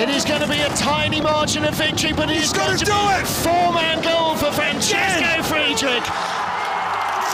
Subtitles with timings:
[0.00, 2.86] It is going to be a tiny margin of victory, but He's it's gonna do
[2.86, 3.26] be it!
[3.26, 6.02] four-man goal for Francesco Friedrich.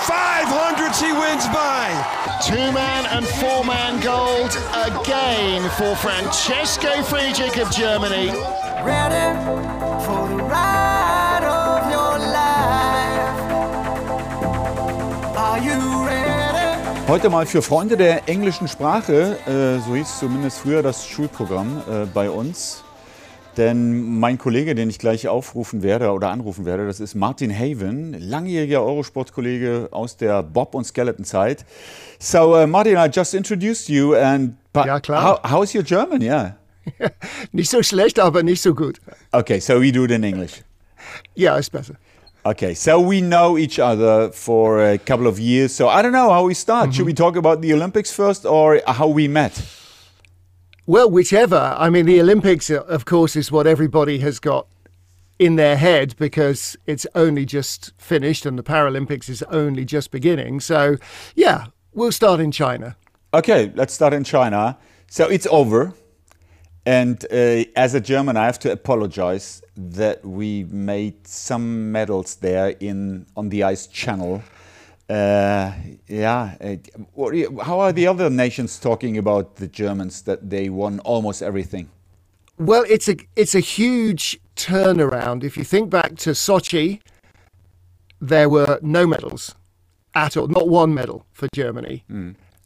[0.08, 1.86] 500 he wins by.
[2.44, 8.29] Two-man and four-man gold again for Francesco Friedrich of Germany.
[8.84, 9.57] ready
[17.09, 22.04] Heute mal für Freunde der englischen Sprache, äh, so hieß zumindest früher das Schulprogramm äh,
[22.04, 22.84] bei uns.
[23.57, 28.12] Denn mein Kollege, den ich gleich aufrufen werde oder anrufen werde, das ist Martin Haven,
[28.21, 31.64] langjähriger Eurosport-Kollege aus der Bob- und Skeleton-Zeit.
[32.19, 35.41] So, uh, Martin, I just introduced you and but Ja, klar.
[35.42, 36.20] How, how's your German?
[36.20, 36.56] Yeah.
[37.53, 39.00] Nicht so schlecht, aber nicht so gut.
[39.33, 40.62] Okay, so we do it in English.
[41.34, 41.95] Ja, ist besser.
[42.47, 45.74] Okay, so we know each other for a couple of years.
[45.74, 46.94] So I don't know how we start.
[46.94, 47.24] Should we mm-hmm.
[47.24, 49.61] talk about the Olympics first or how we met?
[50.86, 51.77] Well, whichever.
[51.78, 54.67] I mean, the Olympics, of course, is what everybody has got
[55.39, 60.61] in their head because it's only just finished and the Paralympics is only just beginning.
[60.61, 60.97] So,
[61.34, 62.97] yeah, we'll start in China.
[63.34, 64.78] Okay, let's start in China.
[65.08, 65.92] So it's over.
[66.89, 72.69] And uh, as a German, I have to apologize that we made some medals there
[72.80, 74.42] in on the ice channel.
[75.11, 75.72] Uh,
[76.06, 76.77] yeah, uh,
[77.14, 81.00] what do you- how are the other nations talking about the Germans that they won
[81.05, 81.89] almost everything?
[82.58, 85.45] Well, it's a it's a huge turnaround.
[85.45, 87.00] If you think back to Sochi,
[88.28, 89.55] there were no medals
[90.14, 92.02] at all, not one medal for Germany.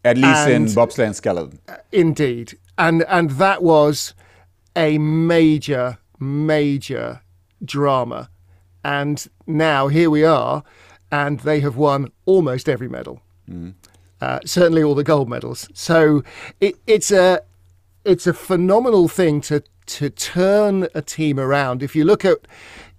[0.04, 1.58] At least in And- bobsleigh and skeleton.
[1.92, 4.14] Indeed, and and that was
[4.76, 7.20] a major major
[7.64, 8.30] drama,
[8.84, 10.62] and now here we are,
[11.10, 13.20] and they have won almost every medal.
[14.20, 15.68] Uh, certainly all the gold medals.
[15.74, 16.22] So
[16.60, 17.40] it, it's a
[18.04, 21.82] it's a phenomenal thing to to turn a team around.
[21.82, 22.38] If you look at,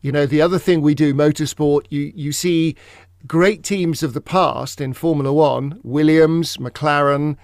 [0.02, 2.76] you know, the other thing we do, motorsport, you you see
[3.26, 7.38] great teams of the past in Formula One, Williams, McLaren.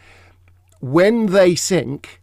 [0.80, 2.22] When they sink,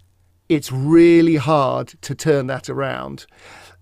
[0.48, 3.26] it's really hard to turn that around.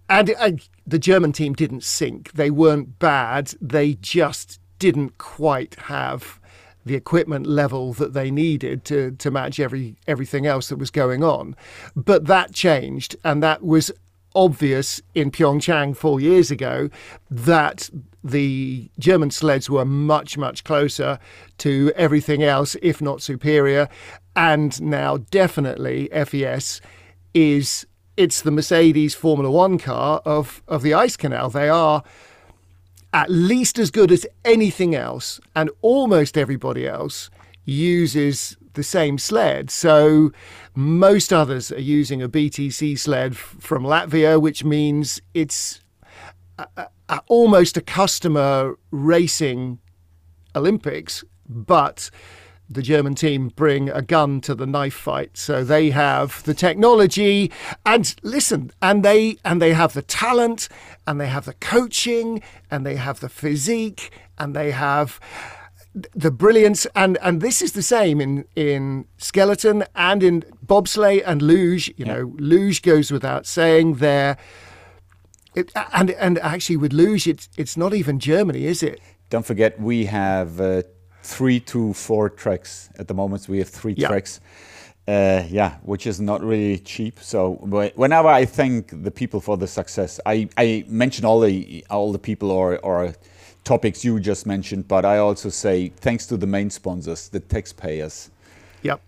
[0.09, 2.33] And, and the German team didn't sink.
[2.33, 3.55] They weren't bad.
[3.61, 6.41] They just didn't quite have
[6.85, 11.25] the equipment level that they needed to to match every everything else that was going
[11.25, 11.57] on.
[11.97, 13.91] But that changed, and that was
[14.35, 16.91] obvious in Pyeongchang four years ago
[17.31, 17.91] that
[18.23, 21.19] the German sleds were much much closer
[21.59, 23.89] to everything else, if not superior.
[24.35, 26.81] And now definitely FES
[27.35, 27.87] is
[28.17, 31.51] it's the Mercedes Formula One car of of the ice canal.
[31.51, 32.03] They are
[33.13, 37.31] at least as good as anything else, and almost everybody else
[37.65, 39.71] uses the same sled.
[39.71, 40.33] So
[40.75, 45.81] most others are using a BTC sled from Latvia, which means it's
[46.59, 49.79] a, a, a- almost a customer racing
[50.55, 52.11] Olympics, but
[52.69, 55.37] the German team bring a gun to the knife fight.
[55.37, 57.53] So they have the technology
[57.85, 60.69] and listen, and they and they have the talent
[61.07, 65.21] and they have the coaching and they have the physique and they have
[66.15, 71.41] the brilliance and and this is the same in in skeleton and in bobsleigh and
[71.41, 74.37] luge you know luge goes without saying there
[75.55, 79.01] it, and and actually with luge it's it's not even germany is it
[79.31, 80.83] Don't forget, we have uh,
[81.23, 83.49] three to four tracks at the moment.
[83.49, 84.09] We have three Yeah.
[84.09, 84.41] tracks.
[85.09, 87.19] Uh, yeah, which is not really cheap.
[87.21, 87.41] So
[87.73, 92.13] wh- whenever I thank the people for the success, I, I mention all the all
[92.13, 93.13] the people or, or
[93.65, 98.31] topics you just mentioned, but I also say thanks to the main sponsors, the taxpayers,
[98.83, 99.01] yep.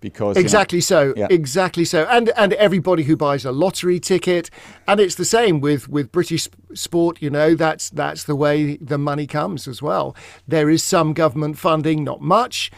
[0.00, 1.26] Because you know- exactly so Yeah.
[1.30, 2.04] exactly so.
[2.04, 4.50] And and everybody who buys a lottery ticket.
[4.86, 8.98] And it's the same with with british sport you know that's that's the way the
[8.98, 10.14] money comes as well.
[10.46, 12.70] There is some government funding not much.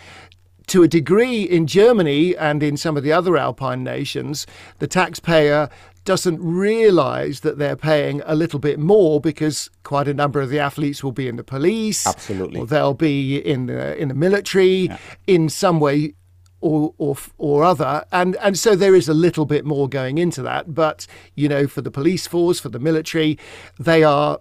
[0.68, 4.46] To a degree in Germany and in some of the other Alpine nations,
[4.78, 5.70] the taxpayer
[6.08, 10.58] doesn't realize that they're paying a little bit more because quite a number of the
[10.58, 12.06] athletes will be in the police.
[12.06, 12.58] Absolutely.
[12.60, 14.88] Or they'll be in the in the military
[15.26, 16.14] in some way
[16.62, 20.40] or or or other and and so there is a little bit more going into
[20.40, 21.06] that but
[21.37, 23.38] you know for the police force for the military
[23.78, 24.40] they are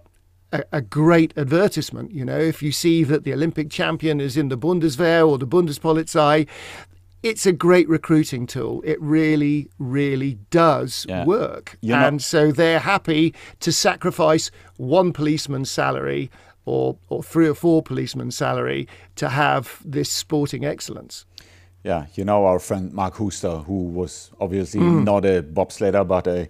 [0.50, 4.48] a, a great advertisement you know if you see that the olympic champion is in
[4.48, 6.48] the bundeswehr or the bundespolizei
[7.22, 8.80] it's a great recruiting tool.
[8.84, 11.24] It really really does Yeah.
[11.24, 11.76] work.
[11.80, 16.30] You're not- and so they're happy to sacrifice one policeman's salary
[16.64, 18.86] or or three or four policemen's salary
[19.16, 21.24] to have this sporting excellence.
[21.84, 26.48] Yeah, you know our friend Marc Huster, who was obviously not a bobsledder but a,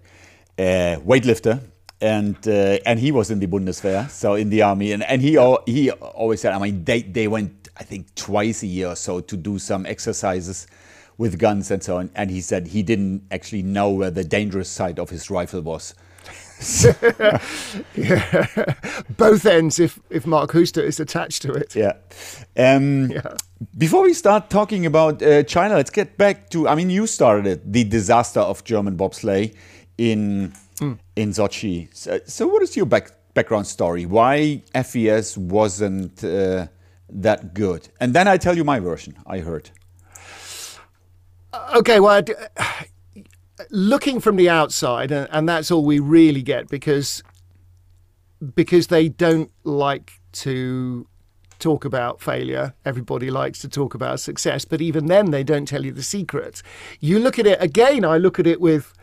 [0.58, 1.60] a weightlifter,
[2.00, 5.32] and uh, and he was in the Bundeswehr, so in the army, and and he
[5.66, 9.20] he always said, I mean, they they went I think twice a year or so
[9.20, 10.66] to do some exercises
[11.16, 14.68] with guns and so on, and he said he didn't actually know where the dangerous
[14.68, 15.94] side of his rifle was.
[19.16, 21.76] Both ends, if if Marc Huster is attached to it.
[21.76, 21.92] Yeah.
[22.56, 23.12] Um,
[23.76, 26.68] Before we start talking about uh, China, let's get back to.
[26.68, 29.54] I mean, you started it, the disaster of German bobsleigh
[29.98, 30.52] in
[31.16, 31.88] in Sochi.
[31.92, 34.06] So, so what is your back, background story?
[34.06, 36.66] Why FES wasn't uh,
[37.08, 37.88] that good?
[38.00, 39.16] And then I tell you my version.
[39.26, 39.70] I heard.
[41.74, 42.22] Okay, well,
[43.70, 47.22] looking from the outside, and that's all we really get because
[48.54, 51.08] because they don't like to
[51.58, 52.74] talk about failure.
[52.84, 56.62] Everybody likes to talk about success, but even then, they don't tell you the secret.
[57.00, 58.04] You look at it again.
[58.04, 58.94] I look at it with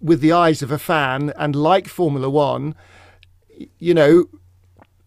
[0.00, 2.74] with the eyes of a fan, and like Formula One,
[3.78, 4.26] you know,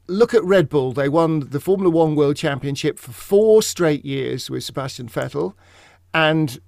[0.10, 0.92] look at Red Bull.
[0.92, 5.54] They won the Formula One World Championship for four straight years with Sebastian Vettel,
[6.14, 6.60] and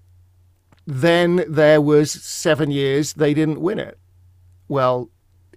[0.85, 3.97] then there was seven years they didn't win it.
[4.67, 5.09] Well,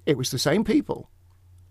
[0.06, 1.10] it was the same people.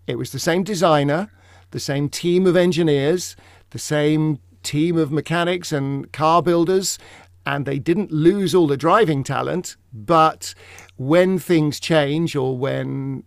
[0.06, 1.30] It was the same designer,
[1.70, 3.36] the same team of engineers,
[3.70, 6.98] the same team of mechanics and car builders,
[7.46, 9.76] and they didn't lose all the driving talent.
[9.92, 10.54] But
[10.96, 13.24] when things change or when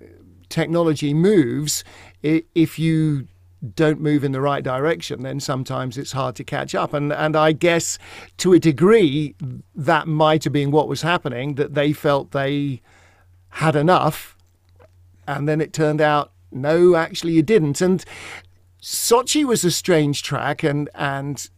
[0.50, 1.84] technology moves,
[2.22, 3.28] if you
[3.76, 6.94] don't move in the right direction, then sometimes it's hard to catch up.
[6.94, 7.98] And and I guess
[8.38, 9.36] to a degree
[9.76, 12.82] that might have been what was happening, that they felt they
[13.50, 14.38] had enough
[15.28, 17.82] and then it turned out no actually you didn't.
[17.82, 18.04] And
[18.82, 21.50] sochi was a strange track and and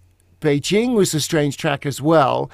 [0.42, 2.50] beijing was a strange track as well.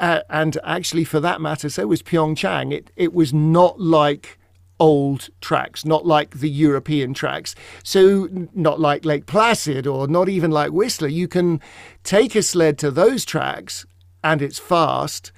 [0.00, 2.72] Uh, and actually for that matter so was pyeongchang.
[2.72, 4.38] It it was not like
[4.80, 10.50] old tracks not like the european tracks so not like lake placid or not even
[10.50, 11.60] like whistler you can
[12.04, 13.86] take a sled to those tracks
[14.22, 15.32] and it's fast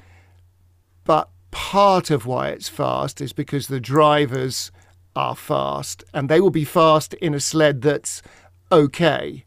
[1.04, 4.70] but part of why it's fast is because the drivers
[5.16, 8.22] are fast and they will be fast in a sled that's
[8.70, 9.44] okay.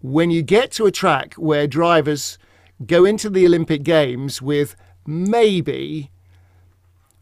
[0.00, 2.38] When you get to a track where drivers
[2.86, 4.76] go into the Olympic Games with
[5.06, 6.10] maybe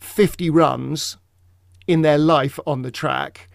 [0.01, 1.17] 50 runs
[1.87, 3.49] in their life on the track,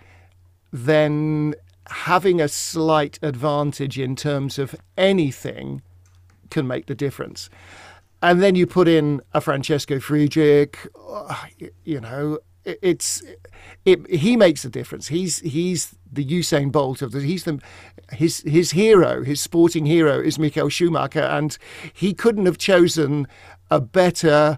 [0.72, 1.56] then
[1.90, 5.82] having a slight advantage in terms of anything
[6.50, 7.50] can make the difference.
[8.22, 10.78] And then you put in a Francesco Friedrich,
[11.08, 11.36] uh,
[11.84, 13.24] you know, it's
[13.86, 15.08] it, he makes a difference.
[15.08, 17.60] He's he's the Usain Bolt of the he's the
[18.12, 21.58] his his hero, his sporting hero is Michael Schumacher, and
[21.94, 23.28] he couldn't have chosen
[23.72, 24.58] a better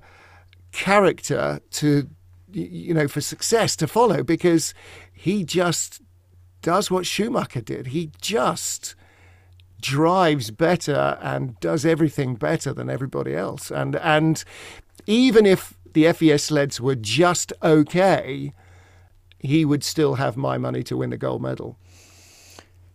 [0.71, 2.09] character to
[2.51, 4.73] you know for success to follow because
[5.11, 6.01] he just
[6.61, 7.87] does what Schumacher did.
[7.87, 8.95] He just
[9.81, 13.71] drives better and does everything better than everybody else.
[13.71, 14.43] And and
[15.07, 18.53] even if the FES sleds were just okay,
[19.39, 21.77] he would still have my money to win the gold medal.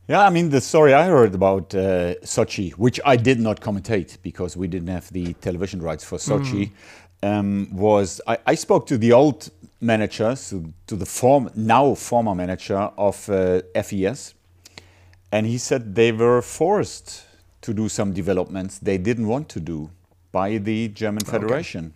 [0.07, 4.19] Yeah, I mean the story I heard about uh, Sochi, which I did not commentate
[4.21, 6.73] because we didn't have the television rights for Sochi,
[7.25, 9.51] um, was I, I spoke to the old
[9.81, 14.35] manager, so to the form now former manager of uh, FES,
[15.33, 17.27] and he said they were forced
[17.63, 19.91] to do some developments they didn't want to do
[20.33, 21.95] by the German Federation.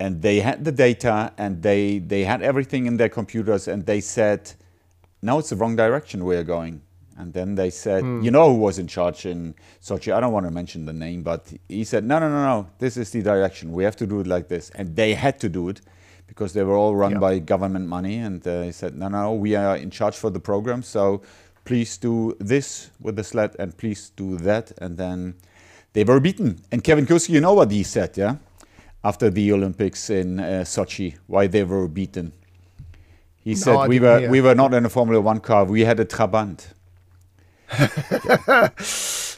[0.00, 4.00] And they had the data and they, they had everything in their computers and they
[4.00, 4.52] said,
[5.20, 6.80] now it's the wrong direction we're going.
[7.20, 10.12] And then they said, you know who was in charge in Sochi?
[10.14, 12.96] I don't want to mention the name, but he said, no, no, no, no, this
[12.96, 13.72] is the direction.
[13.72, 14.70] We have to do it like this.
[14.76, 15.80] And they had to do it
[16.28, 17.18] because they were all run Yeah.
[17.18, 18.16] by government money.
[18.18, 20.82] And uh, he said, no, no, we are in charge for the program.
[20.84, 21.22] So
[21.64, 24.70] please do this with the sled and please do that.
[24.78, 25.34] And then
[25.94, 26.60] they were beaten.
[26.70, 28.36] And Kevin Kuske, you know what he said, yeah?
[29.02, 32.32] After the Olympics in uh, Sochi, why they were beaten.
[33.42, 34.30] He said we were hear.
[34.30, 35.64] we were not in a Formula One car.
[35.64, 36.74] We had a Trabant.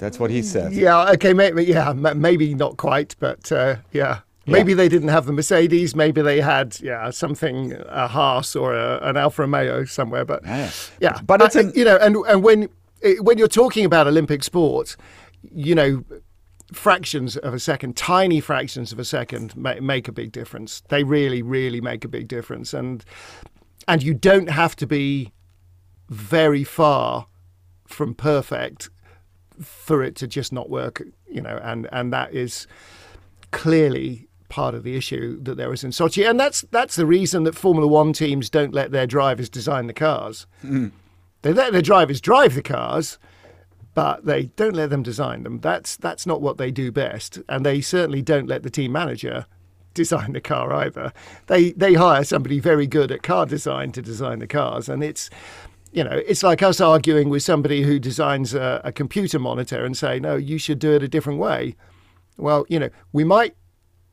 [0.01, 0.73] That's what he said.
[0.73, 4.21] Yeah, okay, maybe, yeah, maybe not quite, but uh, yeah.
[4.47, 5.95] Maybe they didn't have the Mercedes.
[5.95, 10.25] Maybe they had, yeah, something a Haas or a, an Alfa Romeo somewhere.
[10.25, 10.71] But Yeah.
[10.99, 12.69] yeah, But it's Uh, an- you know, and and when
[13.21, 14.97] when you're talking about Olympic sport,
[15.55, 16.03] you know,
[16.73, 20.83] fractions of a second, tiny fractions of a second, ma- make a big difference.
[20.89, 23.05] They really, really make a big difference, and
[23.87, 25.33] and you don't have to be
[26.09, 27.27] very far
[27.91, 28.91] from perfect
[29.61, 31.03] for it to just not work.
[31.29, 32.67] You know, and and that is
[33.51, 37.45] clearly part of the issue that there is in Sochi, and that's that's the reason
[37.45, 40.47] that Formula One teams don't let their drivers design the cars.
[40.65, 40.93] Mm.
[41.43, 43.19] They let their drivers drive the cars,
[43.95, 45.61] but they don't let them design them.
[45.61, 49.47] That's that's not what they do best, and they certainly don't let the team manager
[49.95, 51.13] design the car either.
[51.47, 55.31] They they hire somebody very good at car design to design the cars, and it's
[55.93, 59.97] you know it's like us arguing with somebody who designs a, a computer monitor and
[59.97, 61.77] say no, you should do it a different way.
[62.37, 63.55] Well, you know we might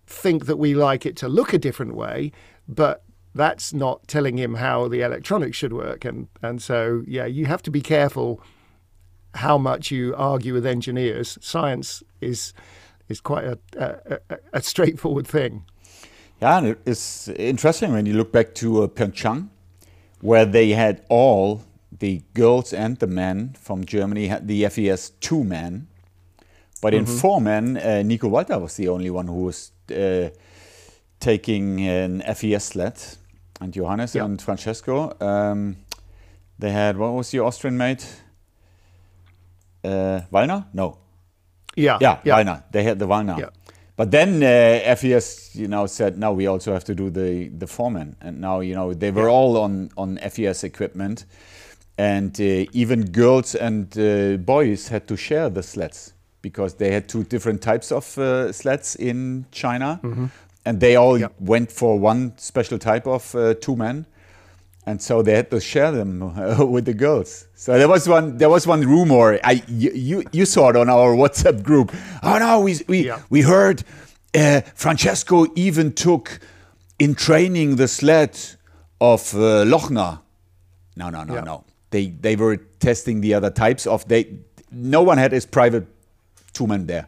[0.05, 2.31] think that we like it to look a different way,
[2.67, 3.03] but
[3.35, 6.05] that's not telling him how the electronics should work.
[6.05, 8.41] And and so yeah, you have to be careful
[9.35, 11.37] how much you argue with engineers.
[11.41, 12.53] Science is
[13.07, 15.63] is quite a, a, a straightforward thing.
[16.41, 19.49] Yeah, and it's interesting when you look back to uh, Pyeongchang,
[20.21, 21.63] where they had all
[21.99, 25.87] the girls and the men from Germany had the FES two men,
[26.81, 27.17] but in mm-hmm.
[27.17, 30.29] four men, uh, Nico Walther was the only one who was uh,
[31.19, 33.01] taking an FES sled,
[33.59, 34.25] and Johannes yep.
[34.25, 35.15] and Francesco.
[35.19, 35.77] Um,
[36.59, 38.05] they had what was your Austrian mate?
[39.83, 40.65] Uh, Wallner?
[40.73, 40.97] No.
[41.75, 41.97] Yeah.
[42.01, 42.37] Yeah, yeah.
[42.37, 42.63] Wallner.
[42.71, 43.39] They had the Wallner.
[43.39, 43.49] Yeah.
[43.97, 47.65] But then uh, FES, you know, said now we also have to do the the
[47.65, 49.33] foreman, and now you know they were yeah.
[49.33, 51.25] all on on FES equipment,
[51.97, 56.13] and uh, even girls and uh, boys had to share the sleds
[56.43, 60.27] because they had two different types of uh, sleds in China, mm-hmm.
[60.63, 61.33] and they all yep.
[61.39, 64.05] went for one special type of uh, two men,
[64.87, 67.47] and so they had to share them uh, with the girls.
[67.53, 69.37] So there was one there was one rumor.
[69.43, 71.93] I you you saw it on our WhatsApp group.
[72.23, 73.21] Oh no, we we yeah.
[73.29, 73.83] we heard
[74.33, 76.39] uh, Francesco even took
[76.97, 78.39] in training the sled
[79.01, 80.21] of uh, Lochner.
[80.95, 81.41] No, no, no, yeah.
[81.41, 81.65] no.
[81.89, 84.37] They they were testing the other types of they.
[84.71, 85.85] No one had his private
[86.53, 87.07] two men there.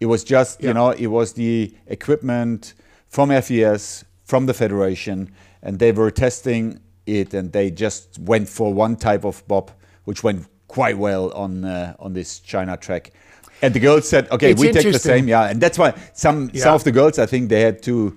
[0.00, 0.68] It was just, yeah.
[0.68, 2.74] you know, it was the equipment
[3.08, 8.72] from FES, from the federation, and they were testing it, and they just went for
[8.72, 9.70] one type of bob,
[10.04, 13.12] which went quite well on uh, on this China track.
[13.60, 16.50] And the girls said, "Okay, it's we take the same." Yeah, and that's why some
[16.52, 16.62] yeah.
[16.62, 18.16] some of the girls, I think, they had to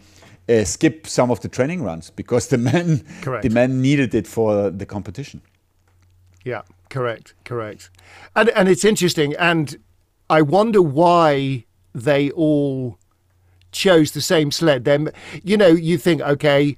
[0.50, 3.44] uh, skip some of the training runs because the men correct.
[3.44, 5.42] the men needed it for the competition.
[6.44, 7.89] Yeah, correct, correct,
[8.36, 9.36] and and it's interesting.
[9.36, 9.77] And
[10.30, 12.98] I wonder why they all
[13.72, 14.86] chose the same sled.
[14.86, 15.10] Then,
[15.44, 16.77] you know, you think, okay,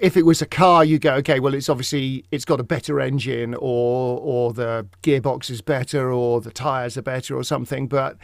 [0.00, 3.00] if it was a car, you go, okay, well, it's obviously it's got a better
[3.00, 7.86] engine, or or the gearbox is better, or the tires are better, or something.
[7.88, 8.16] But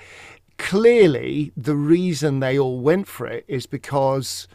[0.59, 4.49] clearly, the reason they all went for it is because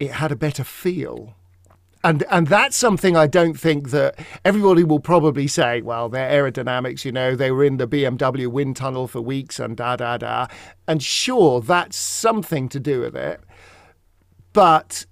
[0.00, 1.34] it had a better feel
[2.04, 5.82] and and that's something I don't think that everybody will probably say.
[5.82, 9.76] Well, their aerodynamics, you know, they were in the BMW wind tunnel for weeks and
[9.76, 10.48] da da da,
[10.88, 13.40] and sure, that's something to do with it.
[14.52, 15.06] But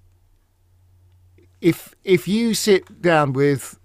[1.61, 3.79] if if you sit down with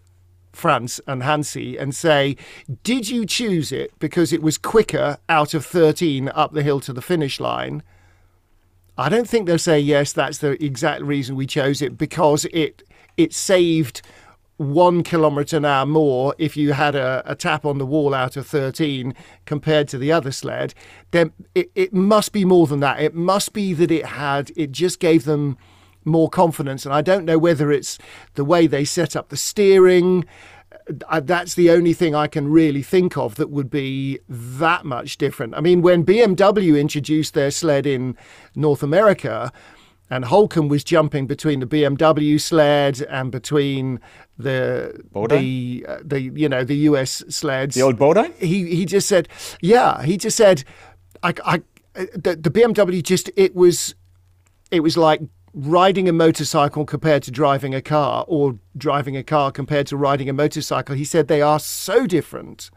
[0.54, 2.38] Franz and Hansi and say,
[2.84, 6.94] did you choose it because it was quicker out of 13 up the hill to
[6.94, 7.84] the finish line?
[8.98, 10.14] I don't think they'll say yes.
[10.14, 12.84] That's the exact reason we chose it because it
[13.18, 14.02] it saved
[14.58, 18.38] one kilometre an hour more if you had a, a, tap on the wall out
[18.38, 19.14] of 13
[19.46, 20.74] compared to the other sled,
[21.12, 23.02] then it, it must be more than that.
[23.02, 25.58] It must be that it had, it just gave them
[26.06, 26.86] more confidence.
[26.86, 27.98] And I don't know whether it's
[28.36, 30.26] the way they set up the steering.
[31.10, 35.18] Uh, that's the only thing I can really think of that would be that much
[35.18, 35.56] different.
[35.56, 38.16] I mean, when BMW introduced their sled in
[38.56, 39.52] North America,
[40.10, 44.00] and Holcomb was jumping between the BMW sled and between
[44.38, 47.74] the the uh, the you know the US sleds.
[47.74, 48.34] The old Bodine.
[48.34, 49.28] He he just said,
[49.62, 50.04] yeah.
[50.04, 50.64] He just said,
[51.24, 51.62] I I
[51.96, 53.96] the, the BMW just it was
[54.70, 55.22] it was like
[55.56, 60.28] riding a motorcycle compared to driving a car or driving a car compared to riding
[60.28, 60.96] a motorcycle.
[60.96, 62.70] He said they are so different,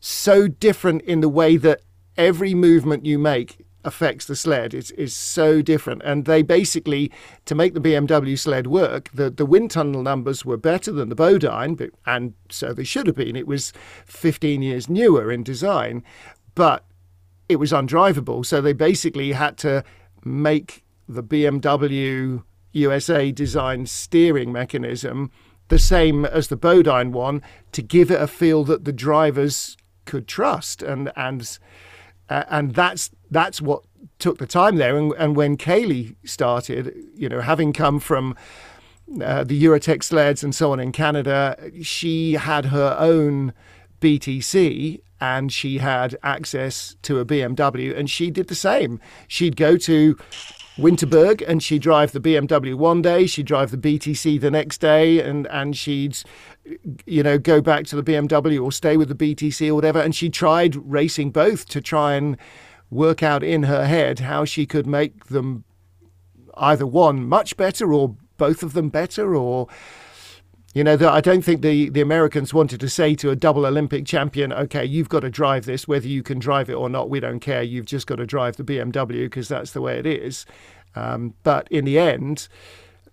[0.00, 1.82] so different in the way that
[2.16, 6.00] every movement you make affects the sled is, is so different.
[6.06, 7.12] And they basically,
[7.44, 11.14] to make the BMW sled work, the, the wind tunnel numbers were better than the
[11.14, 13.36] Bodine, but, and so they should have been.
[13.36, 13.74] It was
[14.06, 16.02] 15 years newer in design,
[16.54, 16.86] but
[17.46, 18.46] it was undrivable.
[18.46, 19.84] So they basically had to
[20.24, 22.42] make the BMW
[22.72, 25.30] USA design steering mechanism
[25.68, 27.42] the same as the Bodine one
[27.72, 30.82] to give it a feel that the drivers could trust.
[30.82, 31.58] And, and
[32.28, 33.84] uh, and that's that's what
[34.18, 34.96] took the time there.
[34.96, 38.36] And, and when Kaillie started, you know, having come from
[39.22, 43.52] uh, the Eurotech sleds and so on in Canada, she had her own
[44.00, 49.00] BTC and she had access to a BMW and she did the same.
[49.28, 50.16] She'd go to
[50.76, 55.20] Winterberg and she'd drive the BMW one day, she'd drive the BTC the next day
[55.20, 56.18] and and she'd
[57.06, 60.14] you know go back to the BMW or stay with the BTC or whatever and
[60.14, 62.36] she tried racing both to try and
[62.90, 65.64] work out in her head how she could make them
[66.56, 69.68] either one much better or both of them better or
[70.74, 74.04] you know, I don't think the, the Americans wanted to say to a double Olympic
[74.04, 77.20] champion, okay, you've got to drive this, whether you can drive it or not, we
[77.20, 77.62] don't care.
[77.62, 80.44] You've just got to drive the BMW because that's the way it is.
[80.96, 82.48] Um, but in the end,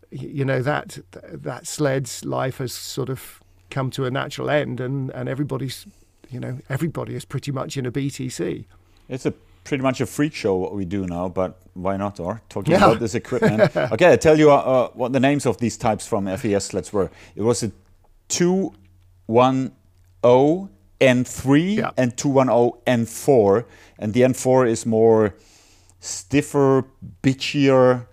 [0.10, 3.40] you know, that that sled's life has sort of
[3.70, 5.86] come to a natural end, and, and everybody's,
[6.30, 8.66] you know, everybody is pretty much in a BTC.
[9.08, 12.20] It's a pretty much a freak show what we do now, but why not?
[12.20, 12.86] Or talking yeah.
[12.86, 13.76] about this equipment.
[13.76, 16.92] okay, I tell you uh, uh, what the names of these types from FES sleds
[16.92, 17.10] were.
[17.36, 17.72] It was a
[18.30, 19.72] 210
[21.02, 21.92] N3 yeah.
[21.98, 23.66] and 210 N4,
[23.98, 25.36] and the N4 is more
[26.00, 26.86] stiffer,
[27.24, 28.06] bitchier,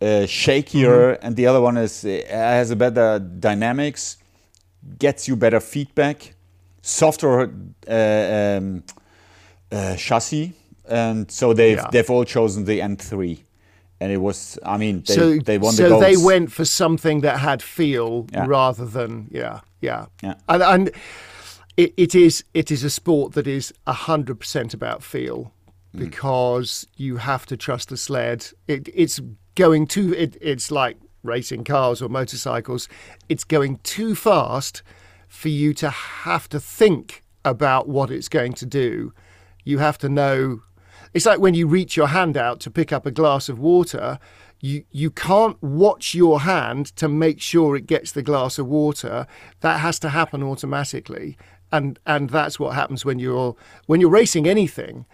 [0.00, 1.26] uh, shakier, mm-hmm.
[1.26, 4.18] and the other one is uh, has a better dynamics,
[4.98, 6.34] gets you better feedback,
[6.82, 7.52] softer
[7.88, 8.84] uh, um,
[9.72, 10.54] uh, chassis
[10.88, 11.88] and so they've yeah.
[11.90, 13.42] they've all chosen the N3,
[14.00, 17.20] and it was I mean they, so, they won so the they went for something
[17.20, 18.46] that had feel yeah.
[18.46, 20.90] rather than yeah yeah yeah and, and
[21.76, 25.52] it, it is it is a sport that is hundred percent about feel
[25.94, 26.00] mm.
[26.00, 28.46] because you have to trust the sled.
[28.66, 29.20] It, it's
[29.54, 30.14] going too.
[30.14, 32.88] It, it's like racing cars or motorcycles.
[33.28, 34.82] It's going too fast
[35.28, 39.12] for you to have to think about what it's going to do.
[39.64, 40.62] You have to know
[41.14, 44.18] it's like when you reach your hand out to pick up a glass of water,
[44.60, 49.26] you you can't watch your hand to make sure it gets the glass of water.
[49.60, 51.36] That has to happen automatically,
[51.70, 55.06] and and that's what happens when you're when you're racing anything.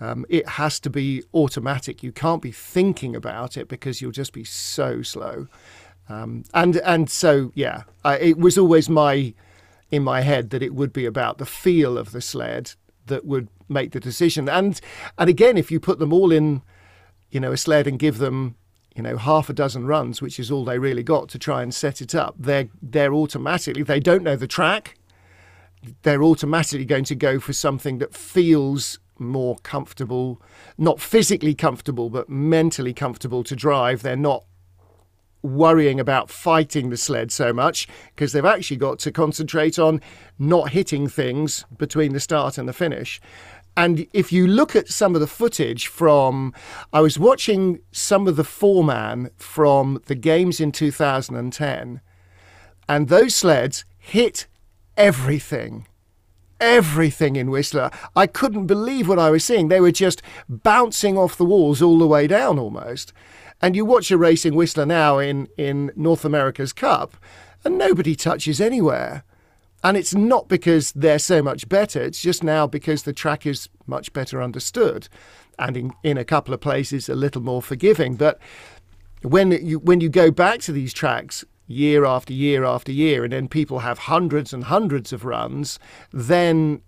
[0.00, 2.02] Um, it has to be automatic.
[2.02, 5.46] You can't be thinking about it because you'll just be so slow.
[6.08, 9.34] Um, and and so yeah, I, it was always my
[9.90, 12.72] in my head that it would be about the feel of the sled
[13.06, 14.48] that would make the decision.
[14.48, 14.80] And
[15.18, 16.62] and again, if you put them all in,
[17.30, 18.56] you know, a sled and give them,
[18.94, 21.74] you know, half a dozen runs, which is all they really got to try and
[21.74, 24.96] set it up, they're they're automatically they don't know the track.
[26.02, 30.40] They're automatically going to go for something that feels more comfortable,
[30.78, 34.02] not physically comfortable, but mentally comfortable to drive.
[34.02, 34.44] They're not
[35.44, 40.00] worrying about fighting the sled so much because they've actually got to concentrate on
[40.38, 43.20] not hitting things between the start and the finish.
[43.76, 46.52] And if you look at some of the footage from,
[46.92, 52.00] I was watching some of the four-man from the games in 2010,
[52.88, 54.46] and those sleds hit
[54.96, 55.86] everything.
[56.60, 57.90] Everything in Whistler.
[58.14, 59.68] I couldn't believe what I was seeing.
[59.68, 63.12] They were just bouncing off the walls all the way down almost.
[63.60, 67.16] And you watch a racing Whistler now in, in North America's Cup,
[67.64, 69.24] and nobody touches anywhere.
[69.84, 73.68] And it's not because they're so much better, it's just now because the track is
[73.86, 75.08] much better understood
[75.58, 78.16] and in, in a couple of places a little more forgiving.
[78.16, 78.40] But
[79.22, 83.32] when you when you go back to these tracks year after year after year, and
[83.32, 85.78] then people have hundreds and hundreds of runs,
[86.12, 86.82] then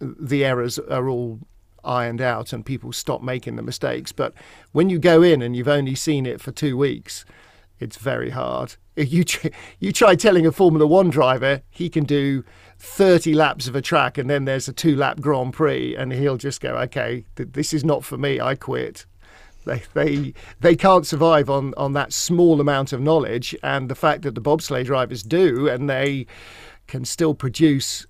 [0.00, 1.40] the errors are all
[1.84, 4.12] ironed out and people stop making the mistakes.
[4.12, 4.34] But
[4.72, 7.24] when you go in and you've only seen it for two weeks,
[7.80, 8.76] it's very hard.
[8.96, 9.24] You
[9.78, 12.44] you try telling a Formula One driver he can do
[12.78, 16.36] 30 laps of a track and then there's a two lap Grand Prix, and he'll
[16.36, 18.40] just go, okay, th- this is not for me.
[18.40, 19.06] I quit.
[19.64, 24.22] They, they they can't survive on, on that small amount of knowledge, and the fact
[24.22, 26.26] that the bobsleigh drivers do, and they
[26.86, 28.06] can still produce,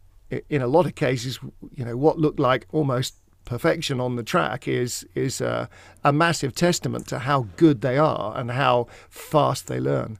[0.49, 1.39] in a lot of cases,
[1.75, 3.20] you know, what look like almost
[3.51, 5.69] perfection on the track is is a,
[6.05, 10.19] a massive testament to how good they are and how fast they learn.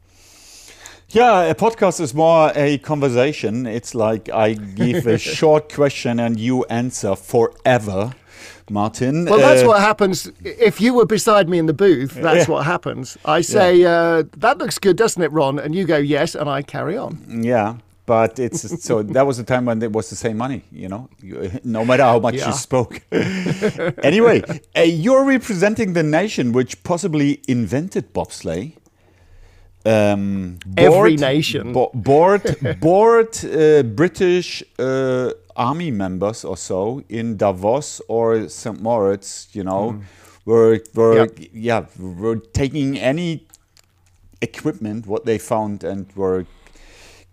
[1.11, 3.67] Yeah, a podcast is more a conversation.
[3.67, 8.15] It's like I give a short question and you answer forever.
[8.69, 9.25] Martin.
[9.25, 10.31] Well, that's uh, what happens.
[10.45, 12.55] If you were beside me in the booth, that's yeah.
[12.55, 13.19] what happens.
[13.25, 13.91] I say, yeah.
[13.91, 15.59] uh, that looks good, doesn't it, Ron?
[15.59, 17.43] And you go, yes, and I carry on.
[17.43, 17.79] Yeah
[18.11, 21.09] but it's so that was the time when it was the same money you know
[21.63, 22.49] no matter how much yeah.
[22.49, 22.95] you spoke
[24.11, 24.43] anyway
[24.77, 28.73] uh, you're representing the nation which possibly invented bobsleigh
[29.87, 32.45] um, bored, every nation bo- bored
[32.81, 34.49] bored uh, british
[34.81, 40.03] uh, army members or so in davos or st moritz you know mm.
[40.47, 41.39] were were yep.
[41.53, 41.81] yeah
[42.23, 43.47] were taking any
[44.43, 46.45] equipment what they found and were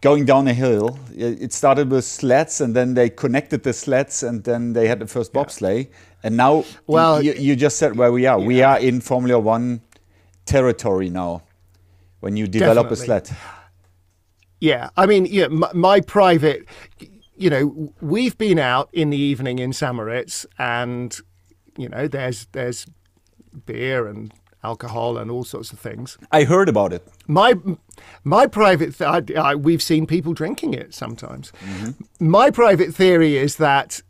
[0.02, 0.98] going down a hill.
[1.16, 5.08] It started with sleds, and then they connected the sleds, and then they had the
[5.08, 5.90] first bobsleigh.
[6.24, 8.40] And now, Well, you, you just said where we are.
[8.40, 9.82] We are in Formula One
[10.46, 11.44] territory now.
[12.20, 13.30] When you develop a sled,
[14.60, 16.66] Yeah, I mean, yeah, my, my private,
[17.36, 19.94] you know, we've been out in the evening in St.
[19.94, 21.16] Moritz, and
[21.78, 22.88] you know, there's there's
[23.66, 26.18] beer and alcohol and all sorts of things.
[26.32, 27.08] I heard about it.
[27.28, 27.56] My
[28.24, 31.52] my private, th- I, I, we've seen people drinking it sometimes.
[31.64, 32.28] Mm-hmm.
[32.28, 34.02] My private theory is that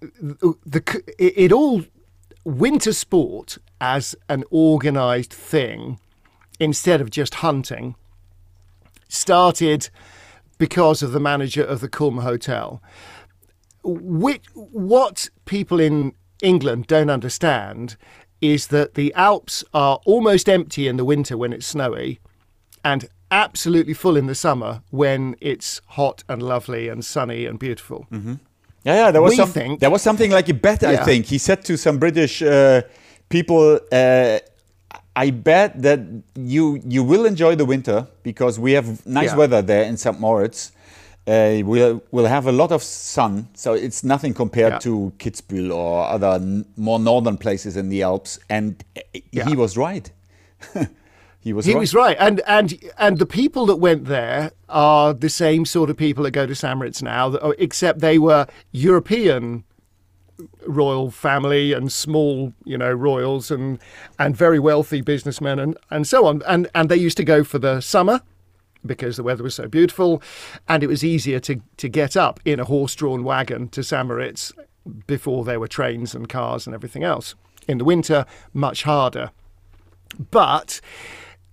[0.00, 1.82] the, the it, it all
[2.44, 5.98] winter sport as an organised thing
[6.58, 7.94] instead of just hunting
[9.08, 9.90] started
[10.58, 12.82] because of the manager of the Kulm Hotel.
[13.82, 17.96] Which, what people in England don't understand
[18.40, 22.18] is that the Alps are almost empty in the winter when it's snowy
[22.84, 28.06] and absolutely full in the summer when it's hot and lovely and sunny and beautiful.
[28.10, 28.36] Yeah,
[28.84, 29.10] yeah.
[29.10, 30.82] There was some, think- there was something like a bet.
[30.82, 32.80] I think he said to some British uh,
[33.28, 34.38] people, uh,
[35.14, 36.00] "I bet that
[36.34, 39.36] you you will enjoy the winter because we have nice Yeah.
[39.36, 40.18] weather there in St.
[40.18, 40.72] Moritz.
[41.26, 44.78] Uh, we'll we'll have a lot of sun, so it's nothing compared Yeah.
[44.80, 49.48] to Kitzbühel or other n- more northern places in the Alps." And uh, Yeah.
[49.48, 50.10] he was right.
[51.40, 51.80] he was He right.
[51.80, 55.96] was right, and and and the people that went there are the same sort of
[55.96, 56.76] people that go to St.
[56.78, 59.64] Moritz now, oh, except they were European
[60.66, 63.78] royal family and small, you know, royals and
[64.18, 67.58] and very wealthy businessmen and and so on, and and they used to go for
[67.58, 68.22] the summer
[68.84, 70.22] because the weather was so beautiful,
[70.68, 74.06] and it was easier to to get up in a horse-drawn wagon to St.
[74.06, 74.52] Moritz
[75.06, 77.34] before there were trains and cars and everything else.
[77.68, 79.30] In the winter, much harder.
[80.30, 80.80] But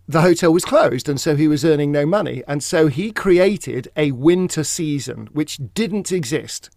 [0.07, 3.89] the hotel was closed and so he was earning no money and so he created
[3.97, 6.69] a winter season which didn't exist.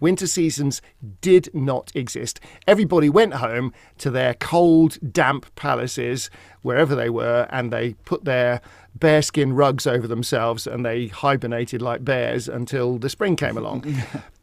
[0.00, 0.80] Winter seasons
[1.20, 2.40] did not exist.
[2.66, 6.30] Everybody went home to their cold damp palaces
[6.62, 8.60] wherever they were and they put their
[8.94, 13.84] bearskin rugs over themselves and they hibernated like bears until the spring came along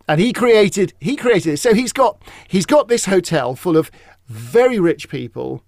[0.08, 3.92] and he created he created it so he's got he's got this hotel full of
[4.28, 5.64] very rich people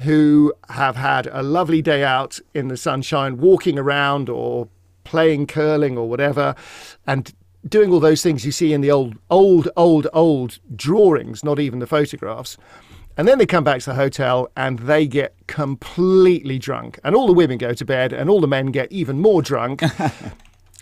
[0.00, 4.68] who have had a lovely day out in the sunshine, walking around or
[5.04, 6.54] playing curling or whatever,
[7.06, 7.34] and
[7.66, 11.78] doing all those things you see in the old, old, old, old drawings, not even
[11.78, 12.56] the photographs.
[13.16, 16.98] And then they come back to the hotel and they get completely drunk.
[17.04, 19.82] And all the women go to bed and all the men get even more drunk.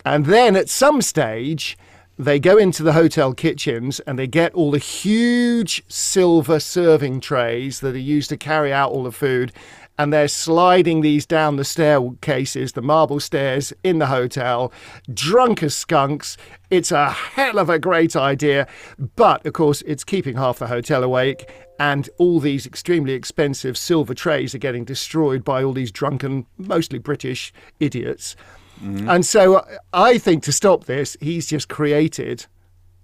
[0.05, 1.77] And then at some stage,
[2.17, 7.79] they go into the hotel kitchens and they get all the huge silver serving trays
[7.79, 9.51] that are used to carry out all the food.
[9.97, 14.73] And they're sliding these down the staircases, the marble stairs in the hotel,
[15.13, 16.35] drunk as skunks.
[16.71, 18.67] It's a hell of a great idea.
[19.15, 21.47] But of course, it's keeping half the hotel awake.
[21.79, 26.99] And all these extremely expensive silver trays are getting destroyed by all these drunken, mostly
[26.99, 28.35] British idiots.
[29.09, 32.45] And so uh, I think to stop this, he's just created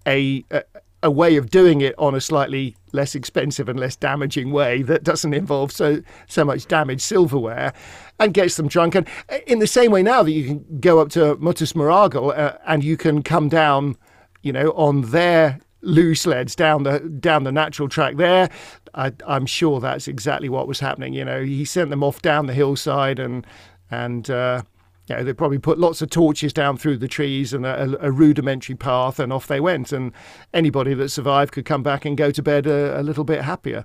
[0.05, 0.63] a, a
[1.01, 5.03] a way of doing it on a slightly less expensive and less damaging way that
[5.03, 7.73] doesn't involve so so much damaged silverware
[8.19, 8.95] and gets them drunk.
[8.95, 12.37] And uh, in the same way now that you can go up to Muottas Muragl
[12.37, 13.95] uh, and you can come down,
[14.41, 18.49] you know, on their loo sleds down the down the natural track there.
[18.93, 21.13] I, I'm sure that's exactly what was happening.
[21.13, 23.45] You know, he sent them off down the hillside and
[23.89, 24.29] and.
[24.29, 24.63] Uh,
[25.07, 28.11] you know, they probably put lots of torches down through the trees and a, a
[28.11, 29.91] rudimentary path, and off they went.
[29.91, 30.11] And
[30.53, 33.83] anybody that survived could come back and go to bed a, a little bit happier.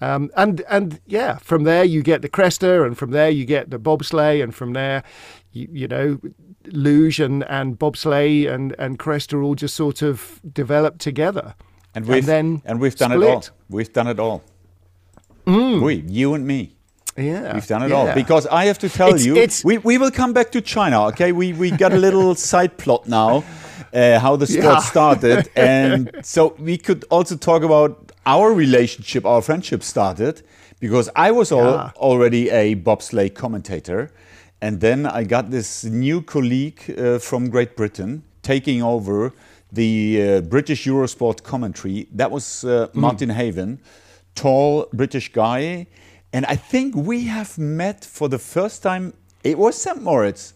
[0.00, 3.70] Um, and and yeah, from there you get the Cresta, and from there you get
[3.70, 5.04] the bobsleigh, and from there,
[5.52, 6.18] you, you know,
[6.72, 11.54] luge and, and bobsleigh and and Cresta all just sort of developed together.
[11.94, 13.44] And we've then and we've done it all.
[13.70, 14.42] We've done it all.
[15.46, 16.72] We, you and me.
[17.16, 17.96] Yeah, We've done it yeah.
[17.96, 20.60] all because I have to tell It's- you, it's- we, we will come back to
[20.60, 21.06] China.
[21.06, 23.42] Okay, we we got a little side plot now,
[23.94, 24.78] uh, how the sport Yeah.
[24.80, 30.42] started, and so we could also talk about our relationship, our friendship started
[30.80, 31.90] because I was al- Yeah.
[31.96, 34.10] already a bobsleigh commentator,
[34.60, 39.32] and then I got this new colleague uh, from Great Britain taking over
[39.72, 42.06] the uh, British Eurosport commentary.
[42.12, 43.80] That was uh, Martin Haven,
[44.34, 45.86] tall British guy.
[46.32, 49.12] And I think we have met for the first time.
[49.44, 50.02] It was St.
[50.02, 50.54] Moritz.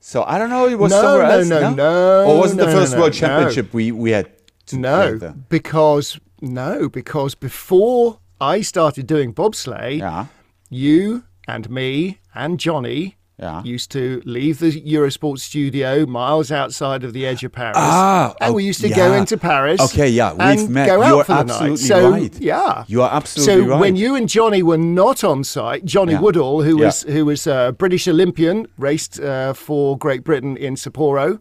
[0.00, 0.68] So I don't know.
[0.68, 1.48] It was No, somewhere no, else.
[1.48, 3.18] no, no, Or was it the no, no, first no, World no.
[3.18, 4.28] Championship we we had?
[4.72, 10.26] No, because no, because before I started doing bobsleigh, Yeah.
[10.70, 13.64] you and me and Johnny Yeah.
[13.64, 17.76] used to leave the Eurosport studio miles outside of the edge of Paris.
[17.76, 19.80] Ah, and oh, we used to go into Paris.
[19.80, 20.86] Okay, yeah, we've and met.
[20.86, 21.78] Go out You're for the absolutely night.
[21.80, 22.40] So, right.
[22.40, 23.80] Yeah, You are absolutely so right.
[23.80, 26.20] when you and Johnny were not on site, Johnny Yeah.
[26.20, 26.86] Woodall, who Yeah.
[26.86, 31.40] was who was a British Olympian, raced uh, for Great Britain in Sapporo,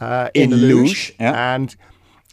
[0.00, 1.54] uh, in, In luge, yeah.
[1.54, 1.76] and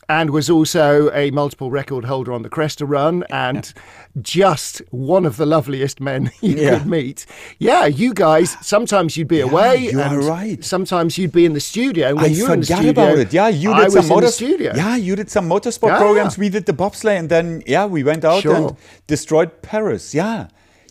[0.08, 3.74] and was also a multiple record holder on the Cresta Run, and
[4.22, 6.78] just one of the loveliest men you Yeah.
[6.80, 7.26] could meet.
[7.60, 8.56] Yeah, you guys.
[8.62, 9.90] Sometimes you'd be away.
[9.92, 10.64] you are right.
[10.64, 12.08] Sometimes you'd be in the studio.
[12.10, 13.34] and When I you were in the forgot studio, about it.
[13.34, 14.74] Yeah, you did was some motor studio.
[14.76, 16.38] Yeah, you did some motorsport Yeah, programs.
[16.38, 18.56] We did the bobsleigh, and then yeah, we went out Sure.
[18.56, 18.76] and
[19.08, 20.14] destroyed Paris.
[20.14, 20.48] Yeah,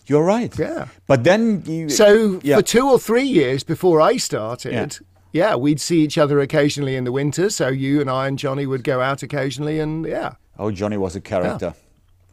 [0.07, 0.53] you're right.
[0.59, 0.87] Yeah.
[1.07, 2.57] but then you, So yeah.
[2.57, 4.99] for two or three years before I started,
[5.35, 5.55] yeah.
[5.55, 7.49] we'd see each other occasionally in the winter.
[7.49, 11.15] So you and I and Johnny would go out occasionally, and yeah, oh, Johnny was
[11.15, 11.73] a character.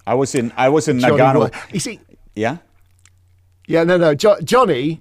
[0.07, 1.41] I was in I was in Johnny Nagano.
[1.41, 2.01] wa- You see,
[2.35, 2.57] Yeah,
[3.69, 5.01] yeah, no, no, jo- Johnny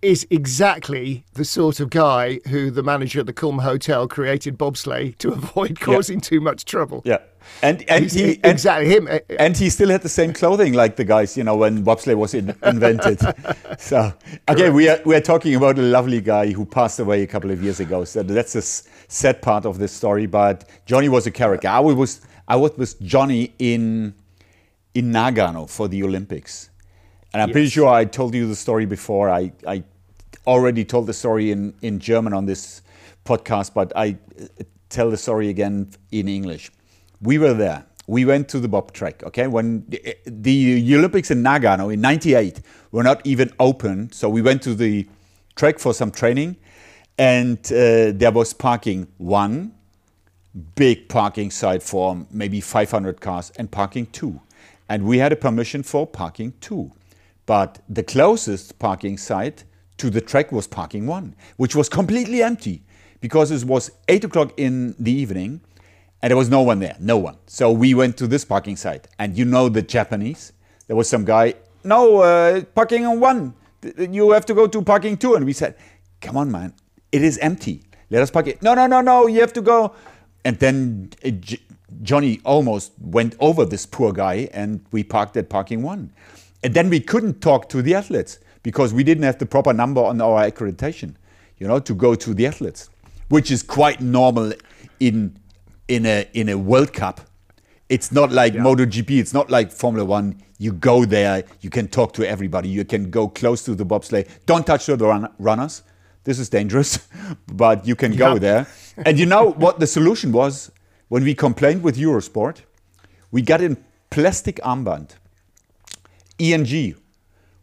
[0.00, 5.16] is exactly the sort of guy who the manager at the Kulm Hotel created bobsleigh
[5.18, 7.02] to avoid causing too much trouble.
[7.04, 7.18] yeah,
[7.62, 9.08] and and He's- he and, exactly him.
[9.10, 12.14] uh, and he still had the same clothing like the guys, you know, when bobsleigh
[12.16, 13.20] was in, invented.
[13.78, 14.12] so,
[14.46, 17.50] again, we are we are talking about a lovely guy who passed away a couple
[17.50, 18.04] of years ago.
[18.04, 20.26] So that's the s- sad part of this story.
[20.26, 21.68] But Johnny was a character.
[21.68, 24.14] I was I was with Johnny in
[24.94, 26.70] in Nagano for the Olympics,
[27.32, 29.30] and I'm pretty sure I told you the story before.
[29.30, 29.82] I I
[30.46, 32.82] already told the story in in German on this
[33.24, 34.46] podcast, but I uh,
[34.88, 36.70] tell the story again in English.
[37.20, 37.84] We were there.
[38.06, 39.22] We went to the bob track.
[39.22, 44.40] Okay, when the, the Olympics in Nagano in '98 were not even open, so we
[44.40, 45.06] went to the
[45.56, 46.56] track for some training,
[47.18, 49.72] and uh, there was parking one
[50.74, 54.40] big parking site for maybe 500 cars and parking two.
[54.88, 56.92] And we had a permission for parking two.
[57.46, 59.64] But the closest parking site
[59.98, 62.82] to the track was parking one, which was completely empty
[63.20, 65.60] because it was eight o'clock in the evening
[66.22, 67.36] and there was no one there, no one.
[67.46, 69.06] So we went to this parking site.
[69.18, 70.52] And you know the Japanese,
[70.86, 71.54] there was some guy,
[71.84, 73.54] no, uh, parking on one.
[73.96, 75.34] You have to go to parking two.
[75.34, 75.76] And we said,
[76.20, 76.74] come on, man,
[77.12, 77.82] it is empty.
[78.10, 78.62] Let us park it.
[78.62, 79.94] No, no, no, no, you have to go.
[80.44, 81.30] And then uh,
[82.02, 86.12] Johnny almost went over this poor guy, and we parked at parking one.
[86.62, 90.02] And then we couldn't talk to the athletes because we didn't have the proper number
[90.02, 91.14] on our accreditation,
[91.58, 92.90] you know, to go to the athletes,
[93.28, 94.52] which is quite normal
[95.00, 95.38] in
[95.88, 97.20] in a in a World Cup.
[97.88, 99.18] It's not like MotoGP.
[99.18, 100.42] It's not like Formula One.
[100.58, 102.68] You go there, you can talk to everybody.
[102.68, 104.28] You can go close to the bobsleigh.
[104.44, 105.82] Don't touch the run- runners.
[106.24, 106.98] This is dangerous,
[107.46, 108.66] but you can go there.
[109.06, 110.70] And you know what the solution was
[111.08, 112.58] when we complained with Eurosport?
[113.30, 113.76] We got a
[114.10, 115.12] plastic armband.
[116.40, 116.96] ENG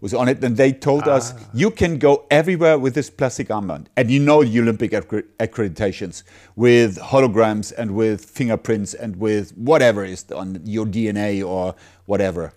[0.01, 3.87] was on it, and they told us you can go everywhere with this plastic armband.
[3.95, 6.23] And you know the Olympic accreditations
[6.55, 12.53] with holograms and with fingerprints and with whatever is on your DNA or whatever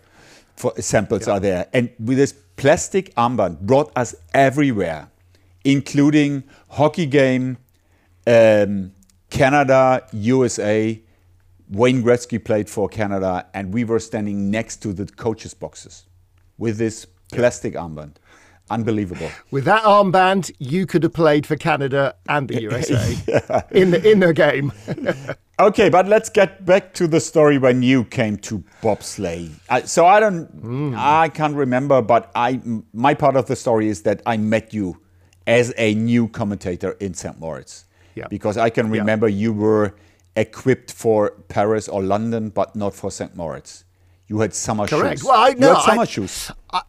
[0.56, 1.68] for samples are there.
[1.72, 5.10] And with this plastic armband brought us everywhere,
[5.64, 7.58] including hockey game,
[8.26, 8.92] um,
[9.30, 11.00] Canada, USA.
[11.70, 16.06] Wayne Gretzky played for Canada, and we were standing next to the coaches' boxes
[16.56, 18.14] with this plastic armband.
[18.70, 19.30] Unbelievable.
[19.50, 23.16] With that armband, you could have played for Canada and the USA
[23.70, 24.72] in the in the game.
[25.60, 29.50] Okay, but let's get back to the story when you came to bobsleigh.
[29.68, 30.94] I, so I don't, mm.
[30.96, 32.60] I can't remember, but I,
[32.92, 35.00] my part of the story is that I met you
[35.48, 37.40] as a new commentator in St.
[37.40, 37.86] Moritz.
[38.14, 38.28] Yeah.
[38.28, 39.00] Because I can Yeah.
[39.00, 39.96] remember you were
[40.36, 43.34] equipped for Paris or London, but not for St.
[43.34, 43.84] Moritz.
[44.28, 45.20] You had summer Correct.
[45.20, 45.26] shoes.
[45.26, 46.52] Well, I- had summer I- shoes.
[46.70, 46.82] I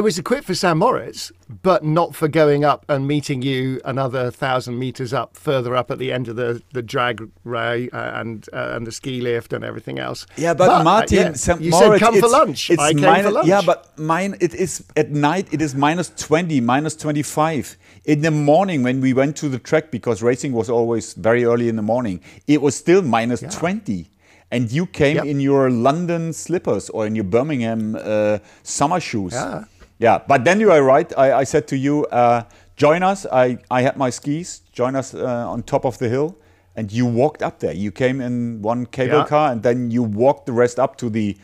[0.00, 4.78] was equipped for San Moritz, but not for going up and meeting you another thousand
[4.78, 8.72] meters up, further up at the end of the, the drag ray uh, and uh,
[8.74, 10.26] and the ski lift and everything else.
[10.36, 11.62] Yeah, but, uh, Martin, yeah, St.
[11.62, 12.70] you Moritz, said come for lunch.
[12.70, 13.48] It's I came minus, for lunch.
[13.48, 15.48] Yeah, but mine it is at night.
[15.50, 17.78] It is minus twenty, minus twenty-five.
[18.04, 21.70] In the morning, when we went to the track, because racing was always very early
[21.70, 24.10] in the morning, it was still minus twenty.
[24.50, 25.24] And you came Yep.
[25.26, 29.32] in your London slippers or in your Birmingham uh, summer shoes.
[29.32, 29.64] Yeah.
[29.98, 31.12] Yeah, but then you are right.
[31.18, 32.42] I, I said to you, uh,
[32.76, 33.26] join us.
[33.30, 34.62] I, I had my skis.
[34.72, 36.34] Join us uh, on top of the hill,
[36.74, 37.74] and you walked up there.
[37.74, 39.26] You came in one cable Yeah.
[39.26, 41.36] car, and then you walked the rest up to the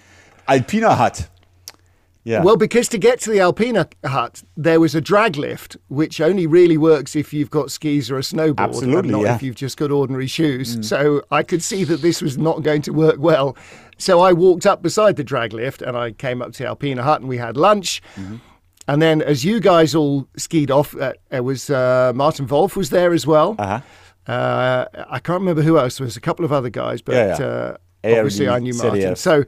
[0.49, 1.29] Alpina hut.
[2.27, 2.43] Yeah.
[2.43, 6.45] Well, because to get to the Alpina hut, there was a drag lift, which only
[6.49, 9.33] really works if you've got skis or a snowboard, Absolutely, and not yeah.
[9.33, 9.37] Mm.
[9.37, 10.77] if you've just got ordinary shoes.
[10.89, 13.57] So I could see that this was not going to work well.
[13.97, 17.05] So I walked up beside the drag lift and I came up to the Alpina
[17.05, 18.03] hut and we had lunch.
[18.17, 18.37] Mm-hmm.
[18.89, 22.91] and then as you guys all skied off, uh, it was uh, Martin Wolf was
[22.91, 23.55] there as well.
[23.57, 23.81] Uh-huh.
[24.33, 25.99] Uh, I can't remember who else.
[25.99, 27.47] There was a couple of other guys, but Yeah.
[27.47, 29.15] Uh, obviously I knew Martin.
[29.15, 29.45] So,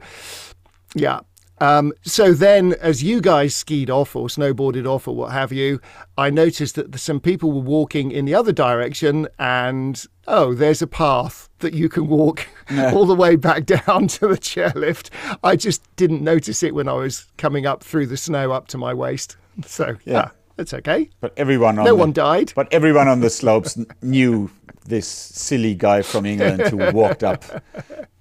[0.95, 1.19] yeah.
[1.61, 5.79] Um, so then, as you guys skied off or snowboarded off or what have you,
[6.17, 10.87] I noticed that some people were walking in the other direction, and oh, there's a
[10.87, 15.09] path that you can walk all the way back down to the chairlift.
[15.43, 18.77] I just didn't notice it when I was coming up through the snow up to
[18.77, 19.35] my waist.
[19.65, 20.29] So yeah, Yeah.
[20.55, 21.09] that's okay.
[21.19, 22.53] But everyone on No the, one died.
[22.55, 24.49] But everyone on the slopes knew
[24.85, 27.43] this silly guy from England who walked up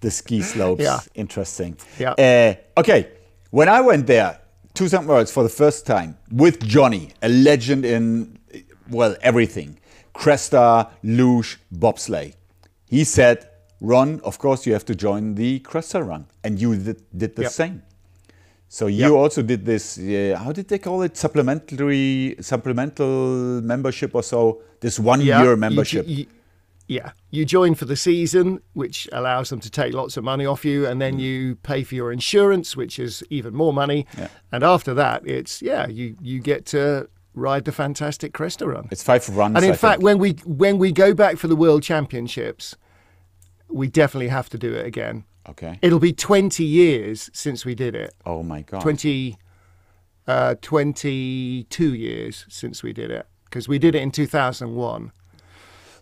[0.01, 0.83] the ski slopes.
[0.89, 1.01] Yeah.
[1.15, 1.77] Interesting.
[1.99, 2.13] Yeah.
[2.13, 3.09] Uh, okay.
[3.51, 4.41] When I went there
[4.75, 5.05] to St.
[5.07, 8.39] Moritz for the first time with Johnny, a legend in
[8.91, 9.79] well everything,
[10.15, 12.35] Cresta, luge, bobsleigh,
[12.89, 13.49] he said,
[13.81, 17.43] "Ron, of course you have to join the Cresta run," and you did, did the
[17.43, 17.53] Yep.
[17.53, 17.83] same.
[18.69, 19.97] So you also did this.
[19.99, 21.17] Uh, how did they call it?
[21.17, 24.61] Supplementary, supplemental membership or so.
[24.81, 26.07] This one-year membership.
[26.07, 26.27] you-
[26.89, 30.65] yeah, you join for the season, which allows them to take lots of money off
[30.65, 31.01] you, and Mm.
[31.05, 34.07] then you pay for your insurance, which is even more money.
[34.19, 34.29] Yeah.
[34.51, 38.89] And after that, it's yeah, you you get to ride the fantastic Cresta run.
[38.91, 39.55] it's five runs.
[39.57, 40.05] And in I fact, think.
[40.05, 42.75] when we when we go back for the World Championships,
[43.69, 45.25] we definitely have to do it again.
[45.49, 45.79] okay.
[45.83, 48.15] It'll be 20 years since we did it.
[48.25, 48.81] oh my god.
[48.81, 49.37] 20,
[50.27, 55.13] uh, 22 years since we did it because we did it in 2001.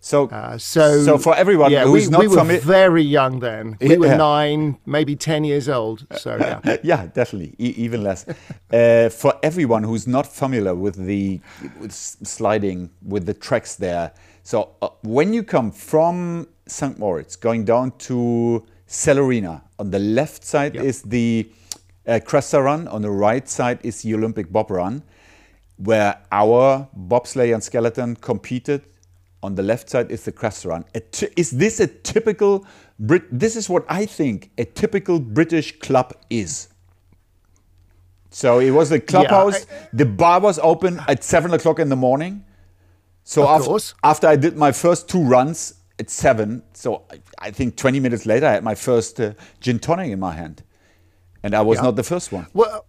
[0.01, 3.77] So, Uh, so, so for everyone yeah, who's we, not we were very young then.
[3.81, 6.05] We were nine, maybe 10 years old.
[6.17, 6.77] So, yeah.
[6.83, 8.25] yeah, definitely, e- even less.
[8.71, 11.39] uh, for everyone who's not familiar with the
[11.79, 14.11] with sliding with the tracks there,
[14.43, 16.97] so uh, when you come from St.
[16.99, 20.83] Moritz going down to Celerina, on the left side Yep.
[20.85, 21.49] is the
[22.07, 25.03] uh, Cresta Run, on the right side is the Olympic Bob Run,
[25.77, 28.81] where our bobsleigh and skeleton competed.
[29.43, 30.85] On the left side is the Cresta Run.
[31.37, 32.65] Is this a typical
[32.99, 33.23] Brit?
[33.31, 36.69] This is what I think a typical British club is.
[38.31, 39.65] So it was a clubhouse.
[39.93, 42.43] the bar was open at seven o'clock in the morning.
[43.23, 43.93] So after, course.
[44.03, 48.25] after I did my first two runs at seven, so I, I think 20 minutes
[48.25, 50.63] later, I had my first uh, gin tonic in my hand.
[51.43, 51.83] And I was Yeah.
[51.83, 52.47] not the first one.
[52.53, 52.85] Well,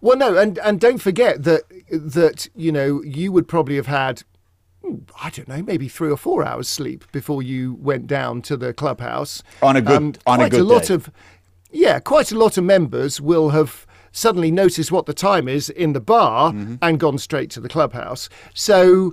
[0.00, 4.22] well, no, and, and don't forget that, that, you know, you would probably have had,
[5.22, 8.72] I don't know, maybe three or four hours sleep before you went down to the
[8.72, 9.42] clubhouse.
[9.62, 10.94] On a good- on a good lot day.
[10.94, 11.10] of,
[11.70, 15.92] yeah, quite a lot of members will have suddenly noticed what the time is in
[15.92, 16.74] the bar Mm-hmm.
[16.82, 18.28] and gone straight to the clubhouse.
[18.54, 19.12] So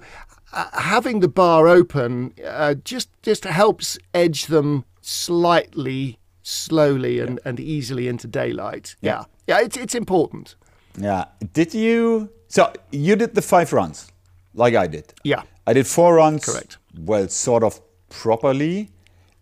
[0.53, 7.59] uh, having the bar open uh, just just helps edge them slightly, slowly, and, and
[7.59, 8.95] easily into daylight.
[9.01, 10.55] Yeah, yeah, it's it's important.
[10.99, 11.25] Yeah.
[11.53, 12.29] Did you?
[12.47, 14.11] So you did the five runs,
[14.53, 15.13] like I did.
[15.23, 15.43] Yeah.
[15.71, 16.43] I did four runs.
[16.43, 16.77] Correct.
[16.97, 17.79] Well, sort of
[18.09, 18.89] properly,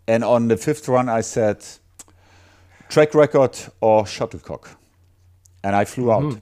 [0.08, 1.66] and on the fifth run, I said
[2.88, 4.70] track record or shuttlecock,
[5.64, 6.40] and I flew out.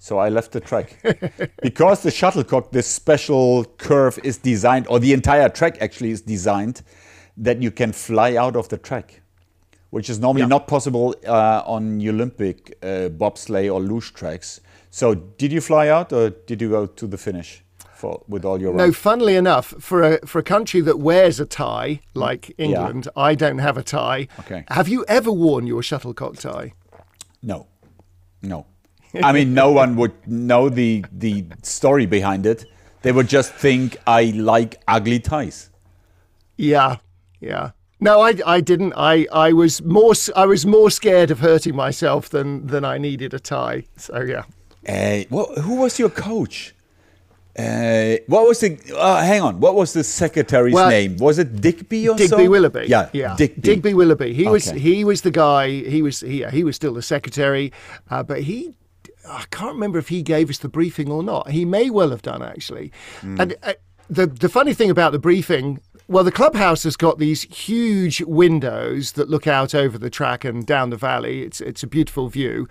[0.00, 0.96] So I left the track
[1.62, 6.80] because the shuttlecock, this special curve is designed, or the entire track actually is designed
[7.36, 9.20] that you can fly out of the track,
[9.90, 10.56] which is normally Yeah.
[10.56, 14.60] not possible uh, on Olympic uh, bobsleigh or luge tracks.
[14.90, 17.62] So did you fly out, or did you go to the finish
[17.98, 18.96] for with all your No, runs?
[18.96, 23.58] funnily enough, for a for a country that wears a tie like England, I don't
[23.58, 24.28] have a tie.
[24.40, 24.64] Okay.
[24.70, 26.72] Have you ever worn your shuttlecock tie?
[27.42, 27.66] No,
[28.42, 28.66] no.
[29.22, 32.64] I mean, no one would know the the story behind it.
[33.02, 35.70] They would just think I like ugly ties.
[36.56, 36.96] Yeah,
[37.40, 37.70] yeah.
[38.00, 38.92] No, I, I didn't.
[38.96, 43.34] I, I was more I was more scared of hurting myself than than I needed
[43.34, 43.84] a tie.
[43.96, 44.44] So yeah.
[44.88, 46.74] Uh, what, who was your coach?
[47.58, 48.78] Uh, what was the?
[48.96, 49.58] Uh, hang on.
[49.58, 51.16] What was the secretary's Well, name?
[51.16, 52.48] Was it Digby or Digby so?
[52.48, 52.86] Willoughby.
[52.86, 53.34] Yeah, yeah.
[53.36, 53.60] Digby.
[53.60, 54.32] Digby Willoughby.
[54.32, 55.68] He was he was the guy.
[55.68, 57.72] He was he, he was still the secretary,
[58.10, 58.74] uh, but he.
[59.28, 61.50] I can't remember if he gave us the briefing or not.
[61.50, 62.92] He may well have done actually.
[63.20, 63.40] Hmm.
[63.40, 63.74] And uh,
[64.08, 69.12] the the funny thing about the briefing, well, the clubhouse has got these huge windows
[69.12, 71.42] that look out over the track and down the valley.
[71.42, 72.68] It's it's a beautiful view.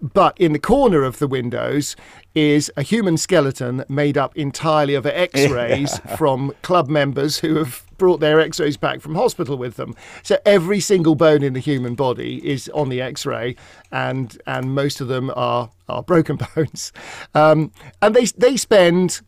[0.00, 1.94] But in the corner of the windows
[2.34, 8.20] is a human skeleton made up entirely of X-rays from club members who have brought
[8.20, 9.94] their X-rays back from hospital with them.
[10.22, 13.56] So every single bone in the human body is on the X-ray,
[13.92, 16.92] and and most of them are are broken bones.
[17.34, 19.20] Um, and they they spend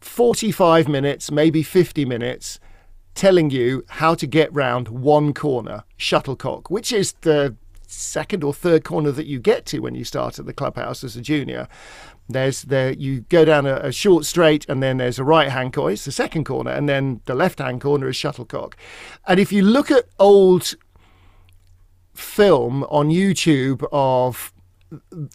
[0.00, 2.58] 45 minutes, maybe 50 minutes,
[3.14, 7.56] telling you how to get round one corner, shuttlecock, which is the
[7.92, 11.16] second or third corner that you get to when you start at the clubhouse as
[11.16, 11.68] a junior.
[12.28, 15.72] There's there you go down a, a short straight, and then there's a right hand
[15.72, 15.92] corner.
[15.92, 18.76] It's the second corner, and then the left hand corner is shuttlecock.
[19.26, 20.74] And if you look at old
[22.14, 24.52] film on YouTube of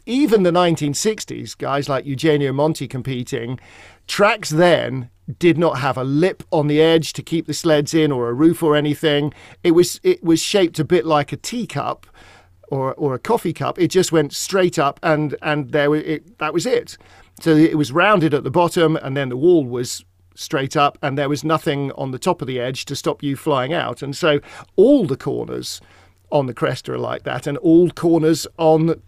[0.05, 3.59] even the 1960s, guys like Eugenio Monti competing,
[4.07, 8.11] tracks then did not have a lip on the edge to keep the sleds in
[8.11, 9.33] or a roof or anything.
[9.63, 12.07] It was it was shaped a bit like a teacup
[12.67, 13.79] or or a coffee cup.
[13.79, 16.97] It just went straight up and and there it, that was it.
[17.39, 20.03] So it was rounded at the bottom and then the wall was
[20.35, 23.35] straight up and there was nothing on the top of the edge to stop you
[23.35, 24.01] flying out.
[24.01, 24.39] And so
[24.75, 25.81] all the corners
[26.31, 29.01] on the Cresta are like that and all corners on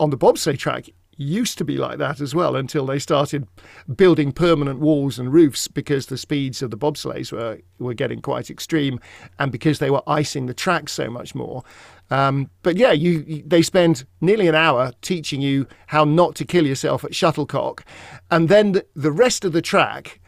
[0.00, 3.46] on the bobsleigh track used to be like that as well until they started
[3.94, 8.50] building permanent walls and roofs because the speeds of the bobsleighs were were getting quite
[8.50, 8.98] extreme
[9.38, 11.62] and because they were icing the track so much more.
[12.10, 16.44] Um, but yeah, you, you, they spend nearly an hour teaching you how not to
[16.44, 17.84] kill yourself at shuttlecock,
[18.30, 20.20] and then the, the rest of the track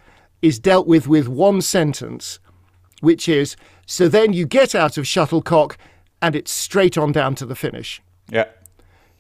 [0.43, 2.39] is dealt with with one sentence,
[3.01, 3.57] which is
[3.87, 5.77] so then you get out of shuttlecock
[6.23, 8.01] and it's straight on down to the finish.
[8.31, 8.47] Yeah.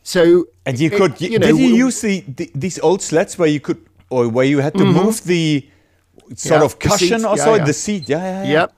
[0.03, 3.39] So And you it- could, you know, did you use the, the these old sleds
[3.39, 5.69] where you could, or where you had to move the
[6.35, 6.61] sort.
[6.61, 7.65] Yeah, of cushion or yeah, so, yeah.
[7.65, 8.09] the seat?
[8.09, 8.53] Yeah, yeah, yeah.
[8.53, 8.73] Yep.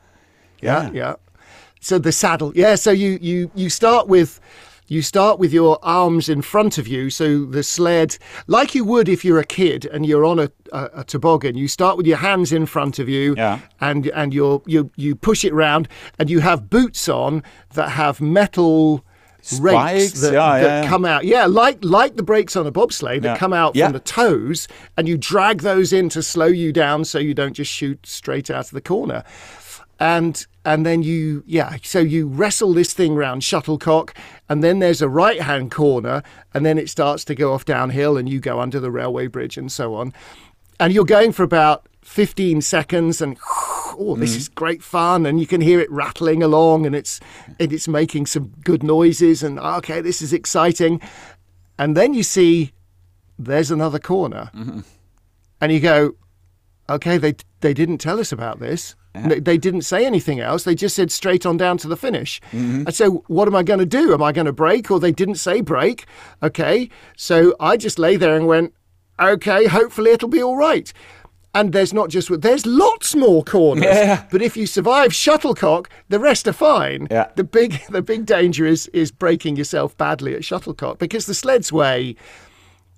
[0.61, 1.15] Yeah, yeah.
[1.81, 2.53] So the saddle.
[2.55, 4.41] Yeah, so you you you start with
[4.91, 8.17] you start with your arms in front of you, so the sled,
[8.47, 11.69] like you would if you're a kid and you're on a, a, a toboggan, you
[11.69, 13.59] start with your hands in front of you, Yeah.
[13.83, 17.43] and and you're, you you push it round, and you have boots on
[17.75, 19.05] that have metal
[19.61, 21.25] rakes that, yeah, that yeah, come out.
[21.25, 25.07] Yeah, like like the brakes on a bobsleigh that come out from the toes, and
[25.07, 28.65] you drag those in to slow you down so you don't just shoot straight out
[28.67, 29.23] of the corner.
[30.01, 34.15] And and then you yeah, so you wrestle this thing round shuttlecock,
[34.51, 38.19] and then there's a right hand corner, and then it starts to go off downhill,
[38.19, 40.13] and you go under the railway bridge and so on,
[40.79, 43.39] and you're going for about 15 seconds, and
[43.99, 44.37] oh, this mm.
[44.37, 47.19] is great fun, and you can hear it rattling along, and it's
[47.59, 51.01] and it's making some good noises, and ah, okay, this is exciting,
[51.79, 52.73] and then you see
[53.39, 54.81] there's another corner, mm-hmm.
[55.63, 56.15] and you go,
[56.91, 58.95] okay, they they didn't tell us about this.
[59.15, 60.63] They, they didn't say anything else.
[60.65, 62.41] They just said straight on down to the finish.
[62.53, 62.83] Mm-hmm.
[62.87, 64.13] And so, what am I going to do?
[64.15, 64.91] Am I going to break?
[64.91, 66.07] Or they didn't say break.
[66.43, 68.75] Okay, so I just lay there and went,
[69.19, 70.93] okay, hopefully it'll be all right.
[71.55, 73.85] And there's not just there's lots more corners.
[73.87, 74.25] Yeah.
[74.31, 77.09] But if you survive shuttlecock, the rest are fine.
[77.11, 77.31] Yeah.
[77.35, 81.73] The big the big danger is is breaking yourself badly at shuttlecock because the sleds
[81.73, 82.15] weigh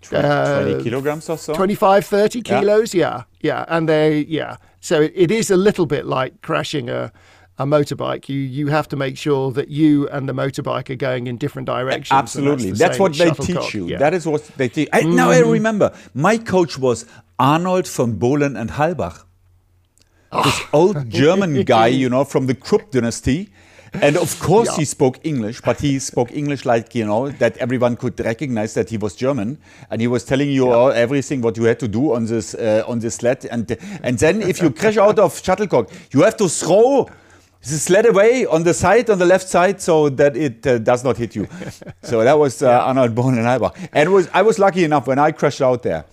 [0.03, 1.55] 20 uh, kilograms or so.
[1.55, 2.61] 25 30 Yeah.
[2.61, 6.89] kilos yeah yeah and they yeah so it, it is a little bit like crashing
[6.89, 7.13] a
[7.59, 11.27] a motorbike you you have to make sure that you and the motorbike are going
[11.27, 12.71] in different directions Absolutely.
[12.71, 13.87] the That's, what they teach you.
[13.87, 13.97] yeah.
[13.97, 13.99] Mm-hmm.
[13.99, 14.89] That is what they teach.
[14.95, 15.93] I, Now I remember.
[16.15, 17.05] My coach was
[17.39, 19.25] Arnold von Bohlen and Halbach.
[20.45, 23.51] This old German guy, you know, from the Krupp dynasty.
[23.93, 27.97] And of course he spoke English, but he spoke English like, you know, that everyone
[27.97, 29.59] could recognize that he was German.
[29.91, 32.85] And he was telling you all everything what you had to do on this uh,
[32.87, 33.47] on this sled.
[33.51, 37.09] And and then if you crash out of shuttlecock, you have to throw
[37.63, 41.05] the sled away on the side, on the left side, so that it uh, does
[41.05, 41.47] not hit you.
[42.03, 43.77] so that was uh, Arnold Bohn and Halbach.
[43.93, 46.07] And it was, I was lucky enough when I crashed out there.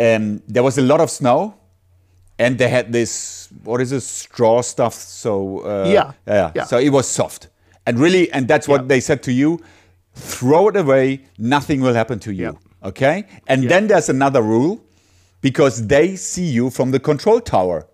[0.00, 1.54] Um, there was a lot of snow,
[2.38, 4.94] and they had this what is this straw stuff?
[4.94, 6.64] So uh, Yeah, yeah, yeah.
[6.64, 7.48] So it was soft,
[7.86, 8.88] and really, and that's what Yeah.
[8.88, 9.60] they said to you:
[10.14, 11.20] throw it away.
[11.38, 12.58] Nothing will happen to you.
[12.82, 13.24] Okay.
[13.46, 14.78] And then there's another rule,
[15.40, 17.86] because they see you from the control tower,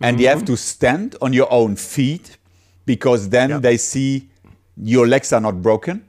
[0.00, 0.54] and you have Mm-hmm.
[0.54, 2.38] to stand on your own feet,
[2.86, 3.58] because then Yeah.
[3.60, 4.28] they see
[4.76, 6.02] your legs are not broken.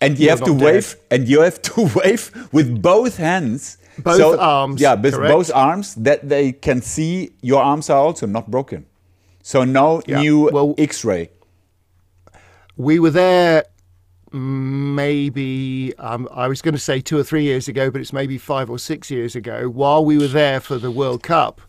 [0.00, 3.78] And you You're have to not wave, and you have to wave with both hands,
[4.02, 5.32] Both arms, Yeah, with correct.
[5.32, 8.86] both arms, that they can see your arms are also not broken.
[9.42, 11.30] So no Yeah, new well- X-ray.
[12.76, 13.64] we were there
[14.32, 18.38] maybe um, I was going to say two or three years ago, but it's maybe
[18.38, 19.68] five or six years ago.
[19.68, 21.60] While we were there for the World Cup,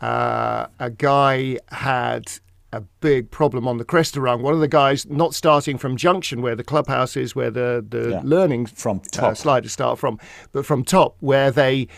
[0.00, 2.24] uh, a guy had
[2.72, 4.42] a big problem on the Cresta run.
[4.42, 8.10] One of the guys not starting from Junction, where the clubhouse is, where the the
[8.10, 8.20] Yeah.
[8.24, 9.36] learning From uh, top.
[9.36, 10.18] sliders start from,
[10.52, 11.88] but from top, where they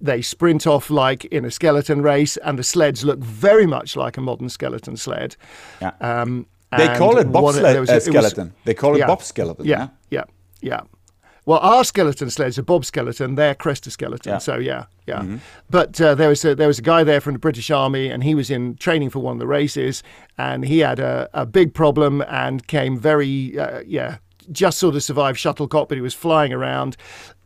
[0.00, 4.16] they sprint off like in a skeleton race, and the sleds look very much like
[4.16, 5.34] a modern skeleton sled.
[5.80, 5.92] Yeah.
[6.00, 8.52] Um, They call it bobsled uh, it was- skeleton.
[8.64, 9.64] They call it yeah, bob skeleton.
[9.66, 10.24] Yeah, yeah,
[10.60, 10.80] yeah.
[11.48, 13.34] Well, our skeleton sleds are bob skeleton.
[13.34, 14.32] They're Cresta skeleton.
[14.32, 14.38] Yeah.
[14.38, 15.38] So yeah, yeah.
[15.70, 18.22] But uh, there was a, there was a guy there from the British Army, and
[18.22, 20.02] he was in training for one of the races,
[20.36, 24.18] and he had a, a big problem and came very uh, yeah
[24.52, 26.96] just sort of survived shuttlecock, but he was flying around,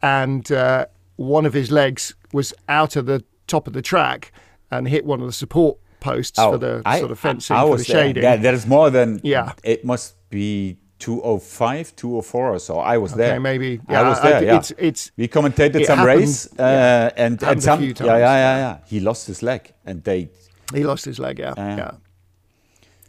[0.03, 0.86] and uh,
[1.16, 4.32] one of his legs was out of the top of the track
[4.72, 7.61] and hit one of the support posts for the Oh, I- sort of fencing I,
[7.62, 7.96] I for the there.
[8.03, 8.22] shading.
[8.24, 9.20] Yeah, that is more than.
[9.22, 9.53] Yeah.
[9.62, 10.76] It must be
[11.07, 12.78] 205, 204 or so.
[12.78, 13.32] I was there.
[13.32, 13.80] Okay, maybe.
[13.88, 14.42] I Yeah, was I- there.
[14.44, 14.57] yeah.
[14.59, 17.24] it's- it's- we commentated it some happened- race, uh, yeah.
[17.24, 17.82] and and some.
[17.82, 18.59] yeah, times, yeah, yeah, yeah.
[18.59, 18.76] yeah.
[18.86, 20.28] He lost his leg, and they.
[20.74, 21.38] He lost his leg.
[21.38, 21.76] Yeah, Yeah.
[21.76, 21.90] yeah,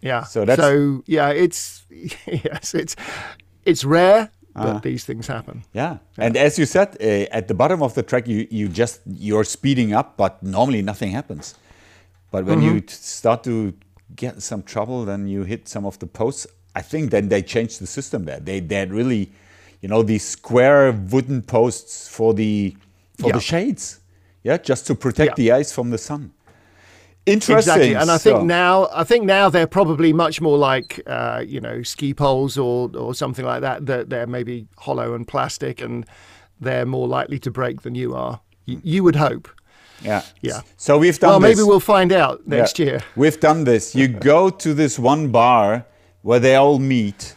[0.02, 0.24] yeah.
[0.26, 1.30] So that's- so yeah.
[1.44, 1.86] It's
[2.28, 2.96] yes, it's
[3.66, 4.80] it's rare, but Uh-huh.
[4.84, 5.64] these things happen.
[5.74, 5.98] Yeah.
[6.18, 9.46] and as you said, uh, at the bottom of the track, you you just you're
[9.46, 11.56] speeding up, but normally nothing happens.
[12.32, 12.74] But when Mm-hmm.
[12.76, 13.74] you t- start to
[14.16, 16.48] get some trouble, then you hit some of the posts.
[16.76, 18.40] I think then they changed the system there.
[18.40, 19.32] They they had really,
[19.82, 22.76] you know, these square wooden posts for the
[23.20, 23.34] for Yeah.
[23.34, 24.00] the shades.
[24.44, 25.44] Yeah, just to protect Yeah.
[25.44, 26.32] the eyes from the sun.
[27.26, 27.56] Interesting.
[27.58, 31.42] Exactly, and I think So- now I think now they're probably much more like uh,
[31.48, 33.86] you know ski poles or or something like that.
[33.86, 36.06] That they're maybe hollow and plastic, and
[36.60, 38.42] they're more likely to break than you are.
[38.66, 39.48] You, you would hope.
[40.02, 40.24] Yeah.
[40.42, 40.62] Yeah.
[40.76, 42.86] So we've done Well, maybe we'll find out next Yeah.
[42.86, 43.04] year.
[43.16, 43.96] We've done this.
[43.96, 45.86] You go to this one bar
[46.24, 47.36] where they all meet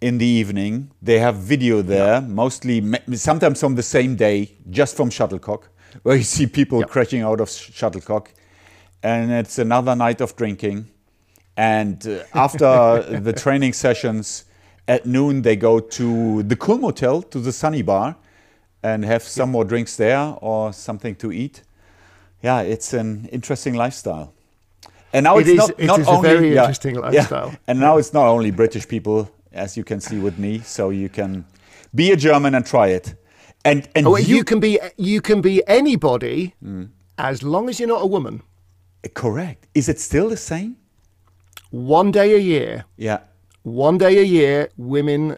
[0.00, 0.90] in the evening.
[1.02, 2.82] They have video there, mostly
[3.14, 5.68] sometimes from the same day, just from shuttlecock,
[6.04, 6.90] where you see people Yep.
[6.90, 8.32] crashing out of shuttlecock,
[9.02, 10.86] and it's another night of drinking.
[11.56, 14.44] And uh, after the training sessions
[14.86, 18.16] at noon, they go to the Kulm Hotel, to the Sunny Bar,
[18.82, 21.62] and have some more drinks there or something to eat.
[22.42, 24.32] Yeah, it's an interesting lifestyle.
[25.12, 27.00] And now It it's is- not, it not is a only very yeah, interesting yeah.
[27.00, 27.52] lifestyle.
[27.66, 30.60] And now it's not only British people, as you can see with me.
[30.60, 31.44] So you can
[31.94, 33.14] be a German and try it.
[33.64, 36.88] And and Oh, you, you, can be you can be anybody Mm.
[37.18, 38.42] as long as you're not a woman.
[39.14, 39.66] correct.
[39.74, 40.76] Is it still the same?
[41.70, 43.18] One day a year, Yeah.
[43.62, 45.36] one day a year, women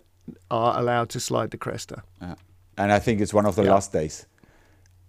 [0.51, 2.03] are allowed to slide the Cresta.
[2.21, 2.35] yeah.
[2.77, 3.75] And I think it's one of the Yeah.
[3.75, 4.27] last days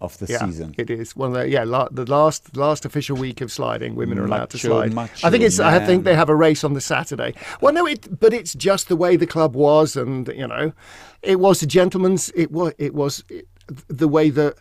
[0.03, 0.75] of the Yeah, season.
[0.77, 3.95] it is one of the yeah la- the last last official week of sliding.
[3.95, 4.93] Women are allowed to slide.
[4.93, 7.33] macho I think it's I think they have a race on the Saturday.
[7.61, 10.73] Well, no, it but it's just the way the club was, and you know,
[11.21, 12.31] it was a gentleman's.
[12.35, 13.47] It was it was it,
[13.87, 14.55] the way that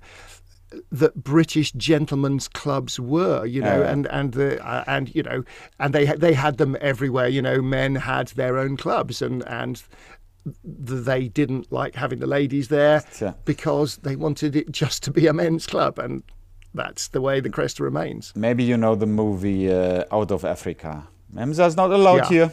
[0.90, 3.90] that British gentlemen's clubs were, you know, Yeah.
[3.92, 5.44] and and the uh, and you know,
[5.78, 7.28] and they had- they had them everywhere.
[7.28, 9.82] You know, men had their own clubs, and and
[10.64, 13.34] they didn't like having the ladies there Yeah.
[13.44, 16.22] because they wanted it just to be a men's club, and
[16.74, 18.32] that's the way the Cresta remains.
[18.34, 21.06] Maybe you know the movie uh, Out of Africa.
[21.34, 22.28] Memsa's not allowed Yeah.
[22.28, 22.52] here.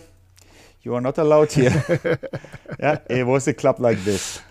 [0.83, 1.83] You are not allowed here.
[2.79, 4.41] yeah, it was a club like this.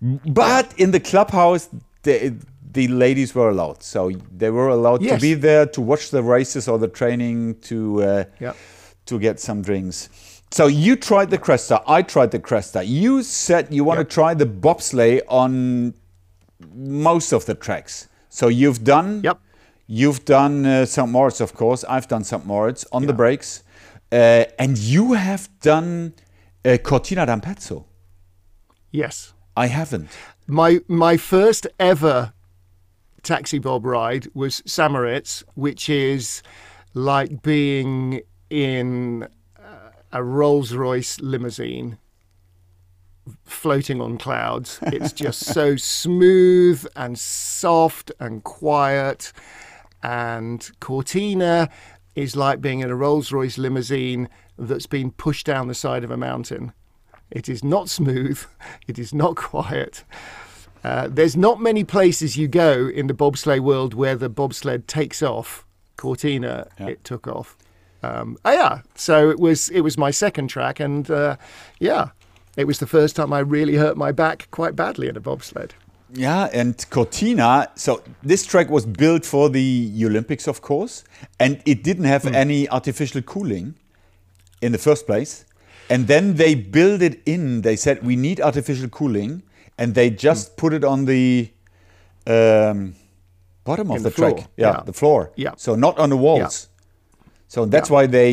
[0.00, 1.68] But in the clubhouse,
[2.02, 2.34] the,
[2.72, 3.82] the ladies were allowed.
[3.82, 8.02] So they were allowed to be there to watch the races or the training to
[8.02, 8.52] uh, Yeah.
[9.06, 10.08] to get some drinks.
[10.54, 11.82] So you tried the Cresta.
[11.84, 12.86] I tried the Cresta.
[12.86, 14.08] You said you want Yep.
[14.08, 15.94] to try the bobsleigh on
[16.72, 18.06] most of the tracks.
[18.28, 19.40] So you've done Yep.
[19.88, 21.08] You've done uh, St.
[21.08, 21.82] Moritz, of course.
[21.88, 22.46] I've done St.
[22.46, 23.64] Moritz on the brakes.
[24.12, 26.14] Uh, and you have done
[26.64, 27.84] uh, Cortina d'Ampezzo.
[28.92, 29.34] Yes.
[29.56, 30.10] I haven't.
[30.46, 32.32] My my first ever
[33.24, 34.92] taxi bob ride was St.
[34.92, 36.42] Moritz, which is
[36.94, 39.26] like being in
[40.14, 41.98] a Rolls Royce limousine
[43.42, 44.78] floating on clouds.
[44.82, 49.32] It's just so smooth and soft and quiet.
[50.02, 51.68] And Cortina
[52.14, 56.12] is like being in a Rolls Royce limousine that's been pushed down the side of
[56.12, 56.72] a mountain.
[57.30, 58.40] It is not smooth,
[58.86, 60.04] it is not quiet.
[60.84, 65.22] Uh, there's not many places you go in the bobsleigh world where the bobsled takes
[65.22, 65.66] off.
[65.96, 67.56] Cortina, it took off.
[68.04, 71.36] Um, oh yeah, so it was it was my second track, and uh,
[71.78, 72.10] yeah,
[72.56, 75.74] it was the first time I really hurt my back quite badly in a bobsled.
[76.12, 77.68] Yeah, and Cortina.
[77.74, 81.04] So this track was built for the Olympics, of course,
[81.40, 83.74] and it didn't have any artificial cooling
[84.60, 85.44] in the first place.
[85.90, 87.62] And then they built it in.
[87.62, 89.42] They said we need artificial cooling,
[89.76, 91.50] and they just put it on the
[92.26, 92.94] um,
[93.64, 94.36] bottom of In the, the track.
[94.56, 94.82] Yeah, yeah.
[94.84, 95.32] the floor.
[95.36, 95.54] Yeah.
[95.56, 96.68] So not on the walls.
[97.54, 97.94] So that's Yeah.
[97.96, 98.28] why they,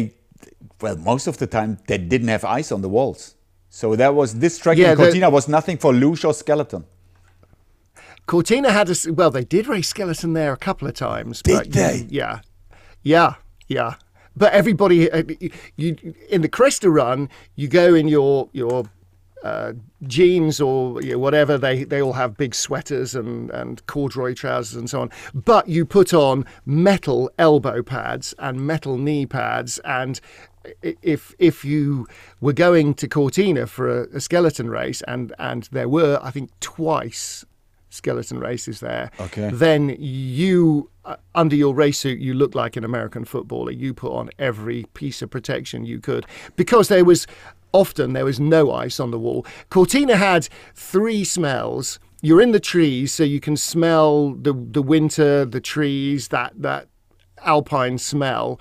[0.81, 3.35] well, most of the time they didn't have ice on the walls.
[3.69, 6.83] So that was this track Yeah, in Cortina was nothing for luge or skeleton.
[8.25, 11.41] Cortina had a well, they did race skeleton there a couple of times.
[11.41, 12.07] Did but they?
[12.09, 12.39] yeah,
[13.03, 13.35] yeah,
[13.67, 13.95] yeah.
[14.35, 15.23] But everybody, uh,
[15.75, 15.89] you
[16.29, 18.85] in the Cresta run, you go in your your
[19.43, 19.73] uh,
[20.03, 21.57] jeans or you know, whatever.
[21.57, 25.11] They they all have big sweaters and and corduroy trousers and so on.
[25.33, 30.19] But you put on metal elbow pads and metal knee pads and.
[30.83, 32.07] If if you
[32.39, 36.51] were going to Cortina for a, a skeleton race, and and there were, I think,
[36.59, 37.43] twice
[37.91, 39.11] skeleton races there.
[39.19, 39.49] Okay.
[39.51, 43.71] Then you, uh, under your race suit, you look like an American footballer.
[43.71, 46.25] You put on every piece of protection you could
[46.55, 47.27] because there was
[47.73, 49.45] often there was no ice on the wall.
[49.69, 51.99] Cortina had three smells.
[52.21, 56.87] You're in the trees, so you can smell the the winter, the trees, that that
[57.43, 58.59] alpine smell,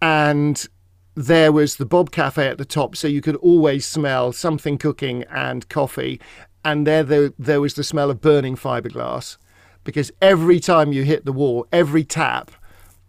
[0.00, 0.68] and
[1.14, 5.24] there was the Bob Cafe at the top, so you could always smell something cooking
[5.30, 6.20] and coffee.
[6.64, 9.36] And there, there, there was the smell of burning fiberglass,
[9.84, 12.50] because every time you hit the wall, every tap,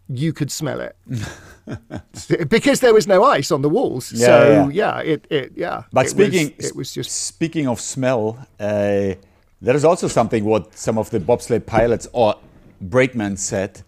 [0.08, 0.96] you could smell it,
[2.48, 4.12] because there was no ice on the walls.
[4.12, 5.00] Yeah, so yeah.
[5.02, 5.82] yeah, it, it yeah.
[5.92, 9.14] But it speaking, was, it was just speaking of smell, uh,
[9.60, 12.34] there is also something what some of the bobsled pilots or
[12.80, 13.82] brakemen said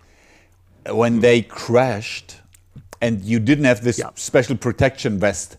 [0.91, 2.37] when they crashed,
[3.01, 4.11] and you didn't have this Yeah.
[4.15, 5.57] special protection vest.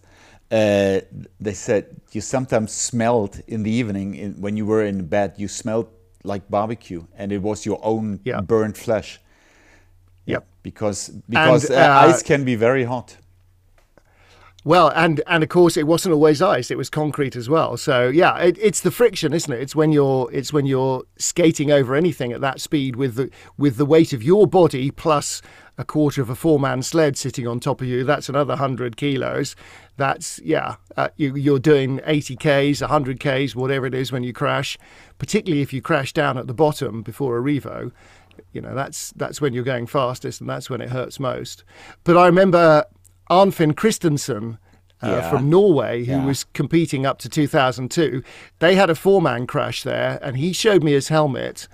[0.51, 0.99] Uh,
[1.39, 5.33] they said you sometimes smelled in the evening in, when you were in bed.
[5.37, 5.87] You smelled
[6.23, 8.41] like barbecue, and it was your own Yeah.
[8.41, 9.19] burnt flesh.
[10.61, 13.17] Because because And, uh, uh, ice can be very hot.
[14.65, 17.77] Well, and and of course it wasn't always ice; it was concrete as well.
[17.77, 19.61] So yeah, it, it's the friction, isn't it?
[19.61, 23.77] It's when you're it's when you're skating over anything at that speed with the with
[23.77, 25.41] the weight of your body plus
[25.77, 28.03] a quarter of a four-man sled sitting on top of you.
[28.03, 29.55] That's another hundred kilos.
[29.95, 34.33] That's yeah, uh, you, you're doing eighty k's, hundred k's, whatever it is when you
[34.33, 34.77] crash.
[35.19, 37.91] Particularly if you crash down at the bottom before Arrivo,
[38.53, 41.63] you know that's that's when you're going fastest and that's when it hurts most.
[42.03, 42.85] But I remember
[43.29, 44.57] Arnfinn Christensen
[45.01, 45.29] uh, Yeah.
[45.29, 46.25] from Norway, who Yeah.
[46.25, 48.21] was competing up to 2002.
[48.59, 51.67] They had a four man crash there, and he showed me his helmet,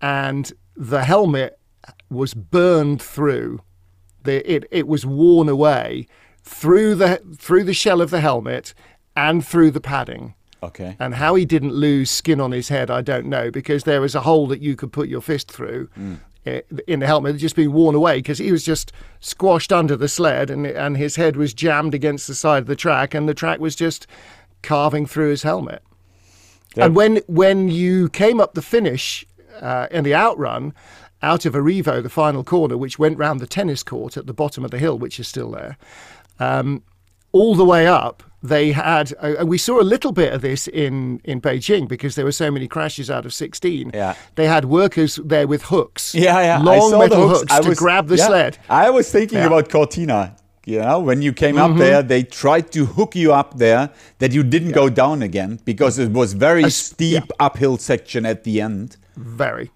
[0.00, 1.58] and the helmet
[2.10, 3.60] was burned through.
[4.24, 6.06] The, it, it was worn away
[6.42, 8.74] through the through the shell of the helmet
[9.16, 10.34] and through the padding.
[10.66, 10.96] Okay.
[10.98, 14.14] And how he didn't lose skin on his head, I don't know, because there was
[14.14, 15.88] a hole that you could put your fist through
[16.46, 20.08] i- in the helmet, just being worn away because he was just squashed under the
[20.08, 23.34] sled and, and his head was jammed against the side of the track and the
[23.34, 24.06] track was just
[24.62, 25.82] carving through his helmet.
[26.76, 26.86] Yeah.
[26.86, 29.24] And when, when you came up the finish
[29.60, 30.74] uh, in the outrun,
[31.22, 34.64] out of Arrivo, the final corner, which went round the tennis court at the bottom
[34.64, 35.78] of the hill, which is still there,
[36.38, 36.82] um,
[37.32, 41.20] all the way up, they had, uh, we saw a little bit of this in,
[41.24, 43.90] in Beijing because there were so many crashes out of 16.
[43.94, 44.14] Yeah.
[44.34, 46.58] They had workers there with hooks, Yeah, yeah.
[46.58, 48.26] I long metal hooks, hooks, to was- grab the yeah.
[48.26, 48.58] sled.
[48.68, 49.46] I was thinking Yeah.
[49.46, 50.36] about Cortina.
[50.68, 51.72] You know, when you came Mm-hmm.
[51.74, 55.60] up there, they tried to hook you up there that you didn't go down again
[55.64, 57.36] because it was very As- steep yeah.
[57.46, 58.96] uphill section at the end.
[59.16, 59.70] Very.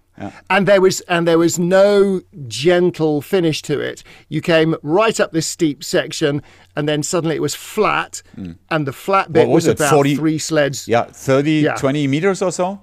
[0.48, 4.02] And there was and there was no gentle finish to it.
[4.28, 6.42] You came right up this steep section,
[6.76, 8.22] and then suddenly it was flat,
[8.70, 9.48] and the flat bit Mm.
[9.48, 10.86] What was it, about 40 three sleds.
[10.86, 11.74] Yeah, 30, Yeah.
[11.74, 12.80] 20 meters or so.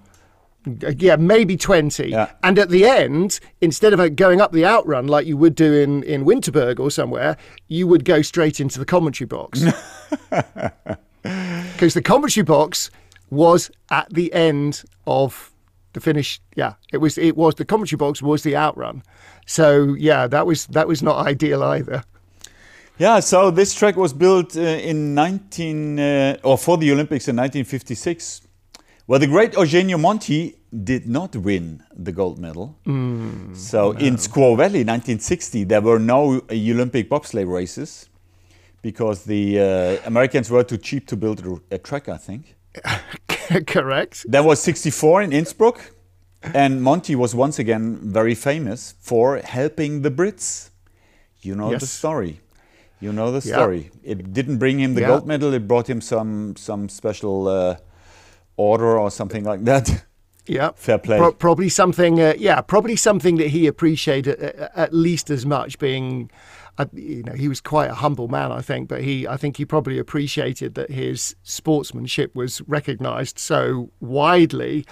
[0.68, 2.10] Uh, yeah, maybe 20.
[2.10, 2.32] Yeah.
[2.44, 5.74] And at the end, instead of uh, going up the outrun like you would do
[5.74, 7.38] in, in Winterberg or somewhere,
[7.70, 9.64] you would go straight into the commentary box.
[11.74, 12.90] Because the commentary box
[13.30, 15.52] was at the end of
[15.94, 16.40] the finish.
[16.56, 17.18] Yeah, it was.
[17.18, 19.04] It was the commentary box was the outrun.
[19.46, 22.04] So yeah, that was that was not ideal either.
[23.00, 27.36] Yeah, so this track was built uh, in 19 uh, or for the Olympics in
[27.36, 28.42] 1956.
[29.06, 32.76] Well, the great Eugenio Monti did not win the gold medal.
[33.54, 38.10] so in Squaw Valley, 1960, there were no uh, Olympic bobsleigh races
[38.82, 42.10] because the uh, Americans were too cheap to build a track.
[42.10, 42.56] I think
[43.68, 44.26] Correct.
[44.30, 45.92] there was 64 in Innsbruck,
[46.54, 50.70] and Monti was once again very famous for helping the Brits.
[51.42, 52.40] You know the story.
[53.00, 53.56] You know the Yeah.
[53.56, 53.92] story.
[54.04, 55.08] It didn't bring him the Yeah.
[55.08, 55.54] gold medal.
[55.54, 57.76] It brought him some some special uh,
[58.58, 60.04] order or something like that.
[60.50, 61.18] Yeah, Fair play.
[61.18, 62.22] Pro- probably something.
[62.22, 65.78] Uh, yeah, probably something that he appreciated uh, at least as much.
[65.78, 66.32] Being,
[66.94, 69.66] you know, he was quite a humble man, I think, but he, I think, he
[69.66, 74.86] probably appreciated that his sportsmanship was recognised so widely.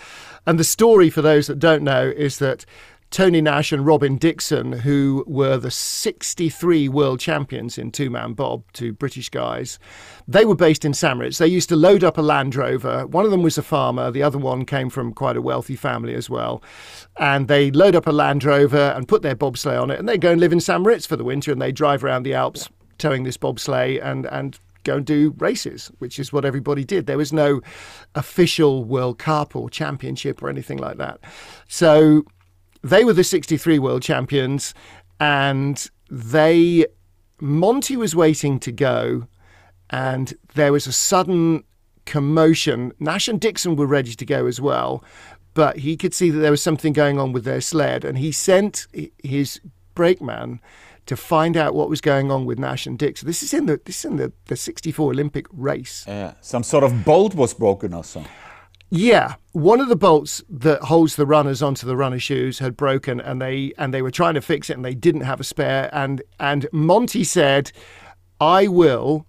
[0.46, 2.66] And the story, for those that don't know, is that.
[3.16, 8.66] Tony Nash and Robin Dixon, who were the 63 world champions in two man bob,
[8.74, 9.80] two British guys,
[10.28, 11.16] they were based in St.
[11.16, 11.38] Moritz.
[11.38, 13.08] They used to load up a Land Rover.
[13.08, 16.14] One of them was a farmer, the other one came from quite a wealthy family
[16.14, 16.62] as well.
[17.16, 20.18] And they load up a Land Rover and put their bobsleigh on it, and they
[20.18, 20.82] go and live in St.
[20.82, 24.60] Moritz for the winter and they drive around the Alps towing this bobsleigh and, and
[24.84, 27.08] go and do races, which is what everybody did.
[27.08, 27.62] There was no
[28.14, 31.22] official World Cup or championship or anything like that.
[31.70, 32.26] So
[32.90, 34.74] they were the 63 world champions
[35.20, 36.86] and they
[37.42, 39.28] Monti was waiting to go
[39.90, 41.64] and there was a sudden
[42.06, 45.04] commotion Nash and Dixon were ready to go as well
[45.56, 48.32] but he could see that there was something going on with their sled, and he
[48.32, 48.86] sent
[49.24, 49.60] his
[49.96, 50.60] brakeman
[51.08, 53.02] to find out what was going on with Nash and.
[53.02, 56.04] So this is in the this is in the, the 64 Olympic race.
[56.08, 58.24] Yeah, some sort of bolt was broken or so.
[58.90, 63.20] Yeah, one of the bolts that holds the runners onto the runner shoes had broken,
[63.20, 65.90] and they and they were trying to fix it, and they didn't have a spare.
[65.92, 67.72] And and Monti said,
[68.40, 69.26] "I will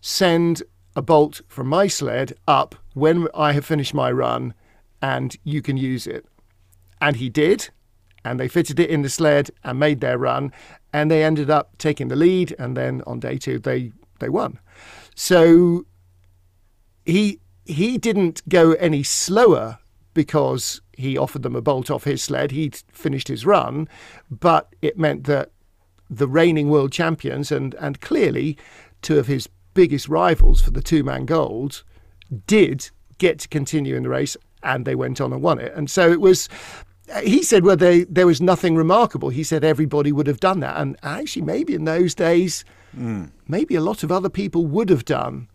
[0.00, 0.62] send
[0.94, 4.52] a bolt from my sled up when I have finished my run,
[5.00, 6.26] and you can use it."
[7.00, 7.70] And he did,
[8.24, 10.52] and they fitted it in the sled and made their run,
[10.92, 12.54] and they ended up taking the lead.
[12.58, 14.58] And then on day two, they they won.
[15.14, 15.86] So
[17.06, 19.78] he he didn't go any slower
[20.14, 22.50] because he offered them a bolt off his sled.
[22.50, 23.88] He'd finished his run,
[24.30, 25.52] but it meant that
[26.10, 28.56] the reigning world champions and and clearly
[29.02, 31.84] two of his biggest rivals for the two man gold
[32.46, 35.72] did get to continue in the race and they went on and won it.
[35.76, 36.48] And so it was
[37.22, 39.28] he said well they, there was nothing remarkable.
[39.28, 43.26] He said everybody would have done that and actually maybe in those days hmm.
[43.46, 45.48] maybe a lot of other people would have done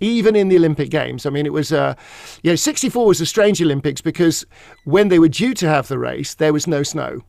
[0.00, 1.26] even in the Olympic Games.
[1.26, 1.94] I mean, it was, uh,
[2.42, 4.44] you know, 64 was a strange Olympics because
[4.84, 7.22] when they were due to have the race, there was no snow.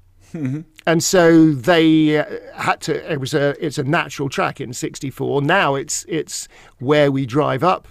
[0.86, 2.26] And so they uh,
[2.56, 3.12] had to.
[3.12, 3.56] It was a.
[3.64, 5.44] It's a natural track in '64.
[5.44, 6.48] Now it's it's
[6.80, 7.88] where we drive up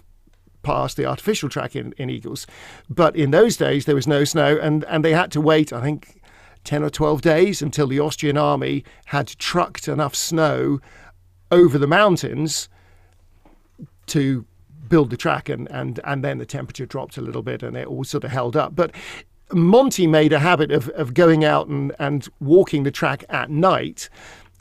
[0.63, 2.47] past the artificial track in, in Igls.
[2.89, 5.73] But in those days there was no snow, and and they had to wait.
[5.73, 6.21] I think
[6.65, 10.81] ten or twelve days until the Austrian army had trucked enough snow
[11.53, 12.69] over the mountains
[14.07, 14.45] to
[14.89, 17.87] build the track and, and, and then the temperature dropped a little bit and it
[17.87, 18.75] all sort of held up.
[18.75, 18.95] But
[19.53, 24.09] Monti made a habit of, of going out and, and walking the track at night.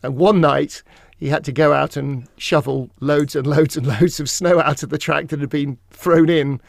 [0.03, 0.83] And one night
[1.17, 4.83] he had to go out and shovel loads and loads and loads of snow out
[4.83, 6.61] of the track that had been thrown in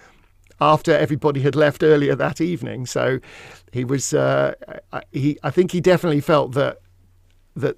[0.61, 2.87] after everybody had left earlier that evening.
[2.87, 3.19] So
[3.73, 4.55] he was, uh,
[4.93, 6.79] I- he, I think he definitely felt that
[7.55, 7.77] that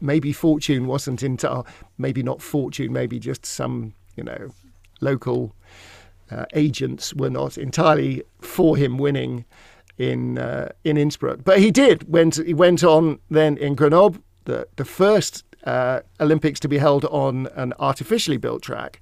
[0.00, 1.64] maybe fortune wasn't into
[1.98, 4.52] maybe not fortune maybe just some you know
[5.00, 5.54] local
[6.30, 9.44] uh, agents were not entirely for him winning
[9.96, 11.38] in uh, in Innsbruck.
[11.44, 16.60] But he did went he went on then in Grenoble the the first uh, Olympics
[16.60, 19.00] to be held on an artificially built track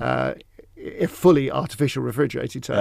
[0.00, 0.32] uh,
[0.76, 2.78] a fully artificial refrigerated track.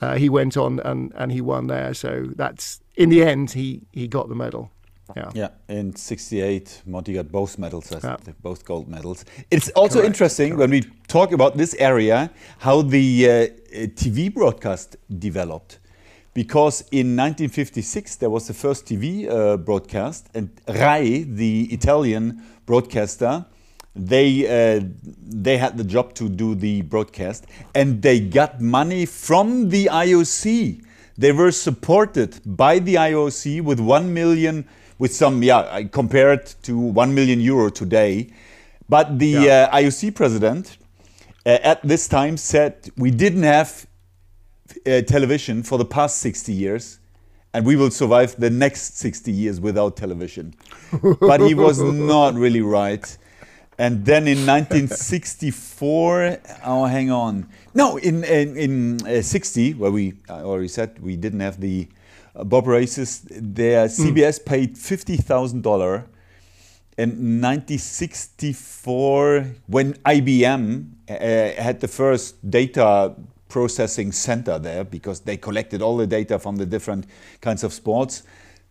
[0.00, 1.94] Uh, he went on and, and he won there.
[1.94, 4.70] So that's in the end he he got the medal
[5.16, 8.16] yeah Yeah, in '68, Monti got both medals, I Yeah.
[8.24, 9.24] think, both gold medals.
[9.50, 14.28] It's also Correct, interesting when we talk about this area how the uh, uh, TV
[14.32, 15.78] broadcast developed.
[16.34, 23.44] Because in 1956 there was the first TV uh, broadcast, and Rai, the Italian broadcaster,
[23.94, 24.80] they uh,
[25.44, 27.44] they had the job to do the broadcast,
[27.74, 30.80] and they got money from the IOC.
[31.18, 34.64] They were supported by the IOC with one million,
[35.02, 38.28] with some yeah, I compare it to one million euro today.
[38.88, 39.68] But the Yeah.
[39.72, 40.78] uh, IOC president
[41.44, 43.70] uh, at this time said we didn't have
[44.86, 47.00] uh, television for the past 60 years
[47.52, 50.54] and we will survive the next 60 years without television.
[51.20, 53.18] but he was not really right.
[53.78, 57.48] And then in 1964, oh, hang on.
[57.74, 61.88] No, in in, in uh, 60, where we I already said we didn't have the
[62.34, 66.06] Bob races, there CBS paid fifty thousand dollar.
[66.98, 73.14] In 1964, when IBM uh, had the first data
[73.48, 77.06] processing center there, because they collected all the data from the different
[77.40, 78.24] kinds of sports,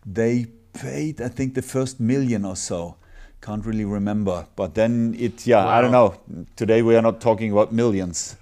[0.06, 2.94] they paid, I think, the first million or so.
[3.40, 4.46] Can't really remember.
[4.54, 6.14] But then it, yeah, I don't know.
[6.54, 8.36] Today we are not talking about millions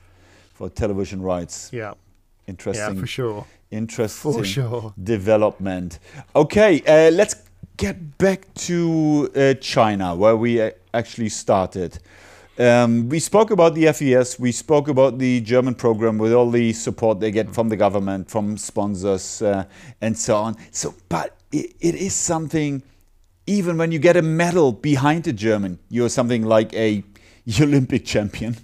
[0.55, 1.71] for television rights.
[1.73, 1.95] yeah
[2.47, 2.95] Interesting.
[2.97, 4.95] yeah for sure Interesting For sure.
[5.03, 6.01] development.
[6.35, 7.37] Okay, uh, let's
[7.77, 11.99] get back to uh, China, where we uh, actually started.
[12.59, 14.39] Um, we spoke about the FES.
[14.39, 18.29] We spoke about the German program with all the support they get from the government,
[18.29, 19.65] from sponsors, uh,
[20.01, 20.57] and so on.
[20.73, 22.83] So, but it, it is something.
[23.47, 27.03] Even when you get a medal behind a German, you're something like a
[27.61, 28.57] Olympic champion.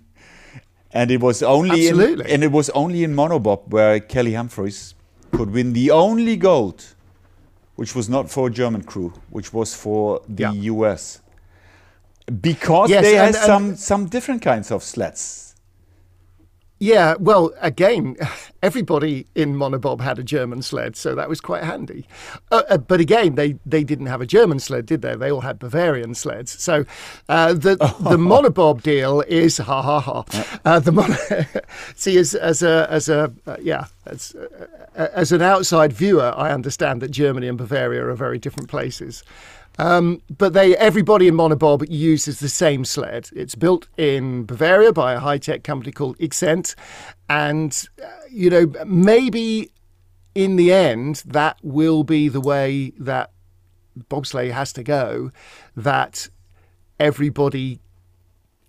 [0.93, 4.95] And it was only in, and it was only in monobob where Kaillie Humphries
[5.33, 6.85] could win the only gold,
[7.77, 10.53] which was not for a German crew, which was for the Yeah.
[10.73, 11.21] US.
[12.41, 15.46] Because Yes, they had and- some some different kinds of sleds.
[16.79, 18.17] Yeah, well, again,
[18.63, 22.07] everybody in Monobob had a German sled, so that was quite handy.
[22.51, 25.17] Uh, uh, but again, they, they didn't have a German sled, did they?
[25.17, 26.53] They all had Bavarian sleds.
[26.63, 26.85] So
[27.31, 30.25] uh, the the Monobob deal is ha ha ha.
[30.65, 31.17] Uh, the mono-
[31.97, 36.53] see as as a as a uh, yeah as uh, as an outside viewer, I
[36.53, 39.25] understand that Germany and Bavaria are very different places.
[39.79, 43.29] Um, but they everybody in Monobob uses the same sled.
[43.35, 46.75] It's built in Bavaria by a high tech company called Ixent,
[47.29, 49.71] and uh, you know maybe
[50.35, 53.31] in the end that will be the way that
[54.09, 55.31] bobsleigh has to go.
[55.77, 56.29] That
[56.99, 57.81] everybody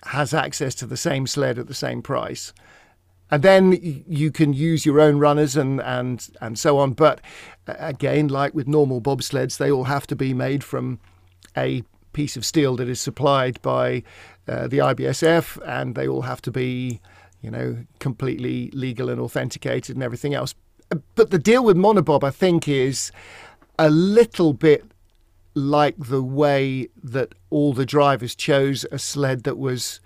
[0.04, 2.54] has access to the same sled at the same price.
[3.30, 3.74] And then
[4.08, 6.94] you can use your own runners and, and, and so on.
[6.94, 7.20] But
[7.68, 11.00] again, like with normal bobsleds, they all have to be made from
[11.58, 14.04] a piece of steel that is supplied by
[14.48, 17.02] uh, the IBSF, and they all have to be,
[17.42, 20.56] you know, completely legal and authenticated and everything else.
[20.92, 23.12] Uh, But the deal with Monobob, I think, is
[23.78, 24.86] a little bit
[25.54, 30.00] like the way that all the drivers chose a sled that was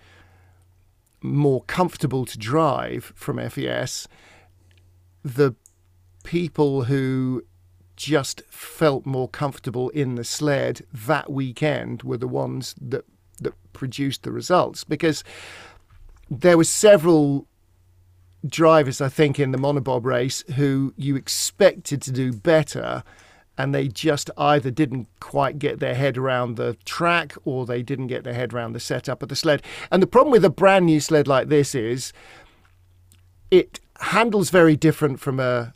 [1.21, 4.07] more comfortable to drive from FES,
[5.23, 5.55] the
[6.23, 7.43] people who
[7.95, 13.05] just felt more comfortable in the sled that weekend were the ones that
[13.39, 14.83] that produced the results.
[14.83, 15.23] Because
[16.29, 17.47] there were several
[18.45, 23.03] drivers I think in the monobob race who you expected to do better
[23.57, 28.07] and they just either didn't quite get their head around the track or they didn't
[28.07, 29.61] get their head around the setup of the sled.
[29.91, 32.13] And the problem with a brand new sled like this is
[33.49, 35.73] it handles very different from a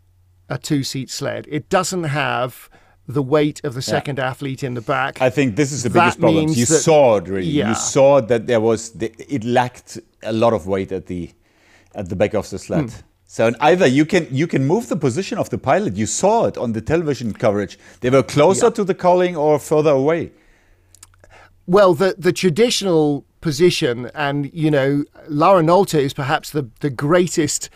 [0.47, 1.47] a two seat sled.
[1.49, 2.69] It doesn't have
[3.07, 5.21] the weight of the second athlete in the back.
[5.21, 6.45] I think this is the That biggest problem.
[6.45, 7.47] means You that- saw it really.
[7.47, 7.69] Yeah.
[7.69, 11.31] You saw that there was the, it lacked a lot of weight at the
[11.95, 12.89] at the back of the sled.
[12.91, 12.95] Hmm.
[13.27, 15.95] So either you can you can move the position of the pilot.
[15.95, 17.77] You saw it on the television coverage.
[18.01, 20.31] They were closer to the cowling or further away.
[21.65, 27.69] Well, the the traditional position, and you know, Laura Nolte is perhaps the the greatest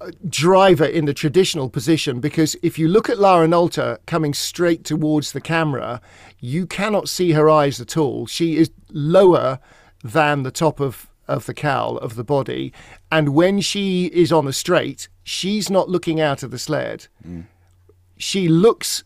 [0.00, 4.82] uh, driver in the traditional position because if you look at Laura Nolte coming straight
[4.84, 6.00] towards the camera,
[6.40, 8.26] you cannot see her eyes at all.
[8.26, 9.60] She is lower
[10.02, 12.72] than the top of of the cowl of the body,
[13.10, 17.06] and when she is on the straight, she's not looking out of the sled.
[17.26, 17.46] Mm.
[18.16, 19.04] She looks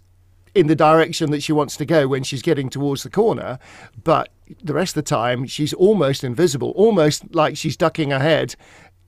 [0.54, 3.58] in the direction that she wants to go when she's getting towards the corner,
[4.04, 4.30] but
[4.62, 8.54] the rest of the time she's almost invisible, almost like she's ducking her head,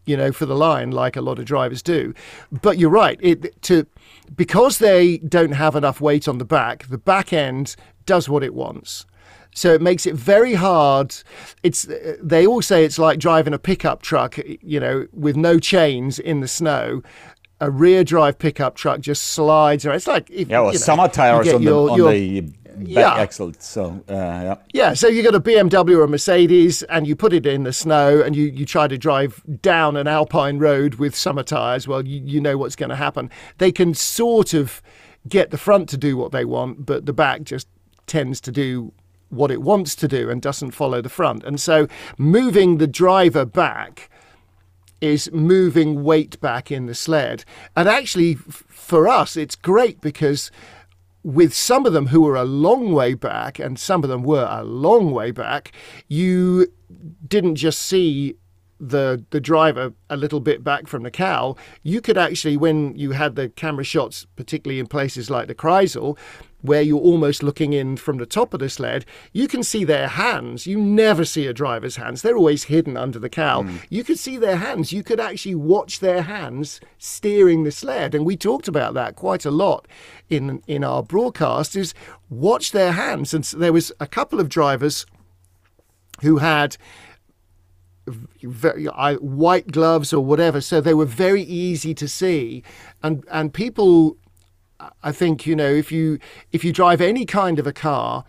[0.07, 2.15] you know, for the line, like a lot of drivers do.
[2.51, 3.87] But you're right, it to
[4.35, 7.77] because they don't have enough weight on the back, the back end
[8.07, 9.07] does what it wants.
[9.55, 11.15] So it makes it very hard.
[11.63, 11.87] It's
[12.21, 16.41] they all say it's like driving a pickup truck, you know, with no chains in
[16.41, 17.03] the snow.
[17.61, 19.97] A rear drive pickup truck just slides around.
[19.97, 22.41] It's like if, Yeah, well, you know, summer tires on your- the on your- the
[22.41, 22.55] back
[22.89, 23.15] Yeah.
[23.15, 23.53] axle.
[23.61, 24.55] So uh, yeah.
[24.75, 27.73] yeah, so you got a BMW or a Mercedes and you put it in the
[27.73, 32.05] snow and you, you try to drive down an alpine road with summer tyres, well,
[32.05, 33.31] you, you know what's going to happen.
[33.59, 34.83] They can sort of
[35.29, 37.69] get the front to do what they want, but the back just
[38.09, 38.93] tends to do
[39.35, 41.45] what it wants to do and doesn't follow the front.
[41.45, 44.11] And so moving the driver back
[45.01, 47.45] is moving weight back in the sled.
[47.77, 50.51] And actually, for us, it's great because
[51.23, 54.47] with some of them who were a long way back, and some of them were
[54.51, 55.73] a long way back,
[56.09, 56.69] you
[57.27, 58.37] didn't just see
[58.81, 63.13] the the driver a little bit back from the cowl, You could actually, when you
[63.13, 66.19] had the camera shots, particularly in places like the Kreisel,
[66.65, 69.05] where you're almost looking in from the top of the sled,
[69.35, 70.67] you can see their hands.
[70.67, 72.23] You never see a driver's hands.
[72.23, 73.65] They're always hidden under the cowl.
[73.65, 73.77] Hmm.
[73.91, 74.91] You could see their hands.
[74.91, 78.15] You could actually watch their hands steering the sled.
[78.15, 79.87] And we talked about that quite a lot
[80.31, 81.93] in in our broadcast is
[82.31, 83.35] watch their hands.
[83.35, 85.05] And so there was a couple of drivers
[86.23, 86.79] who had
[88.43, 92.63] very I- white gloves or whatever, so they were very easy to see,
[93.03, 94.17] and and people,
[95.03, 96.19] I think you know if you
[96.53, 98.25] if you drive any kind of a car,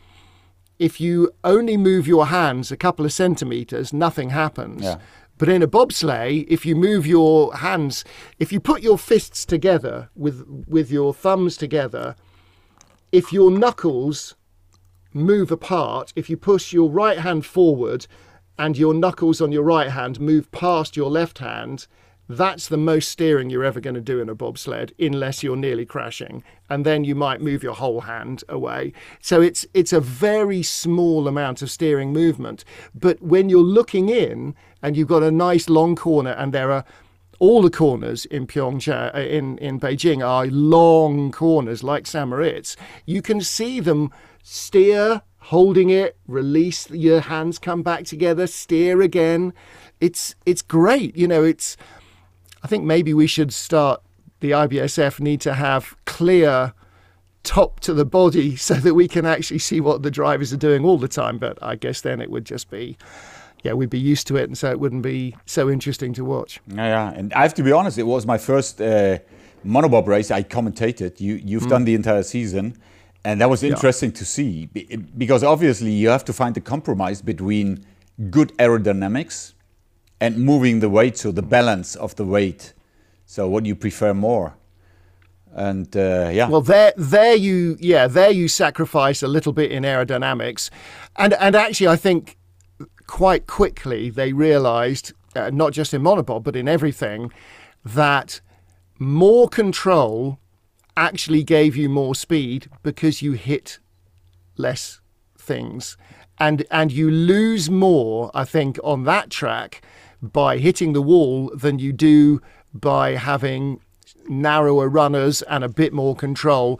[0.79, 4.83] if you only move your hands a couple of centimeters, nothing happens.
[4.83, 4.97] Yeah.
[5.37, 8.05] But in a bobsleigh, if you move your hands,
[8.39, 12.15] if you put your fists together with with your thumbs together,
[13.11, 14.35] if your knuckles
[15.13, 18.07] move apart, if you push your right hand forward
[18.57, 21.87] and your knuckles on your right hand move past your left hand,
[22.27, 25.85] that's the most steering you're ever going to do in a bobsled unless you're nearly
[25.85, 30.63] crashing and then you might move your whole hand away so it's it's a very
[30.63, 35.69] small amount of steering movement but when you're looking in and you've got a nice
[35.69, 36.83] long corner and there are
[37.39, 42.29] all the corners in Pyeongchang, uh, in, in Beijing are long corners like St.
[42.29, 42.77] Moritz.
[43.05, 44.11] You can see them
[44.41, 49.53] steer, holding it, release, your hands come back together, steer again.
[49.99, 51.15] It's, it's great.
[51.17, 51.77] You know, it's,
[52.65, 54.01] I think maybe we should start,
[54.39, 56.73] the IBSF need to have clear
[57.43, 60.83] top to the body so that we can actually see what the drivers are doing
[60.83, 61.37] all the time.
[61.37, 62.97] But I guess then it would just be
[63.61, 66.59] yeah, we'd be used to it, and so it wouldn't be so interesting to watch.
[66.67, 69.19] Yeah, and I have to be honest, it was my first uh,
[69.63, 71.21] monobob race I commentated.
[71.21, 71.69] You you've mm.
[71.69, 72.77] done the entire season,
[73.23, 74.17] and that was interesting yeah.
[74.17, 74.65] to see
[75.15, 77.85] because obviously you have to find a compromise between
[78.31, 79.54] good aerodynamics
[80.19, 82.73] and moving the weight, so the balance of the weight.
[83.25, 84.55] So what do you prefer more?
[85.55, 86.49] and uh, yeah.
[86.49, 90.69] Well, there, there you, yeah, there you sacrifice a little bit in aerodynamics,
[91.15, 92.37] and and actually, I think
[93.07, 97.31] quite quickly they realized, uh, not just in monobob, but in everything,
[97.83, 98.41] that
[98.99, 100.39] more control
[100.97, 103.79] actually gave you more speed because you hit
[104.57, 105.01] less
[105.37, 105.97] things.
[106.37, 109.81] And, and you lose more, I think, on that track
[110.21, 112.41] by hitting the wall than you do
[112.73, 113.79] by having
[114.27, 116.79] narrower runners and a bit more control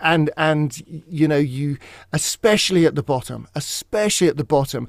[0.00, 1.76] and and you know you
[2.12, 4.88] especially at the bottom especially at the bottom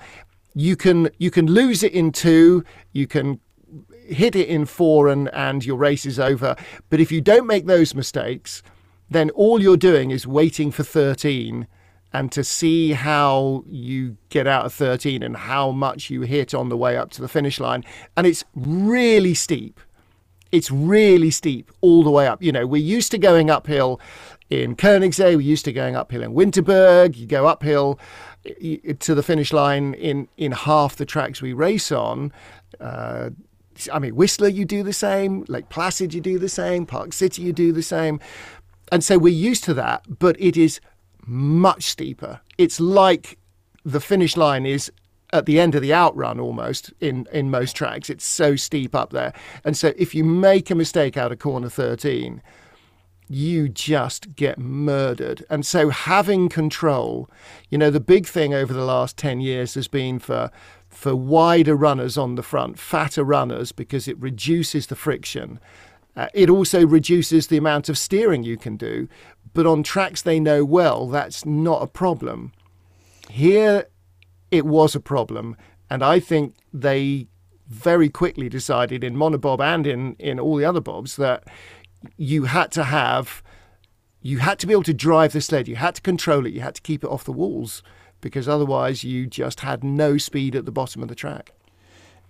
[0.55, 2.63] you can you can lose it in two,
[2.93, 3.39] you can
[4.07, 6.55] hit it in four, and and your race is over.
[6.89, 8.63] But if you don't make those mistakes,
[9.09, 11.68] then all you're doing is waiting for 13
[12.16, 16.70] and to see how you get out of 13 and how much you hit on
[16.70, 17.84] the way up to the finish line.
[18.16, 19.82] And it's really steep.
[20.49, 22.41] It's really steep all the way up.
[22.41, 23.99] You know, we're used to going uphill
[24.49, 27.18] in Koenigssee, we're used to going uphill in Winterberg.
[27.18, 27.99] You go uphill
[28.45, 32.32] to the finish line in in half the tracks we race on.
[32.80, 33.32] Uh,
[33.91, 35.43] I mean, Whistler, you do the same.
[35.49, 36.86] Lake Placid, you do the same.
[36.86, 38.22] Park City, you do the same.
[38.89, 40.80] And so we're used to that, but it is
[41.26, 42.42] much steeper.
[42.58, 43.38] It's like
[43.84, 44.92] the finish line is
[45.34, 48.10] at the end of the outrun almost in, in most tracks.
[48.10, 49.34] It's so steep up there.
[49.64, 52.42] And so if you make a mistake out of corner 13,
[53.28, 55.44] you just get murdered.
[55.50, 57.30] And so having control,
[57.70, 60.52] you know, the big thing over the last 10 years has been for
[60.90, 65.60] for wider runners on the front, fatter runners, because it reduces the friction.
[66.16, 69.10] Uh, it also reduces the amount of steering you can do.
[69.56, 72.51] But on tracks they know well, that's not a problem.
[73.30, 73.88] Here,
[74.51, 75.56] it was a problem.
[75.89, 77.28] And I think they
[77.68, 81.45] very quickly decided in monobob and in, in all the other bobs that
[82.18, 83.41] you had to have,
[84.22, 86.60] you had to be able to drive the sled, you had to control it, you
[86.60, 87.82] had to keep it off the walls,
[88.20, 91.53] because otherwise you just had no speed at the bottom of the track.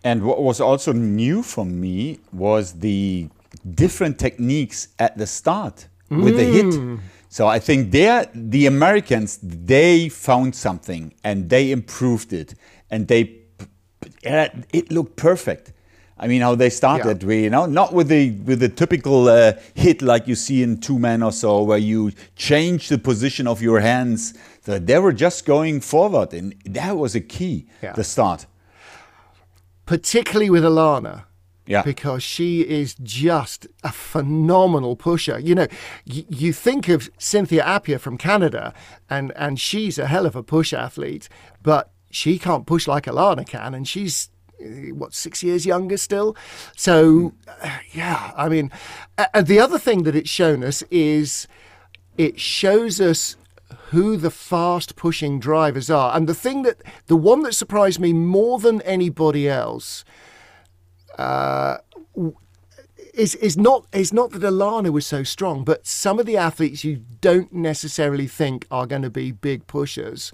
[0.04, 3.30] And what was also new for me was the
[3.74, 6.38] different techniques at the start with mm.
[6.38, 7.00] the hit.
[7.36, 12.56] So I think there, the Americans, they found something and they improved it,
[12.90, 13.40] and they,
[14.24, 15.74] it looked perfect.
[16.18, 17.34] I mean, how they started, yeah.
[17.34, 20.98] you know, not with the with the typical uh, hit like you see in two
[20.98, 24.34] men or so, where you change the position of your hands.
[24.62, 27.68] So they were just going forward, and that was a key.
[27.84, 27.92] Yeah.
[27.92, 28.46] The start,
[29.86, 31.26] particularly with Alana.
[31.68, 31.82] Yeah.
[31.82, 35.40] Because she is just a phenomenal pusher.
[35.40, 35.68] You know,
[36.08, 38.74] y- you think of Cynthia Appiah from Canada,
[39.10, 41.28] and, and she's a hell of a push athlete,
[41.64, 44.30] but she can't push like Alana can, and she's
[44.94, 46.36] what six years younger still
[46.78, 48.72] so uh, yeah i mean
[49.18, 51.46] uh, the other thing that it's shown us is
[52.18, 53.36] it shows us
[53.90, 58.14] who the fast pushing drivers are and the thing that the one that surprised me
[58.14, 60.06] more than anybody else
[61.18, 61.78] uh,
[63.14, 66.84] is is not is not that Alana was so strong, but some of the athletes
[66.84, 70.32] you don't necessarily think are going to be big pushers.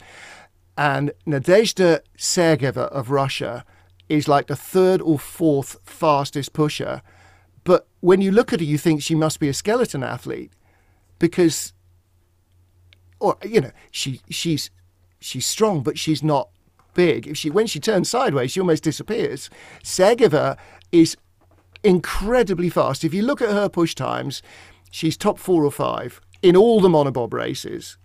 [0.77, 3.65] And Nadezhda Sergeyeva of Russia
[4.09, 7.01] is like the third or fourth fastest pusher.
[7.63, 10.51] But when you look at her, you think she must be a skeleton athlete
[11.19, 11.73] because,
[13.19, 14.71] or you know, she she's
[15.19, 16.49] she's strong, but she's not
[16.93, 17.27] big.
[17.27, 19.49] If she when she turns sideways, she almost disappears.
[19.83, 20.57] Sergeyeva
[20.91, 21.17] is
[21.83, 23.03] incredibly fast.
[23.03, 24.41] If you look at her push times,
[24.89, 27.97] she's top four or five in all the monobob races.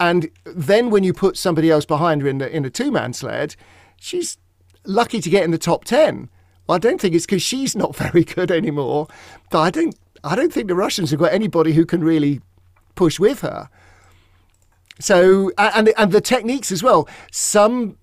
[0.00, 3.12] And then when you put somebody else behind her in the in a two man
[3.12, 3.56] sled,
[4.00, 4.38] she's
[4.84, 6.28] lucky to get in the top 10.
[6.66, 9.08] Well, I don't think it's because she's not very good anymore,
[9.50, 12.40] but I don't, I don't think the Russians have got anybody who can really
[12.94, 13.68] push with her.
[14.98, 17.08] So, and, and the techniques as well.
[17.30, 17.98] Some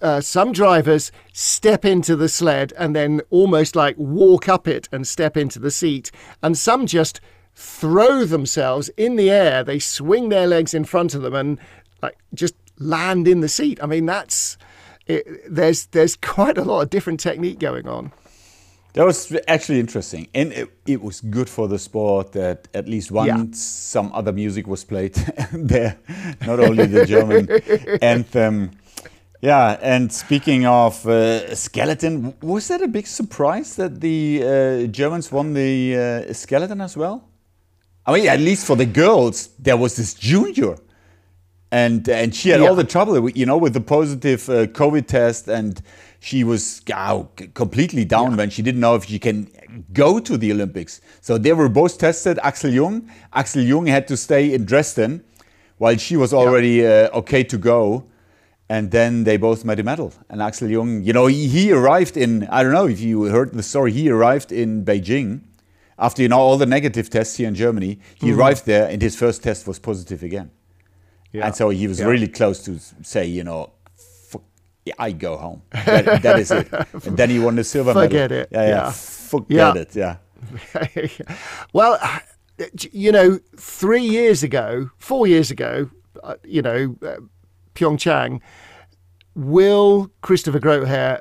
[0.00, 5.08] uh, some drivers step into the sled and then almost like walk up it and
[5.08, 6.10] step into the seat,
[6.42, 7.20] and some just
[7.54, 9.64] throw themselves in the air.
[9.64, 11.58] They swing their legs in front of them and
[12.02, 13.82] like just land in the seat.
[13.82, 14.58] I mean, that's
[15.06, 18.12] it, there's there's quite a lot of different technique going on.
[18.94, 23.10] That was actually interesting, and it, it was good for the sport that at least
[23.10, 23.44] once Yeah.
[24.00, 25.14] some other music was played
[25.52, 25.96] there,
[26.46, 27.48] not only the German
[28.02, 28.70] anthem.
[29.42, 35.32] Yeah, and speaking of uh, skeleton, was that a big surprise that the uh, Germans
[35.32, 35.96] won the
[36.28, 37.24] uh, skeleton as well?
[38.06, 40.76] I mean, at least for the girls, there was this junior,
[41.72, 45.48] and and she had all the trouble, you know, with the positive uh, COVID test,
[45.48, 45.82] and
[46.24, 49.46] she was oh, completely down when she didn't know if she can
[49.92, 51.02] go to the Olympics.
[51.20, 52.38] So they were both tested.
[52.42, 55.22] Axel Jungk, Axel Jungk had to stay in Dresden,
[55.76, 58.06] while she was already uh, okay to go.
[58.70, 60.14] And then they both made a medal.
[60.30, 63.52] And Axel Jungk, you know, he, he arrived in, I don't know if you heard
[63.52, 65.42] the story, he arrived in Beijing
[65.98, 67.98] after, you know, all the negative tests here in Germany.
[68.14, 70.50] He arrived there and his first test was positive again.
[71.32, 71.44] Yeah.
[71.46, 72.06] And so he was Yeah.
[72.06, 73.73] really close to say, you know, "Fuck, yeah,
[74.98, 75.62] I go home.
[75.72, 76.68] That, that is it.
[77.06, 78.08] And then he won the silver medal.
[78.08, 78.48] Forget it.
[78.52, 78.68] Yeah, yeah.
[78.68, 78.90] Yeah.
[78.90, 79.82] Forget Yeah.
[79.82, 79.96] it.
[79.96, 80.16] Yeah.
[81.72, 81.98] well,
[82.92, 85.90] you know, three years ago, four years ago,
[86.22, 87.16] uh, you know, uh,
[87.74, 88.40] Pyeongchang,
[89.34, 91.20] will Christopher Grotheer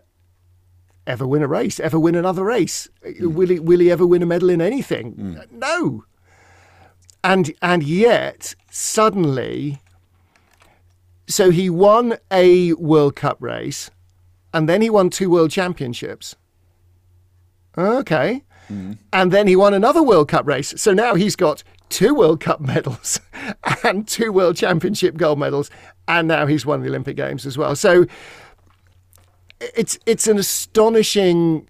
[1.08, 1.80] ever win a race?
[1.80, 2.90] Ever win another race?
[3.20, 3.60] Will he?
[3.60, 5.40] Will he ever win a medal in anything?
[5.52, 6.04] No.
[7.24, 9.80] And and yet suddenly,
[11.28, 13.90] so he won a World Cup race,
[14.54, 16.36] and then he won two World Championships.
[17.78, 18.44] Okay.
[18.66, 18.94] Mm-hmm.
[19.12, 20.74] And then he won another World Cup race.
[20.78, 23.20] So now he's got two World Cup medals
[23.84, 25.70] and two World Championship gold medals.
[26.08, 27.76] And now he's won the Olympic Games as well.
[27.76, 28.06] So
[29.60, 31.70] it's it's an astonishing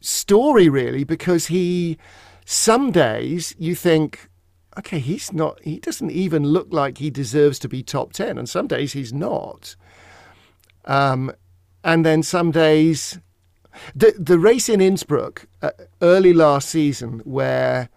[0.00, 1.98] story really because he
[2.44, 4.29] some days you think
[4.78, 8.48] okay he's not he doesn't even look like he deserves to be top 10 and
[8.48, 9.74] some days he's not
[10.84, 11.30] um,
[11.84, 13.18] and then some days
[13.94, 15.70] the the race in Innsbruck uh,
[16.02, 17.88] early last season where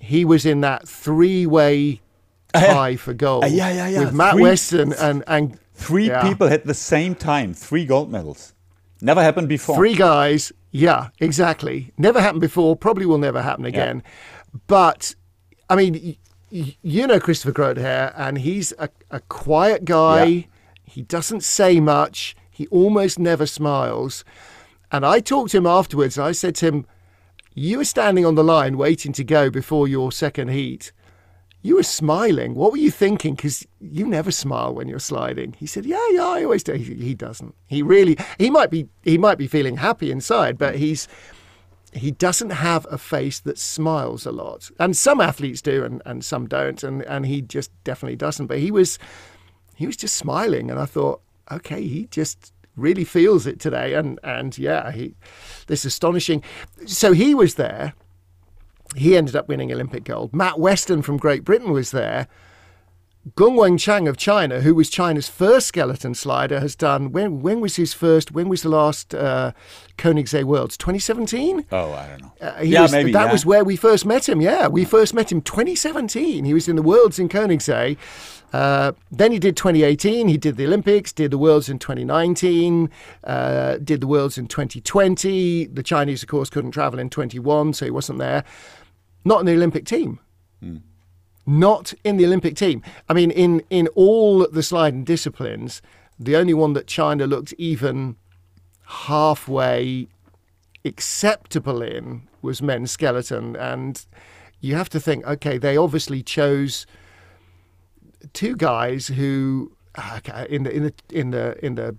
[0.00, 2.00] he was in that three-way
[2.54, 4.00] tie for gold Uh, yeah, yeah, yeah.
[4.00, 6.22] with Matt Three- Weston and and Three Yeah.
[6.28, 8.52] people at the same time, three gold medals.
[9.00, 9.76] Never happened before.
[9.76, 11.92] Three guys, yeah, exactly.
[11.96, 14.02] Never happened before, probably will never happen again.
[14.66, 15.14] But,
[15.70, 16.16] I mean, y-
[16.50, 20.24] y- you know Christopher Grotheer, and he's a, a quiet guy.
[20.24, 20.42] Yeah.
[20.84, 22.34] He doesn't say much.
[22.50, 24.24] He almost never smiles.
[24.90, 26.86] And I talked to him afterwards, and I said to him,
[27.54, 30.92] You were standing on the line waiting to go before your second heat.
[31.60, 32.54] You were smiling.
[32.54, 33.34] What were you thinking?
[33.34, 35.54] Because you never smile when you're sliding.
[35.58, 37.52] He said, "Yeah, yeah, I always do." He, he doesn't.
[37.66, 38.16] He really.
[38.38, 38.86] He might be.
[39.02, 41.08] He might be feeling happy inside, but he's.
[41.98, 46.24] He doesn't have a face that smiles a lot, and some athletes do, and, and
[46.24, 48.46] some don't, and and he just definitely doesn't.
[48.46, 48.98] But he was,
[49.74, 51.20] he was just smiling, and I thought,
[51.50, 55.14] okay, he just really feels it today, and and yeah, he,
[55.66, 56.42] this astonishing.
[56.86, 57.94] So he was there
[58.96, 60.34] he ended up winning Olympic gold.
[60.34, 62.28] Matt Weston from Great Britain was there.
[63.36, 67.10] Geng Wenqiang of China, who was China's first skeleton slider, has done.
[67.10, 68.32] When when was his first?
[68.32, 69.52] When was the last uh,
[69.96, 70.76] Koenigssee Worlds?
[70.76, 71.66] 2017.
[71.72, 72.32] Oh, I don't know.
[72.40, 73.12] Uh, yeah, was- maybe.
[73.12, 73.32] That yeah.
[73.32, 74.40] was where we first met him.
[74.40, 76.44] Yeah, we first met him 2017.
[76.44, 77.96] He was in the Worlds in Koenigssee.
[78.52, 80.28] Uh, then he did 2018.
[80.28, 82.88] He did the Olympics, did the Worlds in 2019,
[83.24, 85.66] uh, did the Worlds in 2020.
[85.66, 88.44] The Chinese, of course, couldn't travel in 21, so he wasn't there.
[89.24, 90.20] Not in the Olympic team.
[91.48, 92.82] Not in the Olympic team.
[93.08, 95.80] I mean, in, in all the sliding disciplines,
[96.18, 98.16] the only one that China looked even
[98.84, 100.08] halfway
[100.84, 104.06] acceptable in was men's skeleton and
[104.60, 106.86] you have to think okay they obviously chose
[108.32, 109.70] two guys who
[110.16, 111.96] okay, in the in the in the in the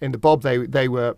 [0.00, 1.16] in the bob they they were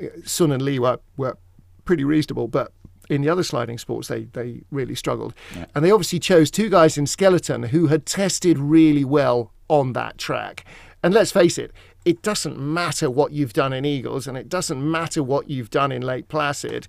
[0.00, 1.36] uh, Sun and Lee were were
[1.84, 2.72] pretty reasonable but
[3.08, 5.34] in the other sliding sports they they really struggled
[5.74, 10.18] and they obviously chose two guys in skeleton who had tested really well on that
[10.18, 10.64] track
[11.02, 11.72] and let's face it
[12.04, 15.90] it doesn't matter what you've done in Igls and it doesn't matter what you've done
[15.90, 16.86] in Lake Placid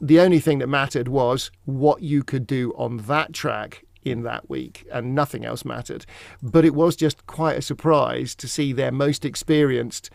[0.00, 4.48] the only thing that mattered was what you could do on that track in that
[4.48, 6.06] week, and nothing else mattered.
[6.42, 10.08] But it was just quite a surprise to see their most experienced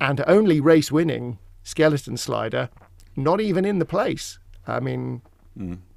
[0.00, 2.70] and only race winning skeleton slider
[3.18, 4.38] not even in the place.
[4.66, 5.20] I mean,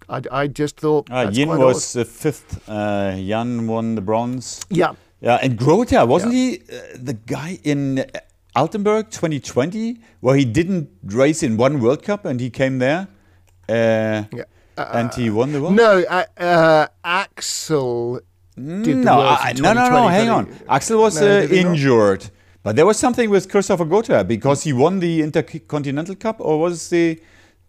[0.09, 1.09] I, I just thought.
[1.11, 2.67] Uh, that's Yin was the fifth.
[2.69, 4.61] Uh, Yan won the bronze.
[4.69, 4.93] Yeah.
[5.21, 8.05] Yeah, and Grotheer, wasn't he uh, the guy in
[8.55, 13.09] Altenberg 2020 where he didn't race in one World Cup and he came there
[13.67, 14.43] uh, Yeah.
[14.77, 15.75] and he won the world?
[15.75, 18.21] No, uh, uh, Axel
[18.55, 20.47] did the no, I- no, no, no, hang on.
[20.69, 21.71] Axel was No, uh, did not?
[21.73, 22.29] injured.
[22.63, 26.89] But there was something with Christopher Grotheer because he won the Intercontinental Cup, or was
[26.89, 27.19] the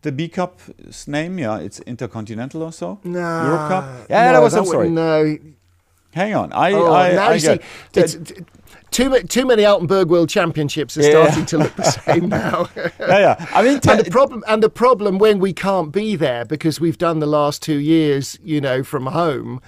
[0.03, 1.39] the B Cup's name?
[1.39, 2.99] Yeah, it's Intercontinental or so.
[3.05, 4.07] No, Europe Cup.
[4.11, 4.55] Yeah, no, that was.
[4.55, 4.91] I'm would- sorry.
[4.91, 5.39] No,
[6.13, 6.53] Hang on.
[6.53, 7.61] I, oh, I, now I you see,
[7.93, 8.09] get.
[8.09, 8.35] t-
[8.91, 11.11] too ma- too many Altenberg World Championships are Yeah.
[11.27, 12.69] starting to look the same now.
[12.77, 13.47] yeah, yeah.
[13.55, 16.99] I mean, and the problem and the problem when we can't be there because we've
[16.99, 19.61] done the last two years, you know, from home,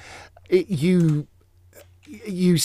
[0.49, 1.29] it, you
[2.27, 2.59] you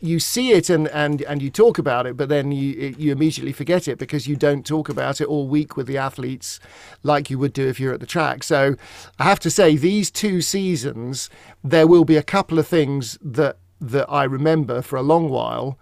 [0.00, 3.52] you see it and, and, and you talk about it, but then you you immediately
[3.52, 6.58] forget it because you don't talk about it all week with the athletes
[7.02, 8.42] like you would do if you're at the track.
[8.42, 8.76] So
[9.18, 11.28] I have to say, these two seasons,
[11.62, 15.78] there will be a couple of things that that I remember for a long while,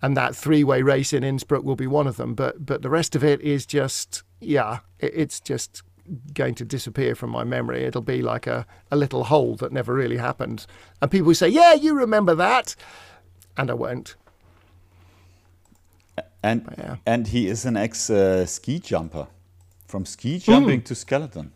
[0.00, 2.34] and that three-way race in Innsbruck will be one of them.
[2.34, 5.82] But but the rest of it is just yeah, it, it's just
[6.34, 7.84] going to disappear from my memory.
[7.84, 10.66] It'll be like a, a little hole that never really happened.
[11.00, 12.76] And people will say, Yeah, you remember that
[13.56, 14.16] and I won't.
[16.42, 16.96] and Yeah.
[17.06, 19.26] and he is an ex uh, ski jumper,
[19.86, 21.52] from ski jumping to skeleton.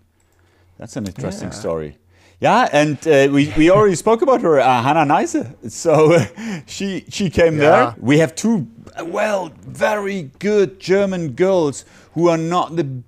[0.78, 1.97] That's an interesting story.
[2.40, 5.44] Yeah, and uh, we, we already spoke about her, uh, Hannah Neise.
[5.70, 6.24] So uh,
[6.66, 7.60] she she came Yeah.
[7.70, 7.94] there.
[7.98, 8.66] We have two,
[9.05, 13.02] well, very good German girls who are not the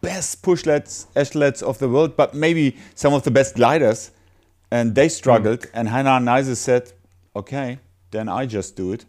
[0.00, 4.10] best pushlets, athletes of the world, but maybe some of the best gliders.
[4.70, 5.64] And they struggled.
[5.64, 5.70] Hmm.
[5.74, 6.92] And Hannah Neise said,
[7.34, 7.78] "Okay,
[8.10, 9.04] then I just do it."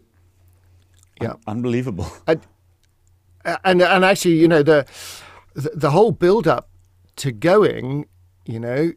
[1.20, 1.34] Yeah.
[1.46, 2.06] Unbelievable.
[2.26, 2.40] and
[3.64, 4.86] and and actually, you know, the
[5.54, 6.68] the, the whole build up
[7.16, 8.06] to going,
[8.44, 8.92] you know,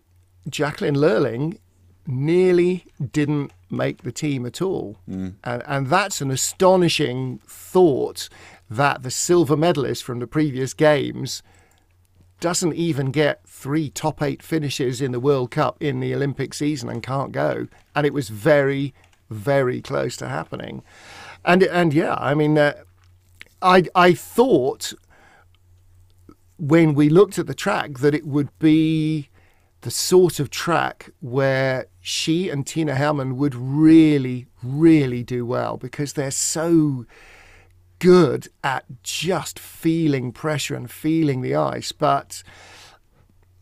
[0.47, 1.57] Jacqueline Lölling
[2.05, 8.29] nearly didn't make the team at all, and and that's an astonishing thought
[8.69, 11.41] that the silver medalist from the previous games
[12.41, 16.89] doesn't even get three top eight finishes in the World Cup in the Olympic season
[16.89, 17.67] and can't go.
[17.95, 18.93] And it was very,
[19.29, 20.83] very close to happening.
[21.45, 22.73] And and yeah, I mean, uh,
[23.61, 24.93] I I thought
[26.57, 29.29] when we looked at the track that it would be
[29.81, 36.13] the sort of track where she and Tina Hermann would really, really do well because
[36.13, 37.05] they're so
[38.01, 41.91] good at just feeling pressure and feeling the ice.
[41.91, 42.41] But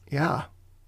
[0.10, 0.46] yeah,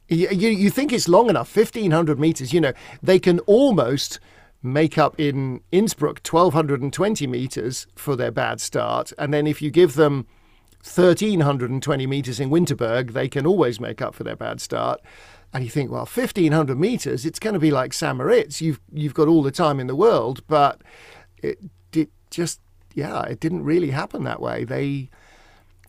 [0.08, 2.74] you, you, think it's long enough, 1500 meters, you know,
[3.04, 4.20] they can almost
[4.64, 9.12] make up in Innsbruck 1220 meters for their bad start.
[9.18, 10.28] And then if you give them
[10.84, 15.02] 1320 meters in Winterberg, they can always make up for their bad start.
[15.54, 18.16] And you think, well, 1500 meters, it's going to be like St.
[18.16, 18.62] Moritz.
[18.62, 20.82] You've, you've got all the time in the world, but
[21.44, 21.60] it,
[21.94, 22.62] it just,
[22.94, 24.64] yeah, it didn't really happen that way.
[24.64, 25.10] They,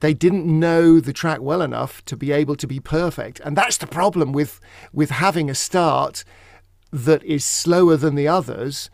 [0.00, 3.40] they didn't know the track well enough to be able to be perfect.
[3.40, 4.60] And that's the problem with,
[4.92, 6.24] with having a start
[6.92, 8.90] that is slower than the others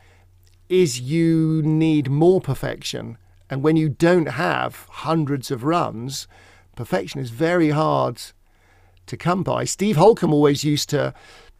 [0.68, 3.16] is you need more perfection.
[3.50, 6.28] And when you don't have hundreds of runs,
[6.76, 8.20] perfection is very hard
[9.06, 9.64] to come by.
[9.64, 11.14] Steve Holcomb always used to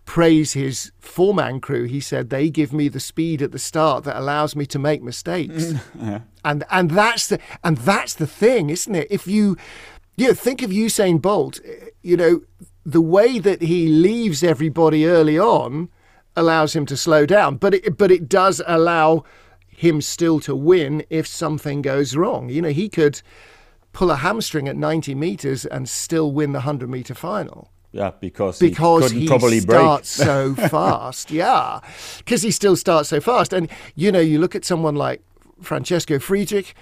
[0.09, 1.85] praise his four-man crew.
[1.85, 5.03] He said they give me the speed at the start that allows me to make
[5.03, 5.75] mistakes.
[6.45, 9.07] And and that's the and that's the thing, isn't it?
[9.11, 9.59] If you
[10.17, 12.41] you know, think of Usain Bolt, eh, you know,
[12.87, 15.91] the way that he leaves everybody early on
[16.35, 19.25] allows him to slow down, but it but it does allow
[19.67, 22.49] him still to win if something goes wrong.
[22.49, 23.21] You know, he could
[23.93, 28.59] pull a hamstring at 90 meters and still win the 100 meter final Yeah, because
[28.59, 29.81] because he he, probably break.
[29.81, 31.31] starts so fast.
[31.31, 31.81] Yeah,
[32.19, 33.53] because he still starts so fast.
[33.53, 35.23] And you know, you look at someone like
[35.63, 36.75] Francesco Friedrich,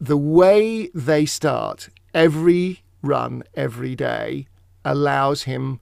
[0.00, 4.46] the way they start every run every day
[4.84, 5.80] allows him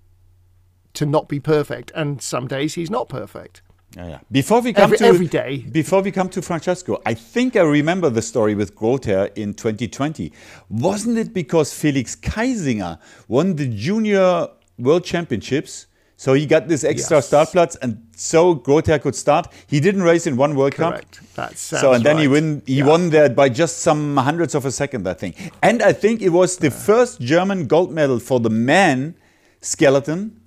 [0.95, 1.91] to not be perfect.
[1.95, 3.63] And some days he's not perfect.
[3.97, 4.19] Yeah, yeah.
[4.31, 5.65] Before we come Every- to every day.
[5.73, 10.33] before we come to Francesco, I think I remember the story with Grotheer in 2020.
[10.69, 14.49] Wasn't it because Felix Keisinger won the Junior
[14.79, 15.87] World Championships?
[16.19, 17.27] So he got this extra Yes.
[17.29, 19.53] start plots, and so Grotheer could start.
[19.67, 21.19] He didn't race in one World Correct.
[21.19, 21.51] Cup.
[21.51, 22.33] That so and then he right.
[22.33, 22.63] win.
[22.67, 22.87] He Yeah.
[22.87, 25.37] won there by just some hundreds of a second, I think.
[25.63, 29.15] And I think it was the first German gold medal for the man
[29.63, 30.41] skeleton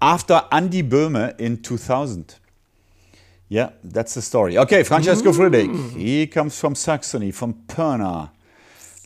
[0.00, 2.36] after Andy Böhme in 2000.
[3.48, 4.58] Yeah, that's the story.
[4.58, 5.70] Okay, Francesco Friedrich.
[5.96, 8.30] He comes from Saxony, from Pirna,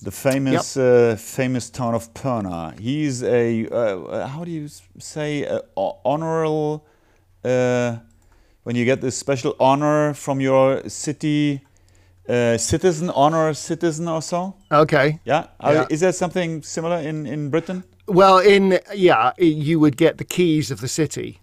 [0.02, 2.78] the famous uh, famous town of Pirna.
[2.78, 5.60] He's a uh, how do you say uh,
[6.04, 6.86] honorable?
[7.44, 7.96] Uh,
[8.64, 11.60] when you get this special honor from your city
[12.28, 14.54] uh, citizen honor citizen or so?
[14.70, 15.18] Okay.
[15.24, 15.46] Yeah.
[15.60, 15.86] Are- Yeah.
[15.90, 17.82] Is there something similar in in Britain?
[18.06, 21.40] Well, in yeah, you would get the keys of the city.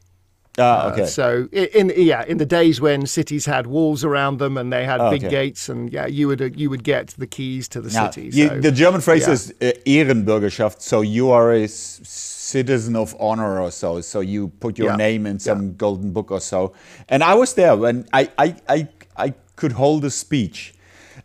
[0.57, 1.05] Ah, okay.
[1.05, 4.85] So i- in yeah, in the days when cities had walls around them and they
[4.85, 5.29] had Oh, big okay.
[5.45, 8.29] gates, and yeah, you would uh, you would get the keys to the Now, city.
[8.33, 9.33] you- so- the German phrase yeah.
[9.33, 14.01] is uh, Ehrenbürgerschaft, so you are a citizen of honor or so.
[14.01, 14.95] So you put your Yeah.
[14.97, 16.71] name in some golden book or so.
[17.09, 18.87] And I was there when I I, I,
[19.17, 20.73] I could hold a speech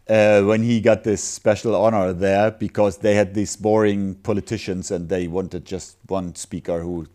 [0.08, 5.08] uh, when he got this special honor there because they had these boring politicians and
[5.08, 7.06] they wanted just one speaker who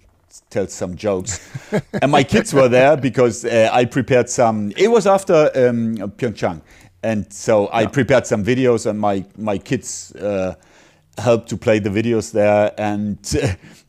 [0.50, 1.40] tells some jokes.
[2.02, 4.72] and my kids were there because uh, I prepared some.
[4.78, 6.62] It was after um, Pyeongchang,
[7.04, 10.56] and so I prepared some videos, and my my kids uh,
[11.18, 12.74] helped to play the videos there.
[12.78, 13.18] And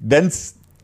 [0.01, 0.31] then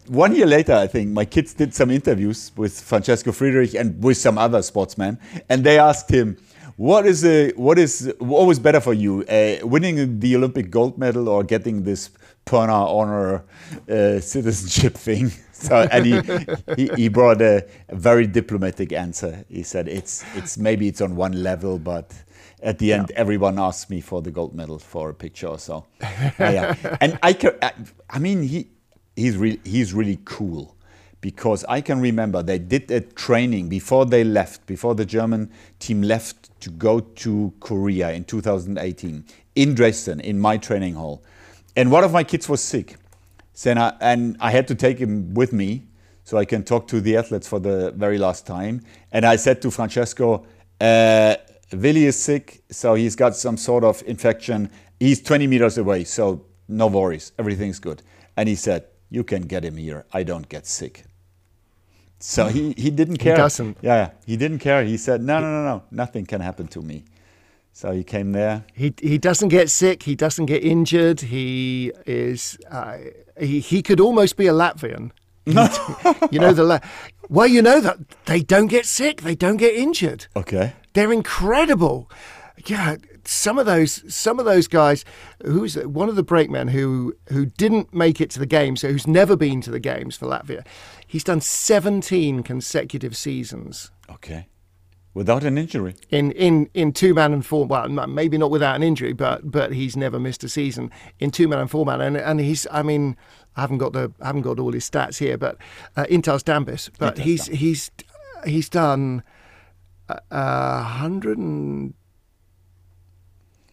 [0.08, 4.16] one year later, I think my kids did some interviews with Francesco Friedrich and with
[4.16, 5.18] some other sportsmen,
[5.48, 6.36] and they asked him.
[6.76, 10.96] What is a, what is what was better for you, uh, winning the Olympic gold
[10.96, 12.10] medal or getting this
[12.46, 13.44] Pirna honor
[13.88, 15.30] uh, citizenship thing?
[15.68, 16.20] So and he,
[16.76, 19.44] he, he brought a, a very diplomatic answer.
[19.48, 22.12] He said it's it's maybe it's on one level, but
[22.62, 25.86] at the end everyone asks me for the gold medal for a picture or so.
[26.38, 26.74] Yeah.
[27.00, 27.72] And I can, I,
[28.10, 28.68] I mean he
[29.14, 30.76] he's really he's really cool
[31.20, 36.02] because I can remember they did a training before they left, before the German team
[36.02, 39.24] left to go to Korea in 2018
[39.54, 41.22] in Dresden in my training hall.
[41.76, 42.96] And one of my kids was sick.
[43.64, 45.86] And, I, and I had to take him with me
[46.24, 48.82] so I can talk to the athletes for the very last time.
[49.10, 50.46] And I said to Francesco,
[50.80, 51.36] uh,
[51.72, 54.70] Willi is sick, so he's got some sort of infection.
[55.00, 58.02] He's 20 meters away, so no worries, everything's good.
[58.36, 60.04] And he said, You can get him here.
[60.12, 61.04] I don't get sick.
[62.18, 63.36] So he, he didn't care.
[63.36, 63.78] doesn't.
[63.82, 64.84] Yeah, yeah, he didn't care.
[64.84, 67.04] He said, No, no, no, no, nothing can happen to me.
[67.72, 68.64] So he came there.
[68.74, 70.02] He he doesn't get sick.
[70.02, 71.20] He doesn't get injured.
[71.20, 72.98] He is uh,
[73.38, 75.10] he he could almost be a Latvian.
[75.44, 76.80] you know the La-
[77.28, 79.22] well, you know that they don't get sick.
[79.22, 80.26] They don't get injured.
[80.36, 80.74] Okay.
[80.92, 82.10] They're incredible.
[82.66, 85.04] Yeah, some of those some of those guys.
[85.44, 89.06] Who's one of the brakemen who who didn't make it to the games, so who's
[89.06, 90.64] never been to the games for Latvia.
[91.06, 94.46] He's done 17 consecutive seasons Okay.
[95.14, 95.94] Without an injury.
[96.10, 97.66] in in in two man and four.
[97.66, 101.48] Well, maybe not without an injury, but but he's never missed a season in two
[101.48, 102.00] man and four man.
[102.00, 102.66] And and he's.
[102.70, 103.16] I mean,
[103.54, 105.58] I haven't got the I haven't got all his stats here, but
[105.96, 106.90] uh, Dambis.
[106.98, 107.90] But Intars he's he's
[108.46, 109.22] he's done
[110.08, 111.94] uh, hundred and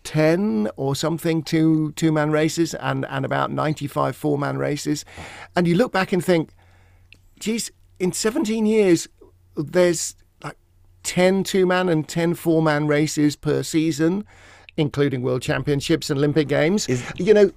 [0.04, 5.06] ten or something two two man races and and about ninety five four man races,
[5.56, 6.52] and you look back and think,
[7.40, 9.08] geez, in seventeen years,
[9.56, 10.16] there's
[11.10, 14.24] 10 two man and 10 four man races per season,
[14.78, 16.88] including world championships and Olympic games.
[17.18, 17.52] you know,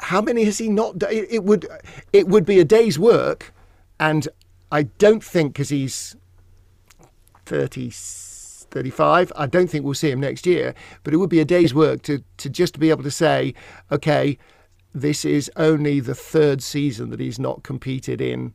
[0.00, 1.12] how many has he not done?
[1.12, 1.66] It, it would
[2.14, 3.52] it would be a day's work,
[3.98, 4.26] and
[4.72, 6.16] I don't think because he's
[7.44, 10.74] 30, 35, I don't think we'll see him next year,
[11.04, 13.52] but it would be a day's work to, to just be able to say,
[13.92, 14.38] okay,
[14.94, 18.54] this is only the third season that he's not competed in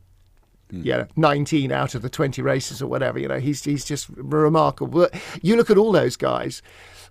[0.70, 3.18] yeah, 19 out of the 20 races or whatever.
[3.18, 5.08] You know, he's he's just remarkable.
[5.42, 6.62] You look at all those guys,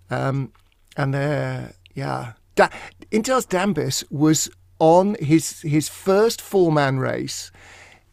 [0.09, 0.51] um,
[0.97, 2.33] and they're yeah.
[2.55, 2.69] Da-
[3.11, 4.49] Intars Dambis was
[4.79, 7.51] on his his first four man race.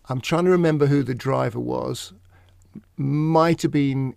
[0.08, 2.12] I'm trying to remember who the driver was.
[2.96, 4.14] Might have been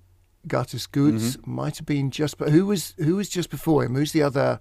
[0.48, 1.38] Gatis Guts.
[1.46, 2.38] Might have been just.
[2.38, 3.96] But who was who was just before him?
[3.96, 4.60] Who's the other?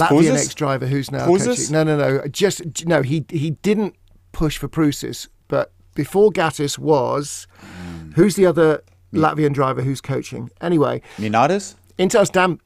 [0.00, 0.44] Latvian Puzes?
[0.44, 1.72] ex-driver who's now coaching.
[1.72, 2.28] No, no, no.
[2.28, 3.02] Just no.
[3.02, 3.96] He he didn't
[4.32, 8.12] push for Prusis, but before Gatis was, Hmm.
[8.12, 8.82] who's the other
[9.12, 10.50] Latvian driver who's coaching?
[10.60, 11.74] Anyway, Minades?
[11.98, 12.60] Intars Dam,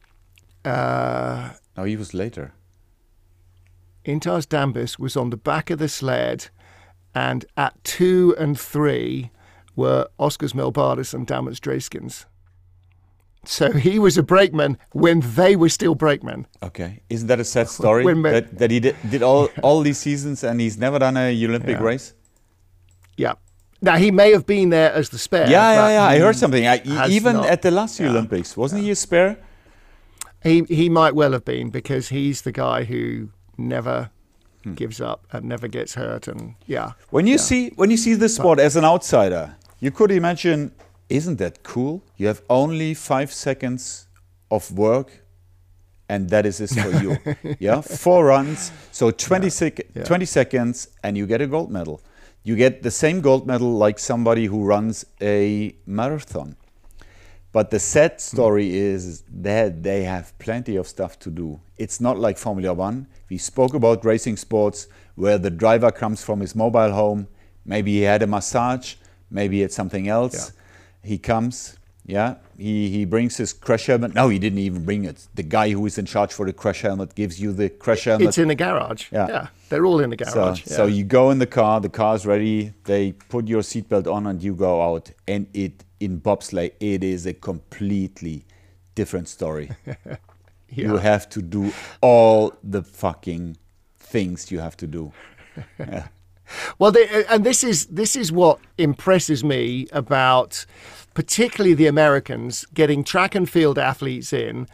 [0.64, 2.52] uh, No, he was later.
[4.04, 6.48] Intars Dambis was on the back of the sled,
[7.14, 9.30] and at two and three
[9.76, 12.24] were Oskars Melbardis and Daumants Dreiškens.
[13.44, 16.46] So he was a brakeman when they were still brakemen.
[16.62, 17.00] Okay.
[17.08, 18.04] Isn't that a sad story?
[18.04, 21.32] When that, that he did, did all, all these seasons and he's never done a
[21.44, 21.82] Olympic Yeah.
[21.82, 22.12] race?
[23.20, 23.34] Yeah.
[23.82, 25.48] Now he may have been there as the spare.
[25.50, 26.14] Yeah, yeah, yeah.
[26.14, 26.64] I heard something.
[26.66, 26.76] I,
[27.08, 27.46] even not.
[27.54, 28.10] at the last Yeah.
[28.10, 29.36] Olympics, wasn't he a spare?
[30.42, 34.10] He he might well have been because he's the guy who never
[34.64, 34.74] Hmm.
[34.74, 36.88] gives up and never gets hurt and yeah.
[37.10, 39.44] When you see when you see this sport as an outsider,
[39.84, 40.70] you could imagine,
[41.08, 42.02] isn't that cool?
[42.18, 44.06] You have only five seconds
[44.50, 45.08] of work,
[46.08, 47.16] and that is it for you.
[47.66, 50.04] yeah, four runs, so 20, sec- yeah.
[50.04, 52.00] 20 seconds, and you get a gold medal.
[52.42, 56.56] You get the same gold medal like somebody who runs a marathon.
[57.52, 58.18] But the sad hmm.
[58.18, 61.60] story is that they have plenty of stuff to do.
[61.76, 63.08] It's not like Formula One.
[63.28, 64.86] We spoke about racing sports
[65.16, 67.28] where the driver comes from his mobile home.
[67.64, 68.94] Maybe he had a massage,
[69.30, 70.52] maybe he had something else.
[71.02, 74.14] He comes, yeah, he, he brings his crash helmet.
[74.14, 75.28] No, he didn't even bring it.
[75.34, 78.28] The guy who is in charge for the crash helmet gives you the crash helmet.
[78.28, 79.06] It's in the garage.
[79.12, 79.28] Yeah.
[79.28, 80.64] yeah they're all in the garage.
[80.64, 80.94] so yeah.
[80.94, 84.54] you go in the car, the car's ready, they put your seatbelt on and you
[84.54, 85.10] go out.
[85.28, 88.44] And it in bobsleigh, it is a completely
[88.94, 89.70] different story.
[90.72, 93.56] You have to do all the fucking
[93.98, 95.12] things you have to do.
[96.78, 100.66] Well, they, and this is this is what impresses me about
[101.14, 104.66] particularly the Americans getting track and field athletes in,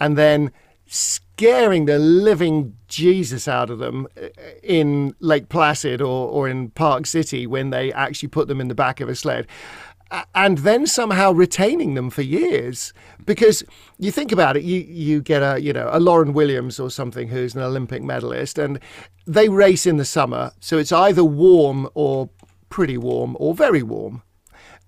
[0.00, 0.50] and then
[0.86, 4.28] scaring the living Jesus out of them uh,
[4.62, 8.74] in Lake Placid or, or in Park City when they actually put them in the
[8.74, 9.46] back of a sled.
[10.34, 12.92] And then somehow retaining them for years,
[13.24, 13.64] because
[13.98, 17.28] you think about it, you you get a you know a Lauren Williams or something
[17.28, 18.78] who's an Olympic medalist, and
[19.26, 22.28] they race in the summer, so it's either warm or
[22.68, 24.22] pretty warm or very warm,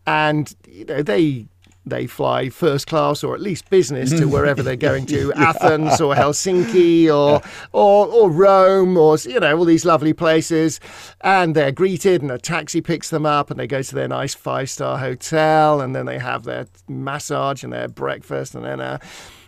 [0.07, 1.47] and you know they
[1.87, 4.31] they fly first class or at least business to mm.
[4.31, 7.43] wherever they're going to Athens or Helsinki or,
[7.73, 10.81] or or Rome or you know all these lovely places.
[11.21, 14.35] And they're greeted and a taxi picks them up and they go to their nice
[14.35, 18.81] five star hotel and then they have their massage and their breakfast and then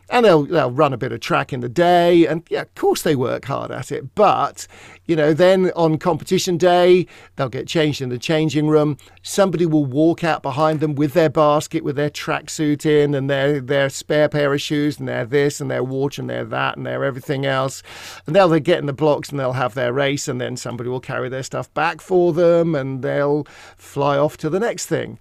[0.09, 3.03] and they'll they'll run a bit of track in the day and yeah of course
[3.03, 4.15] they work hard at it.
[4.15, 4.67] But
[5.07, 7.07] you know then on competition day
[7.37, 8.97] they'll get changed in the changing room.
[9.23, 13.61] Somebody will walk out behind them with their basket with their tracksuit in and their
[13.61, 16.87] their spare pair of shoes and their this and their watch and their that and
[16.87, 17.83] their everything else.
[18.27, 20.89] And they'll they get in the blocks and they'll have their race and then somebody
[20.89, 23.47] will carry their stuff back for them and they'll
[23.77, 25.19] fly off to the next thing.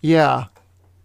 [0.00, 0.46] Yeah.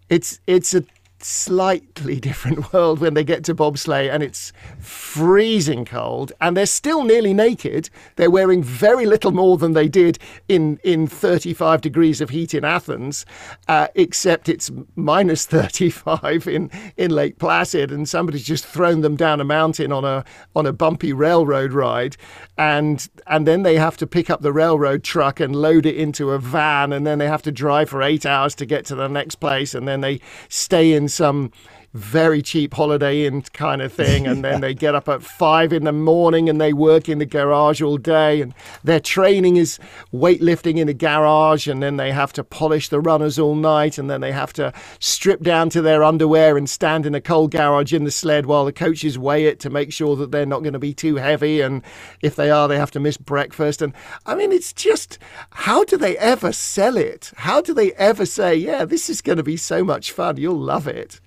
[0.08, 0.84] It's it's a
[1.24, 7.04] slightly different world when they get to bobsleigh and it's freezing cold and they're still
[7.04, 7.88] nearly naked.
[8.16, 10.18] They're wearing very little more than they did
[10.48, 13.24] in in 35 degrees of heat in athens
[13.68, 19.40] uh, except it's minus 35 in in lake placid and somebody's just thrown them down
[19.40, 20.24] a mountain on a
[20.54, 22.16] on a bumpy railroad ride.
[22.58, 26.30] And and then they have to pick up the railroad truck and load it into
[26.30, 29.08] a van and then they have to drive for eight hours to get to the
[29.08, 31.52] next place and then they stay in some
[31.94, 35.84] very cheap holiday inn kind of thing and then they get up at five in
[35.84, 39.78] the morning and they work in the garage all day and their training is
[40.12, 44.08] weightlifting in the garage and then they have to polish the runners all night and
[44.08, 47.92] then they have to strip down to their underwear and stand in a cold garage
[47.92, 50.72] in the sled while the coaches weigh it to make sure that they're not going
[50.72, 51.82] to be too heavy and
[52.22, 53.92] if they are they have to miss breakfast and
[54.24, 55.18] i mean it's just
[55.50, 57.32] how do they ever sell it?
[57.36, 60.56] How do they ever say yeah this is going to be so much fun you'll
[60.56, 61.20] love it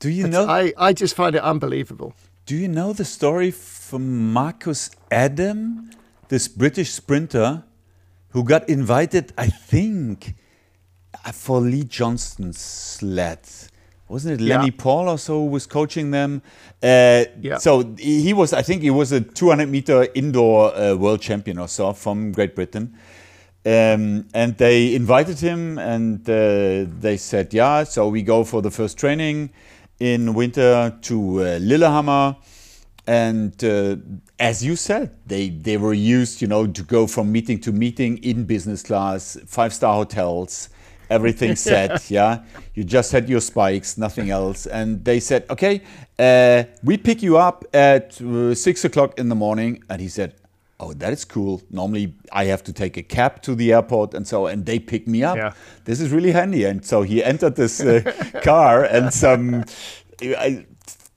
[0.00, 0.46] Do you know?
[0.46, 2.14] I, I just find it unbelievable.
[2.44, 5.90] Do you know the story from Marcus Adam,
[6.28, 7.64] this British sprinter
[8.30, 10.34] who got invited, I think,
[11.24, 13.40] uh, for Lee Johnston's sled?
[14.08, 14.72] Wasn't it Lenny Yeah.
[14.78, 16.40] Paul or so who was coaching them?
[16.82, 17.58] Uh, Yeah.
[17.58, 21.58] So he he was, I think he was a 200 meter indoor uh, world champion
[21.58, 22.94] or so from Great Britain.
[23.64, 28.70] Um, and they invited him and uh, they said, yeah, so we go for the
[28.70, 29.50] first training
[30.00, 32.36] in winter to uh, Lillehammer.
[33.06, 33.96] And uh,
[34.38, 38.18] as you said, they, they were used, you know, to go from meeting to meeting
[38.18, 40.70] in business class, five star hotels,
[41.08, 42.10] everything set.
[42.10, 42.42] yeah.
[42.74, 44.66] You just had your spikes, nothing else.
[44.66, 45.82] And they said, okay,
[46.18, 49.84] uh, we pick you up at uh, six o'clock in the morning.
[49.88, 50.34] And he said,
[50.80, 51.62] oh, that is cool.
[51.70, 55.06] Normally I have to take a cab to the airport and so, and they pick
[55.08, 55.36] me up.
[55.36, 55.52] Yeah.
[55.84, 56.64] This is really handy.
[56.64, 58.02] And so he entered this uh,
[58.42, 59.64] car and some.
[60.22, 60.66] I,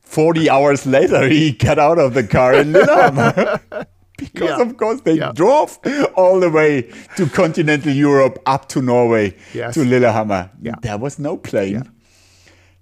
[0.02, 3.60] 40 hours later, he got out of the car in Lillehammer.
[4.18, 4.62] because, Yeah.
[4.62, 5.32] of course, they Yeah.
[5.36, 5.78] drove
[6.16, 9.76] all the way to continental Europe up to Norway Yes.
[9.76, 10.50] to Lillehammer.
[10.62, 10.76] Yeah.
[10.82, 11.84] There was no plane.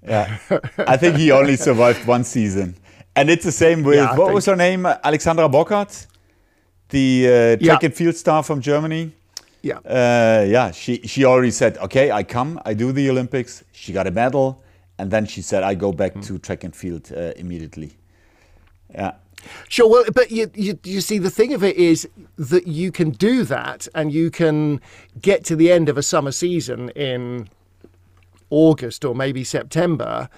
[0.08, 0.38] Yeah.
[0.78, 2.76] I think he only survived one season.
[3.16, 4.86] And it's the same with, what was her name?
[4.86, 6.08] Alexandra Burghardt,
[6.90, 7.32] the uh,
[7.66, 7.88] track Yeah.
[7.88, 9.12] and field star from Germany.
[9.62, 9.80] Yeah.
[9.80, 13.64] Uh, yeah, she, she already said, okay, I come, I do the Olympics.
[13.72, 14.64] She got a medal.
[15.00, 16.22] And then she said, I go back Hmm.
[16.22, 17.92] to track and field uh, immediately.
[18.92, 19.14] Yeah.
[19.70, 19.88] Sure.
[19.90, 22.08] Well, but you, you you see, the thing of it is
[22.38, 24.82] that you can do that, and you can
[25.22, 27.48] get to the end of a summer season in
[28.50, 30.30] August or maybe September,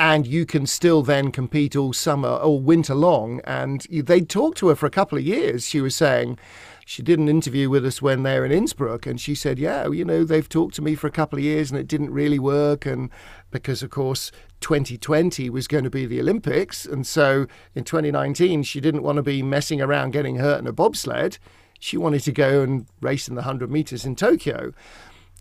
[0.00, 3.42] and you can still then compete all summer or winter long.
[3.44, 5.66] And they talked to her for a couple of years.
[5.66, 6.38] She was saying
[6.86, 9.88] she did an interview with us when they were in Innsbruck, and she said, "Yeah,
[9.88, 12.38] you know, they've talked to me for a couple of years, and it didn't really
[12.38, 13.10] work, and
[13.50, 18.80] because of course 2020 was going to be the Olympics, and so in 2019 she
[18.80, 21.38] didn't want to be messing around getting hurt in a bobsled."
[21.78, 24.72] She wanted to go and race in the 100 meters in Tokyo.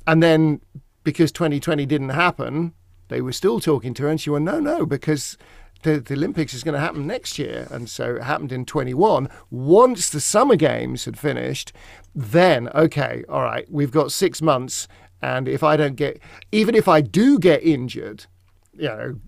[0.05, 0.59] And then
[1.05, 2.73] because 2020 didn't happen,
[3.09, 5.37] they were still talking to her, and she went, no, no, because
[5.83, 7.67] the, the Olympics is going to happen next year.
[7.71, 9.29] And so it happened in 21.
[9.49, 11.73] Once the Summer Games had finished,
[12.15, 14.87] then, okay, all right, we've got six months.
[15.21, 16.19] And if I don't get,
[16.51, 18.25] even if I do get injured,
[18.73, 19.19] you know,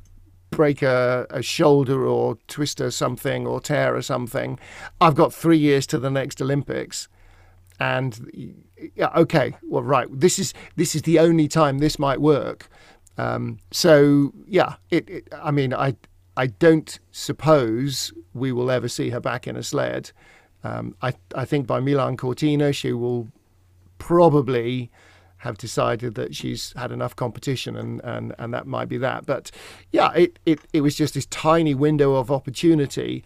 [0.51, 4.59] break a, a shoulder or twist or something or tear or something,
[4.99, 7.07] I've got three years to the next Olympics.
[7.79, 8.55] And
[8.95, 12.69] yeah, okay, well, right, this is this is the only time this might work.
[13.17, 15.95] Um, so yeah, it, it, I mean, I
[16.37, 20.11] I don't suppose we will ever see her back in a sled.
[20.63, 23.27] Um, I I think by Milan Cortina she will
[23.97, 24.89] probably
[25.41, 29.25] have decided that she's had enough competition and, and, and that might be that.
[29.25, 29.49] But
[29.91, 33.23] yeah, it, it, it was just this tiny window of opportunity.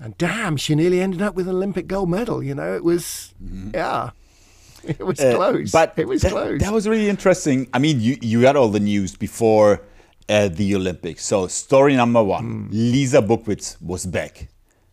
[0.00, 2.42] And damn, she nearly ended up with an Olympic gold medal.
[2.42, 3.72] You know, it was, mm-hmm.
[3.74, 4.10] yeah.
[4.98, 5.70] It was uh, close.
[5.72, 6.60] But it was that, close.
[6.60, 7.68] That was really interesting.
[7.72, 9.82] I mean, you, you got all the news before
[10.28, 11.24] uh, the Olympics.
[11.24, 12.68] So, story number one mm.
[12.70, 14.48] Lisa Buckwitz was back.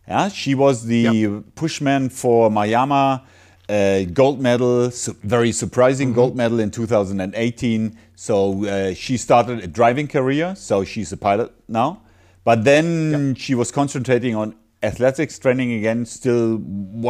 [0.08, 1.42] Yeah, she was the yep.
[1.54, 3.22] pushman for Mayama.
[3.68, 6.20] uh, gold medal, su very surprising mm -hmm.
[6.20, 7.96] gold medal in 2018.
[8.14, 12.00] So uh, she started a driving career, so she's a pilot now.
[12.44, 13.38] But then yep.
[13.38, 16.60] she was concentrating on athletics training again, still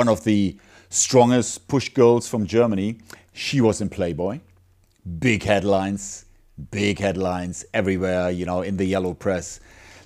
[0.00, 0.56] one of the
[0.92, 2.98] strongest push girls from Germany.
[3.32, 4.40] She was in Playboy.
[5.18, 6.26] Big headlines,
[6.70, 9.58] big headlines everywhere, you know, in the yellow press.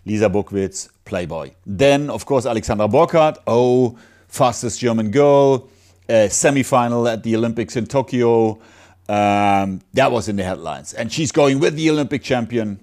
[0.04, 1.50] Lisa Buckwitz, Playboy.
[1.66, 3.98] Then, of course, Alexandra Burghardt, oh,
[4.28, 5.68] fastest German girl
[6.08, 8.60] uh, semi-final at the Olympics in Tokyo.
[9.08, 12.80] Um, that was in the headlines, and she's going with the Olympic champion.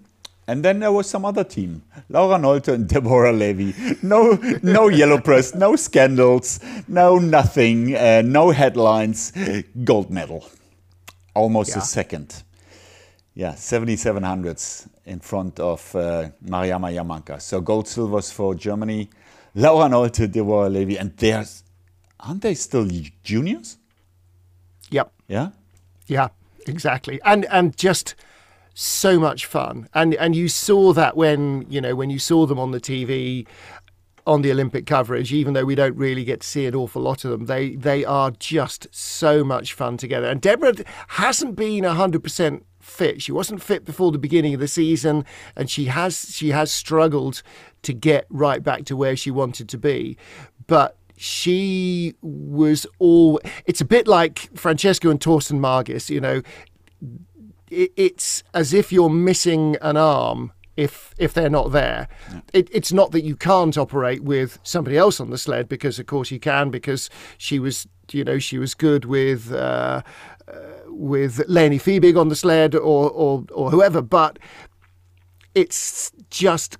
[0.47, 3.73] And then there was some other team, Laura Nolte and Deborah Levy.
[4.01, 9.31] No, no yellow press, no scandals, no nothing, uh, no headlines.
[9.83, 10.45] Gold medal,
[11.33, 11.77] almost yeah.
[11.77, 12.43] a second.
[13.35, 17.41] Yeah, 77 hundredths in front of uh, Mariama Jamanka.
[17.41, 19.09] So gold, silvers for Germany.
[19.55, 21.63] Laura Nolte, Deborah Levy, and there's
[22.19, 22.89] aren't they still
[23.23, 23.77] juniors?
[24.91, 25.11] Yep.
[25.27, 25.49] Yeah.
[26.07, 26.29] Yeah.
[26.67, 27.19] Exactly.
[27.23, 28.15] And and just
[28.73, 29.87] so much fun.
[29.93, 33.47] And and you saw that when you know when you saw them on the TV
[34.25, 37.25] on the Olympic coverage, even though we don't really get to see an awful lot
[37.25, 40.27] of them, they they are just so much fun together.
[40.27, 40.75] And Deborah
[41.09, 43.21] hasn't been hundred percent fit.
[43.21, 45.25] She wasn't fit before the beginning of the season,
[45.55, 47.43] and she has she has struggled
[47.83, 50.17] to get right back to where she wanted to be.
[50.67, 53.39] But she was all.
[53.65, 56.09] It's a bit like Francesco and Thorsten Margis.
[56.09, 56.41] You know,
[57.73, 62.07] it, it's as if you're missing an arm if if they're not there.
[62.31, 62.41] Yeah.
[62.53, 66.07] It, it's not that you can't operate with somebody else on the sled because of
[66.07, 70.01] course you can because she was you know she was good with uh,
[70.47, 70.53] uh,
[70.87, 74.39] with Leni Fiebig on the sled or or or whoever, but
[75.53, 76.77] it's just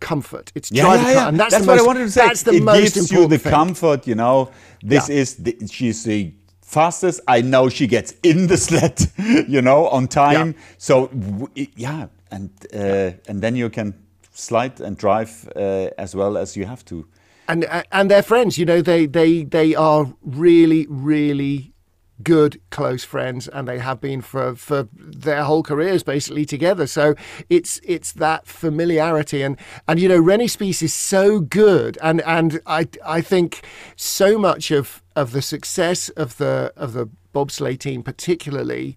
[0.00, 0.52] comfort.
[0.54, 1.28] It's yeah, yeah, yeah.
[1.28, 2.26] and that's, that's what most, I wanted to say.
[2.26, 3.50] That's the it most gives you the thing.
[3.50, 4.06] comfort.
[4.06, 4.50] You know,
[4.82, 5.16] this yeah.
[5.16, 6.34] is the, she's the
[6.74, 7.20] fastest.
[7.28, 9.00] I know she gets in the sled.
[9.48, 10.48] You know, on time.
[10.48, 10.62] Yeah.
[10.78, 11.10] So
[11.54, 13.94] yeah, and uh, and then you can
[14.32, 17.06] slide and drive uh, as well as you have to.
[17.48, 18.58] And and they're friends.
[18.58, 21.74] You know, they they they are really really
[22.22, 27.14] good close friends and they have been for for their whole careers basically together so
[27.50, 32.60] it's it's that familiarity and and you know René Spies is so good and and
[32.66, 33.62] I I think
[33.96, 38.96] so much of of the success of the of the bobsleigh team particularly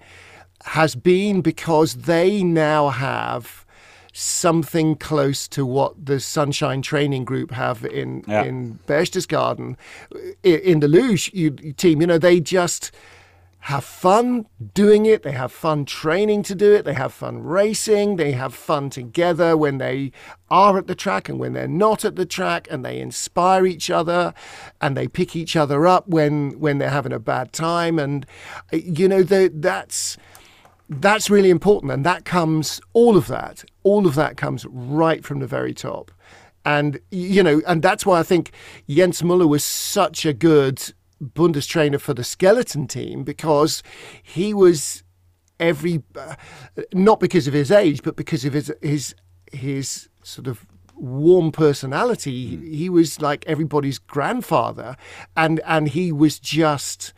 [0.65, 3.65] has been because they now have
[4.14, 8.44] something close to what the Sunshine Training Group have in yeah.
[8.44, 9.76] in Berchtesgaden,
[10.44, 11.31] in, in the luge
[11.77, 12.02] team.
[12.02, 12.91] You know, they just
[13.60, 15.24] have fun doing it.
[15.24, 16.86] They have fun training to do it.
[16.86, 18.16] They have fun racing.
[18.16, 20.12] They have fun together when they
[20.50, 23.90] are at the track and when they're not at the track, and they inspire each
[23.90, 24.34] other
[24.80, 28.00] and they pick each other up when when they're having a bad time.
[28.00, 28.26] And
[28.72, 30.18] you know, that's
[30.90, 31.92] that's really important.
[31.92, 36.12] And that comes, all of that, all of that comes right from the very top.
[36.66, 38.52] And, you know, and that's why I think
[38.90, 43.84] Jens Muller was such a good Bundestrainer for the skeleton team because
[44.22, 45.03] he was
[45.60, 46.35] every, uh,
[46.94, 49.15] not because of his age, but because of his, his,
[49.52, 50.65] his sort of
[50.98, 52.57] warm personality.
[52.57, 54.98] He, he was like everybody's grandfather,
[55.35, 57.14] and and he was just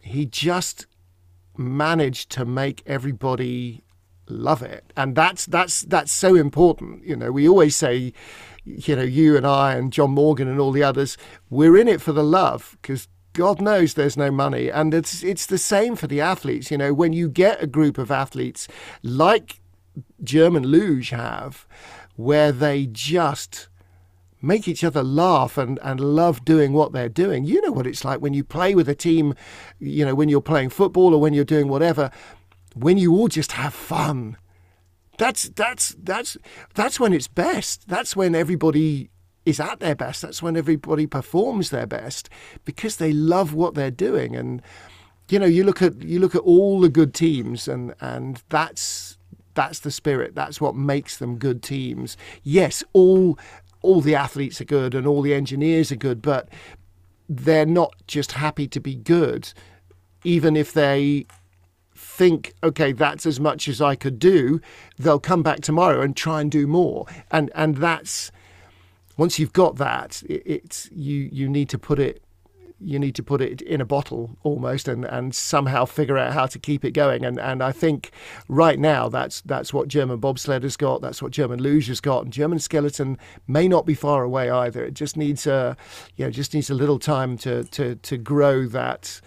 [0.00, 0.86] he just
[1.56, 3.82] managed to make everybody
[4.28, 4.92] love it.
[4.96, 7.04] And that's that's that's so important.
[7.04, 8.12] You know we always say
[8.64, 11.16] you know you and I and John Morgan and all the others
[11.50, 14.70] we're in it for the love because God knows there's no money.
[14.70, 16.70] And it's it's the same for the athletes.
[16.70, 18.68] You know when you get a group of athletes
[19.02, 19.60] like
[20.22, 21.66] German luge have
[22.16, 23.68] where they just
[24.44, 27.44] make each other laugh and, and love doing what they're doing.
[27.44, 29.34] You know what it's like when you play with a team,
[29.80, 32.10] you know, when you're playing football or when you're doing whatever,
[32.74, 34.36] when you all just have fun.
[35.16, 36.36] That's that's that's
[36.74, 37.88] that's when it's best.
[37.88, 39.10] That's when everybody
[39.46, 40.22] is at their best.
[40.22, 42.28] That's when everybody performs their best
[42.64, 44.34] because they love what they're doing.
[44.34, 44.60] And
[45.28, 49.18] you know, you look at you look at all the good teams and and that's
[49.54, 50.34] that's the spirit.
[50.34, 52.16] That's what makes them good teams.
[52.42, 53.38] Yes, all
[53.82, 56.48] all the athletes are good and all the engineers are good, but
[57.28, 59.52] they're not just happy to be good,
[60.24, 61.26] even if they
[62.14, 64.60] think, okay, that's as much as I could do,
[64.98, 67.06] they'll come back tomorrow and try and do more.
[67.30, 68.30] And and that's
[69.16, 72.22] once you've got that, it, it's you you need to put it
[72.80, 76.44] you need to put it in a bottle almost and, and somehow figure out how
[76.44, 77.24] to keep it going.
[77.24, 78.10] And and I think
[78.48, 82.24] right now that's that's what German bobsled has got, that's what German luge has got,
[82.24, 83.18] and German skeleton
[83.48, 84.84] may not be far away either.
[84.84, 85.76] It just needs a
[86.16, 89.20] you know, just needs a little time to to to grow that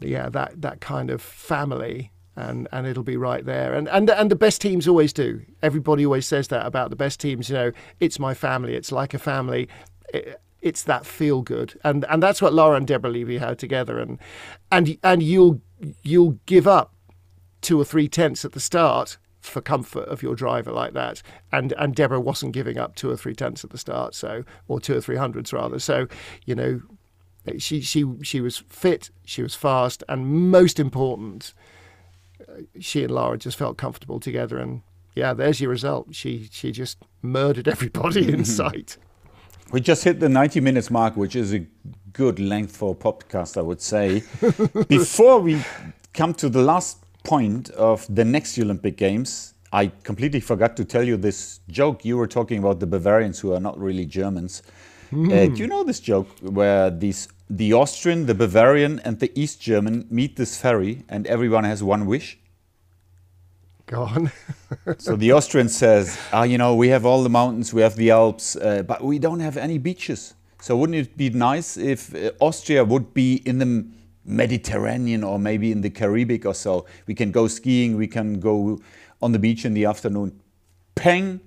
[0.00, 3.74] yeah, that that kind of family and and it'll be right there.
[3.74, 5.42] And and and the best teams always do.
[5.62, 7.48] Everybody always says that about the best teams.
[7.48, 8.74] You know, it's my family.
[8.74, 9.68] It's like a family.
[10.12, 13.98] It, it's that feel good, and and that's what Laura and Deborah Levy had together,
[13.98, 14.18] and
[14.70, 15.60] and and you'll
[16.02, 16.92] you'll give up
[17.60, 21.72] two or three tenths at the start for comfort of your driver like that, and
[21.78, 24.96] and Deborah wasn't giving up two or three tenths at the start, so or two
[24.96, 26.06] or three hundreds rather, so
[26.44, 26.80] you know.
[27.58, 31.54] She she she was fit, she was fast, and most important,
[32.80, 34.82] she and Laura just felt comfortable together, and
[35.14, 36.14] yeah, there's your result.
[36.14, 38.96] She she just murdered everybody in sight.
[39.72, 41.66] We just hit the 90 minutes mark, which is a
[42.12, 44.22] good length for a podcast, I would say.
[44.88, 45.60] Before we
[46.14, 51.02] come to the last point of the next Olympic Games, I completely forgot to tell
[51.02, 52.04] you this joke.
[52.04, 54.62] You were talking about the Bavarians who are not really Germans.
[55.10, 55.32] Mm.
[55.32, 59.60] Uh, do you know this joke where these the Austrian, the Bavarian, and the East
[59.60, 62.38] German meet this ferry, and everyone has one wish?
[63.86, 64.32] Gone.
[64.98, 68.10] so the Austrian says, ah, you know, we have all the mountains, we have the
[68.10, 70.34] Alps, uh, but we don't have any beaches.
[70.60, 73.86] So wouldn't it be nice if uh, Austria would be in the
[74.24, 76.86] Mediterranean or maybe in the Caribbean or so?
[77.06, 78.80] We can go skiing, we can go
[79.22, 80.40] on the beach in the afternoon.
[80.96, 81.40] Peng,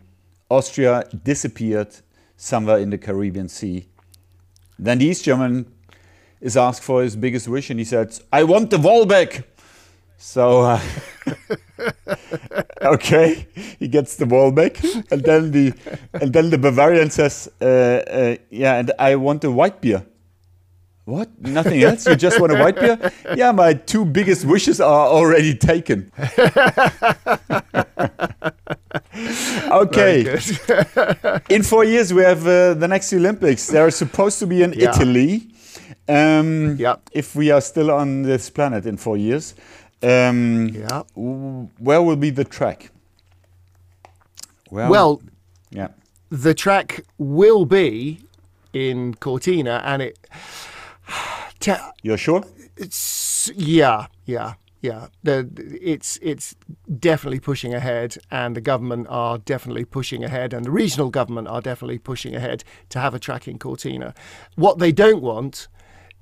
[0.49, 1.93] Austria disappeared
[2.37, 3.85] somewhere in the Caribbean Sea.
[4.77, 5.65] Then the East German
[6.41, 9.43] is asked for his biggest wish and he said, I want the wall back."
[10.21, 10.81] So, uh,
[12.81, 13.47] okay,
[13.79, 15.73] he gets the wall back, and then the
[16.13, 20.05] and then the Bavarian says, uh, uh, "Yeah, and I want a white beer."
[21.05, 21.29] What?
[21.39, 22.05] Nothing else?
[22.05, 23.11] You just want a white beer?
[23.35, 26.11] Yeah, my two biggest wishes are already taken.
[29.71, 30.37] okay.
[31.49, 33.65] in four years, we have uh, the next Olympics.
[33.67, 34.89] They're supposed to be in yeah.
[34.89, 35.47] Italy.
[36.09, 36.95] Um, yeah.
[37.11, 39.53] If we are still on this planet in four years.
[40.01, 41.03] Um, yeah.
[41.15, 42.91] Where will be the track?
[44.71, 45.21] Well, well,
[45.69, 45.89] yeah.
[46.29, 48.21] The track will be
[48.73, 50.27] in Cortina, and it.
[52.01, 52.43] You're sure?
[52.77, 55.07] It's yeah, yeah, yeah.
[55.23, 55.49] The,
[55.81, 56.55] it's it's
[56.99, 61.61] definitely pushing ahead, and the government are definitely pushing ahead, and the regional government are
[61.61, 64.13] definitely pushing ahead to have a track in Cortina.
[64.55, 65.67] What they don't want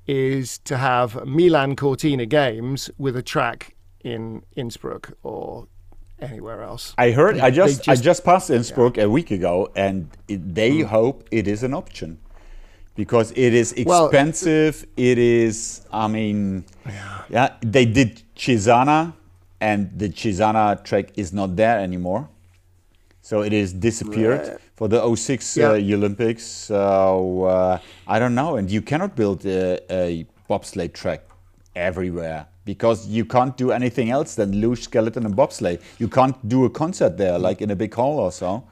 [0.08, 5.68] is to have Milan Cortina games with a track in Innsbruck or
[6.18, 6.94] anywhere else.
[6.96, 7.36] I heard.
[7.36, 9.04] They, I just, just, I just passed Innsbruck yeah.
[9.04, 10.86] a week ago, and it, they mm.
[10.86, 12.18] hope it is an option
[12.96, 14.86] because it is expensive.
[14.96, 15.82] Well, it is.
[15.92, 17.22] I mean, yeah.
[17.28, 17.54] yeah.
[17.60, 19.12] They did Cesana,
[19.60, 22.28] and the Cesana track is not there anymore.
[23.20, 24.58] So it is disappeared right.
[24.78, 25.70] For the 06 yeah.
[25.70, 26.44] uh, Olympics.
[26.44, 28.56] So uh, I don't know.
[28.56, 31.22] And you cannot build a, a bobsleigh track
[31.74, 35.80] everywhere because you can't do anything else than luge, skeleton, and bobsleigh.
[35.98, 38.68] You can't do a concert there like in a big hall or so.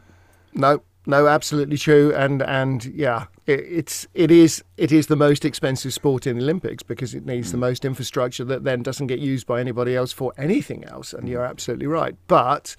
[0.55, 5.45] No, no, absolutely true, and and yeah, it, it's it is it is the most
[5.45, 9.21] expensive sport in the Olympics because it needs the most infrastructure that then doesn't get
[9.21, 11.13] used by anybody else for anything else.
[11.13, 12.75] And you're absolutely right, but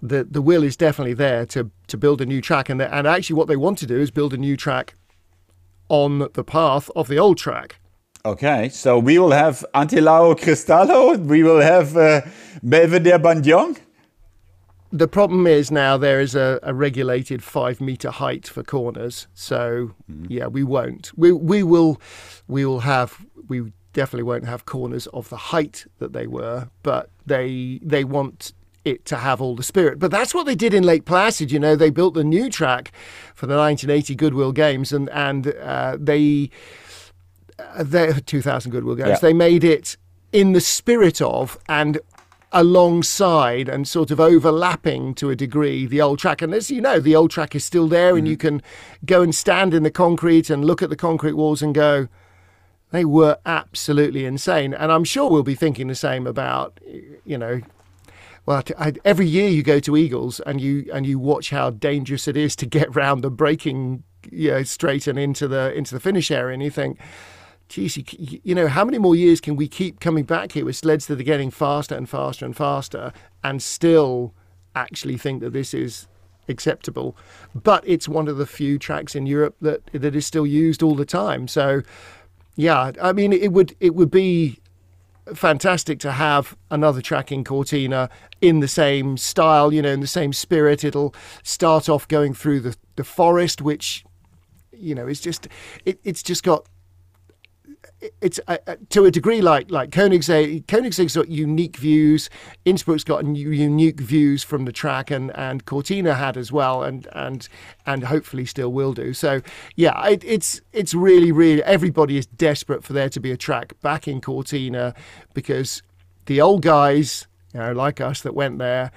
[0.00, 3.34] the the will is definitely there to to build a new track, and and actually
[3.34, 4.94] what they want to do is build a new track
[5.88, 7.76] on the path of the old track.
[8.24, 12.22] Okay, so we will have Antelao Cristallo, we will have uh,
[12.60, 13.78] Belvedere Bandion.
[14.92, 19.94] The problem is now there is a, a regulated five meter height for corners, so
[20.28, 21.10] yeah, we won't.
[21.16, 22.00] We we will
[22.46, 27.10] we will have we definitely won't have corners of the height that they were, but
[27.24, 28.52] they they want
[28.84, 29.98] it to have all the spirit.
[29.98, 31.50] But that's what they did in Lake Placid.
[31.50, 32.92] You know, they built the new track
[33.34, 36.50] for the 1980 Goodwill Games, and and uh, they
[37.58, 39.08] uh, they 2000 Goodwill Games.
[39.08, 39.18] Yeah.
[39.18, 39.96] They made it
[40.32, 41.98] in the spirit of and
[42.56, 46.40] alongside and sort of overlapping to a degree the old track.
[46.40, 48.58] And as you know, the old track is still there, and you mm-hmm.
[48.58, 48.62] can
[49.04, 52.08] go and stand in the concrete and look at the concrete walls and go.
[52.92, 56.80] They were absolutely insane, and I'm sure we'll be thinking the same about,
[57.24, 57.60] you know,
[58.46, 62.28] well, I, every year you go to Igls and you and you watch how dangerous
[62.28, 66.00] it is to get round the braking, you know, straight and into the into the
[66.00, 66.98] finish area, and you think,
[67.68, 71.06] geez, you, know, how many more years can we keep coming back here with sleds
[71.06, 73.12] that are getting faster and faster and faster,
[73.42, 74.34] and still
[74.74, 76.06] actually think that this is
[76.48, 77.16] acceptable?
[77.54, 80.94] But it's one of the few tracks in Europe that that is still used all
[80.94, 81.48] the time.
[81.48, 81.82] So,
[82.56, 84.60] yeah, I mean, it would it would be
[85.34, 88.08] fantastic to have another track in Cortina
[88.40, 90.84] in the same style, you know, in the same spirit.
[90.84, 94.04] It'll start off going through the, the forest, which,
[94.72, 95.48] you know, is just,
[95.84, 96.66] it, it's just got,
[98.20, 100.64] it's uh, uh, to a degree like like Koenigssee.
[100.66, 102.28] Koenigssee's got unique views.
[102.64, 107.48] Innsbruck's got unique views from the track, and, and Cortina had as well, and and
[107.86, 109.14] and hopefully still will do.
[109.14, 109.40] So
[109.76, 113.80] yeah, it, it's it's really really everybody is desperate for there to be a track
[113.80, 114.94] back in Cortina
[115.32, 115.82] because
[116.26, 118.90] the old guys, you know, like us that went there,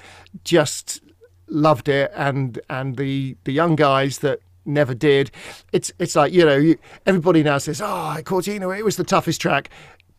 [0.44, 1.02] just
[1.48, 4.40] loved it, and and the the young guys that
[4.70, 5.32] never did.
[5.74, 9.42] It's it's like you know you, everybody now says, "Oh, Cortina, it was the toughest
[9.42, 9.70] track."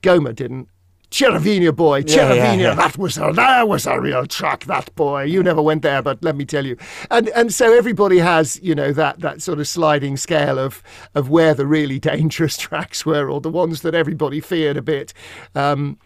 [0.02, 0.68] Goma didn't.
[1.10, 2.74] Cervinia boy, Yeah, yeah, yeah.
[2.74, 4.64] that was a that was a real track.
[4.66, 6.76] That boy, you never went there, but let me tell you.
[7.10, 10.84] And and so everybody has you know that that sort of sliding scale of
[11.16, 15.12] of where the really dangerous tracks were, or the ones that everybody feared a bit.
[15.56, 15.98] Um,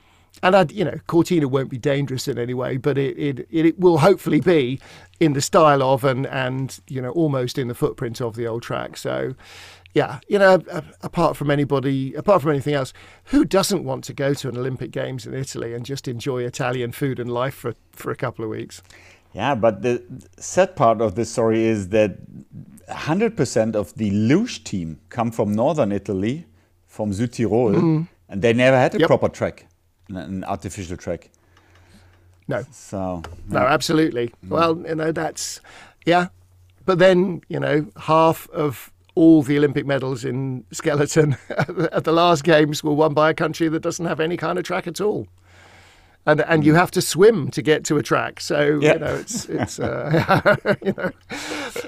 [0.42, 3.78] and I, you know, Cortina won't be dangerous in any way, but it, it it
[3.78, 4.80] will hopefully be
[5.20, 8.62] in the style of and and you know almost in the footprint of the old
[8.62, 8.96] track.
[8.96, 9.34] So,
[9.94, 10.60] yeah, you know,
[11.02, 12.92] apart from anybody, apart from anything else,
[13.26, 16.92] who doesn't want to go to an Olympic Games in Italy and just enjoy Italian
[16.92, 18.82] food and life for for a couple of weeks?
[19.32, 20.02] Yeah, but the
[20.38, 22.18] sad part of this story is that
[22.88, 26.46] 100% of the luge team come from northern Italy,
[26.86, 28.08] from Südtirol, mm.
[28.28, 29.08] and they never had a Yep.
[29.08, 29.66] proper track,
[30.08, 31.30] an- artificial track.
[32.46, 34.32] No, So, No, absolutely.
[34.48, 35.60] Well, you know, that's,
[36.04, 36.28] yeah.
[36.84, 42.44] But then, you know, half of all the Olympic medals in skeleton at the last
[42.44, 45.26] games were won by a country that doesn't have any kind of track at all.
[46.26, 48.94] And, and you have to swim to get to a track, so Yeah.
[48.94, 51.10] you know it's it's uh, you know,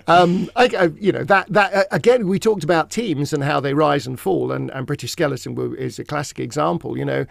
[0.07, 3.61] um, I, I, you know that that uh, again we talked about teams and how
[3.61, 6.99] they rise and fall, and, and British skeleton is a classic example.
[6.99, 7.27] You know,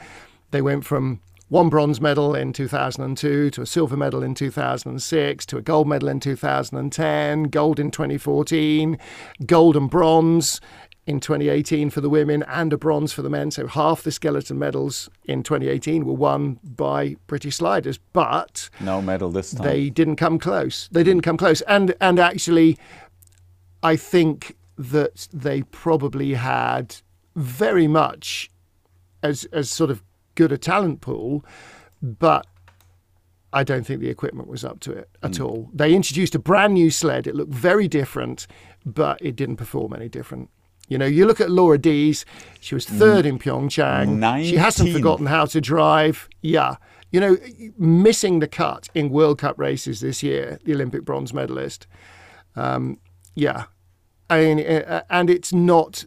[0.51, 5.57] they went from one bronze medal in 2002 to a silver medal in 2006 to
[5.57, 8.97] a gold medal in 2010, gold in 2014,
[9.45, 10.59] gold and bronze
[11.07, 13.51] in 2018 for the women and a bronze for the men.
[13.51, 19.29] So half the skeleton medals in 2018 were won by British sliders, but no medal
[19.29, 19.67] this time.
[19.67, 20.89] they didn't come close.
[20.91, 21.61] They didn't come close.
[21.61, 22.77] And and actually
[23.83, 26.95] I think that they probably had
[27.35, 28.49] very much
[29.21, 30.01] as as sort of
[30.35, 31.43] good a talent pool,
[32.01, 32.45] but
[33.53, 35.69] I don't think the equipment was up to it at all.
[35.73, 37.25] They introduced a brand new sled.
[37.25, 38.47] It looked very different,
[38.85, 40.49] but it didn't perform any different.
[40.87, 42.25] You know, you look at Laura Deas,
[42.59, 44.19] she was third in Pyeongchang.
[44.43, 46.29] She hasn't forgotten how to drive.
[46.41, 46.75] Yeah.
[47.11, 47.37] You know,
[47.77, 51.87] missing the cut in World Cup races this year, the Olympic bronze medalist.
[52.55, 52.99] Um,
[53.35, 53.65] yeah.
[54.29, 56.05] I mean, and it's not,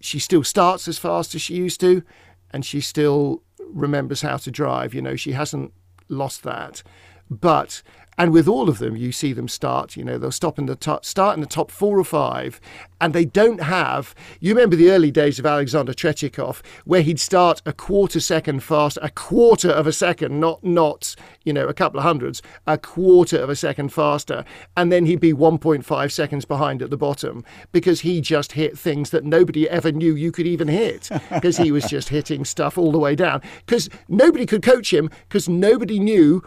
[0.00, 2.02] she still starts as fast as she used to,
[2.50, 4.94] and she still remembers how to drive.
[4.94, 5.72] You know, she hasn't
[6.08, 6.82] lost that.
[7.30, 7.82] But
[8.18, 9.94] And with all of them, you see them start.
[9.94, 12.60] You know, they'll stop in the top, start in the top four or five,
[12.98, 14.14] and they don't have.
[14.40, 18.96] You remember the early days of Alexander Tretiakov, where he'd start a quarter second fast,
[19.02, 23.36] a quarter of a second, not not you know a couple of hundreds, a quarter
[23.36, 24.44] of a second faster,
[24.76, 29.10] and then he'd be 1.5 seconds behind at the bottom because he just hit things
[29.10, 32.92] that nobody ever knew you could even hit because he was just hitting stuff all
[32.92, 36.42] the way down because nobody could coach him because nobody knew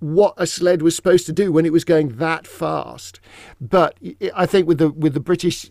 [0.00, 3.20] what a sled was supposed to do when it was going that fast.
[3.60, 3.98] But
[4.34, 5.70] I think with the with the British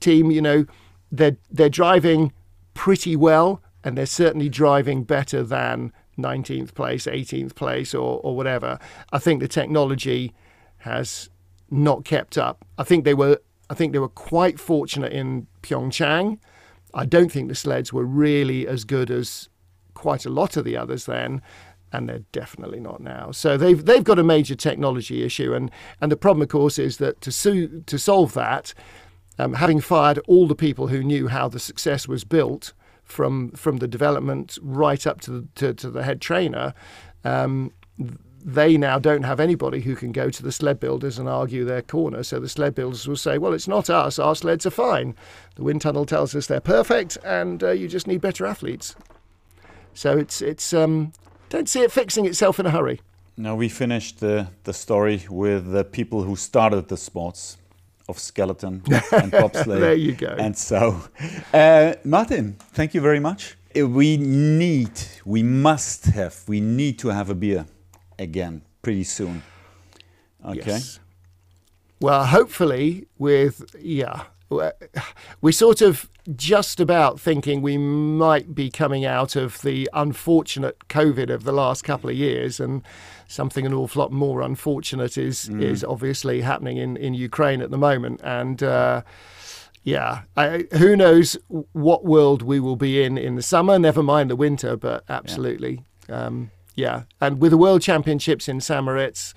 [0.00, 0.66] team, you know,
[1.10, 2.32] they're they're driving
[2.74, 8.78] pretty well, and they're certainly driving better than 19th place, 18th place, or or whatever.
[9.12, 10.34] I think the technology
[10.78, 11.30] has
[11.70, 12.64] not kept up.
[12.76, 13.38] I think they were
[13.70, 16.38] I think they were quite fortunate in Pyeongchang.
[16.94, 19.48] I don't think the sleds were really as good as
[19.94, 21.42] quite a lot of the others then
[21.92, 23.30] and they're definitely not now.
[23.32, 25.70] So they've they've got a major technology issue, and
[26.00, 28.74] and the problem, of course, is that to su- to solve that,
[29.38, 32.72] um, having fired all the people who knew how the success was built
[33.04, 36.74] from from the development right up to the, to, to the head trainer.
[37.24, 37.72] Um,
[38.44, 41.82] they now don't have anybody who can go to the sled builders and argue their
[41.82, 42.22] corner.
[42.22, 44.18] So the sled builders will say, well, it's not us.
[44.18, 45.16] Our sleds are fine.
[45.56, 48.94] The wind tunnel tells us they're perfect, and uh, you just need better athletes.
[49.92, 51.12] So it's it's um,
[51.48, 53.00] don't see it fixing itself in a hurry.
[53.36, 57.56] Now we finished the, the story with the people who started the sports
[58.08, 59.80] of skeleton and bobsleigh.
[59.80, 60.34] there you go.
[60.38, 61.02] And so,
[61.52, 63.56] uh, Martin, thank you very much.
[63.78, 64.90] Uh, we need,
[65.24, 67.66] we must have, we need to have a beer
[68.18, 69.42] again pretty soon.
[70.44, 70.62] Okay.
[70.66, 71.00] Yes.
[72.00, 74.24] Well, hopefully, with yeah,
[75.40, 81.30] we're sort of just about thinking we might be coming out of the unfortunate COVID
[81.30, 82.82] of the last couple of years, and
[83.26, 85.62] something an awful lot more unfortunate is mm.
[85.62, 88.62] is obviously happening in, in Ukraine at the moment, and.
[88.62, 89.02] Uh,
[89.84, 91.38] yeah, I, who knows
[91.72, 93.78] what world we will be in in the summer?
[93.78, 96.26] Never mind the winter, but absolutely, yeah.
[96.26, 97.04] Um, yeah.
[97.20, 99.34] And with the World Championships in St Moritz,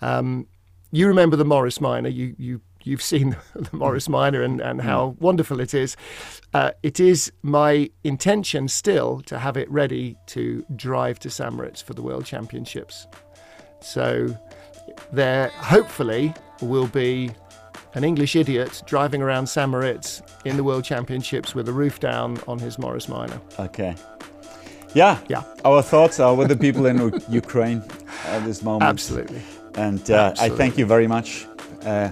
[0.00, 0.46] um,
[0.90, 2.08] you remember the Morris Minor.
[2.08, 5.20] You you you've seen the Morris Minor and, and how mm.
[5.20, 5.96] wonderful it is.
[6.52, 11.80] Uh, it is my intention still to have it ready to drive to St Moritz
[11.82, 13.06] for the World Championships.
[13.80, 14.36] So
[15.12, 17.30] there hopefully will be
[17.94, 22.40] an English idiot driving around St Moritz in the World Championships with a roof down
[22.46, 23.40] on his Morris Minor.
[23.58, 23.96] Okay.
[24.94, 25.18] Yeah.
[25.28, 25.44] Yeah.
[25.64, 27.82] Our thoughts are with the people in Ukraine
[28.26, 28.82] at this moment.
[28.88, 29.42] Absolutely.
[29.74, 30.54] And uh, Absolutely.
[30.54, 31.46] I thank you very much.
[31.82, 32.10] Uh,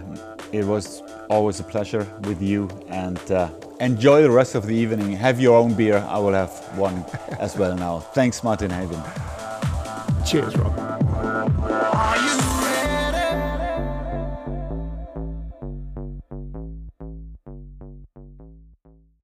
[0.53, 3.51] it was always a pleasure with you and uh,
[3.81, 5.13] enjoy the rest of the evening.
[5.13, 5.99] Have your own beer.
[6.09, 7.05] I will have one
[7.39, 8.01] as well now.
[8.01, 9.03] Thanks, Martin Haven.
[10.27, 11.88] Cheers, Rob.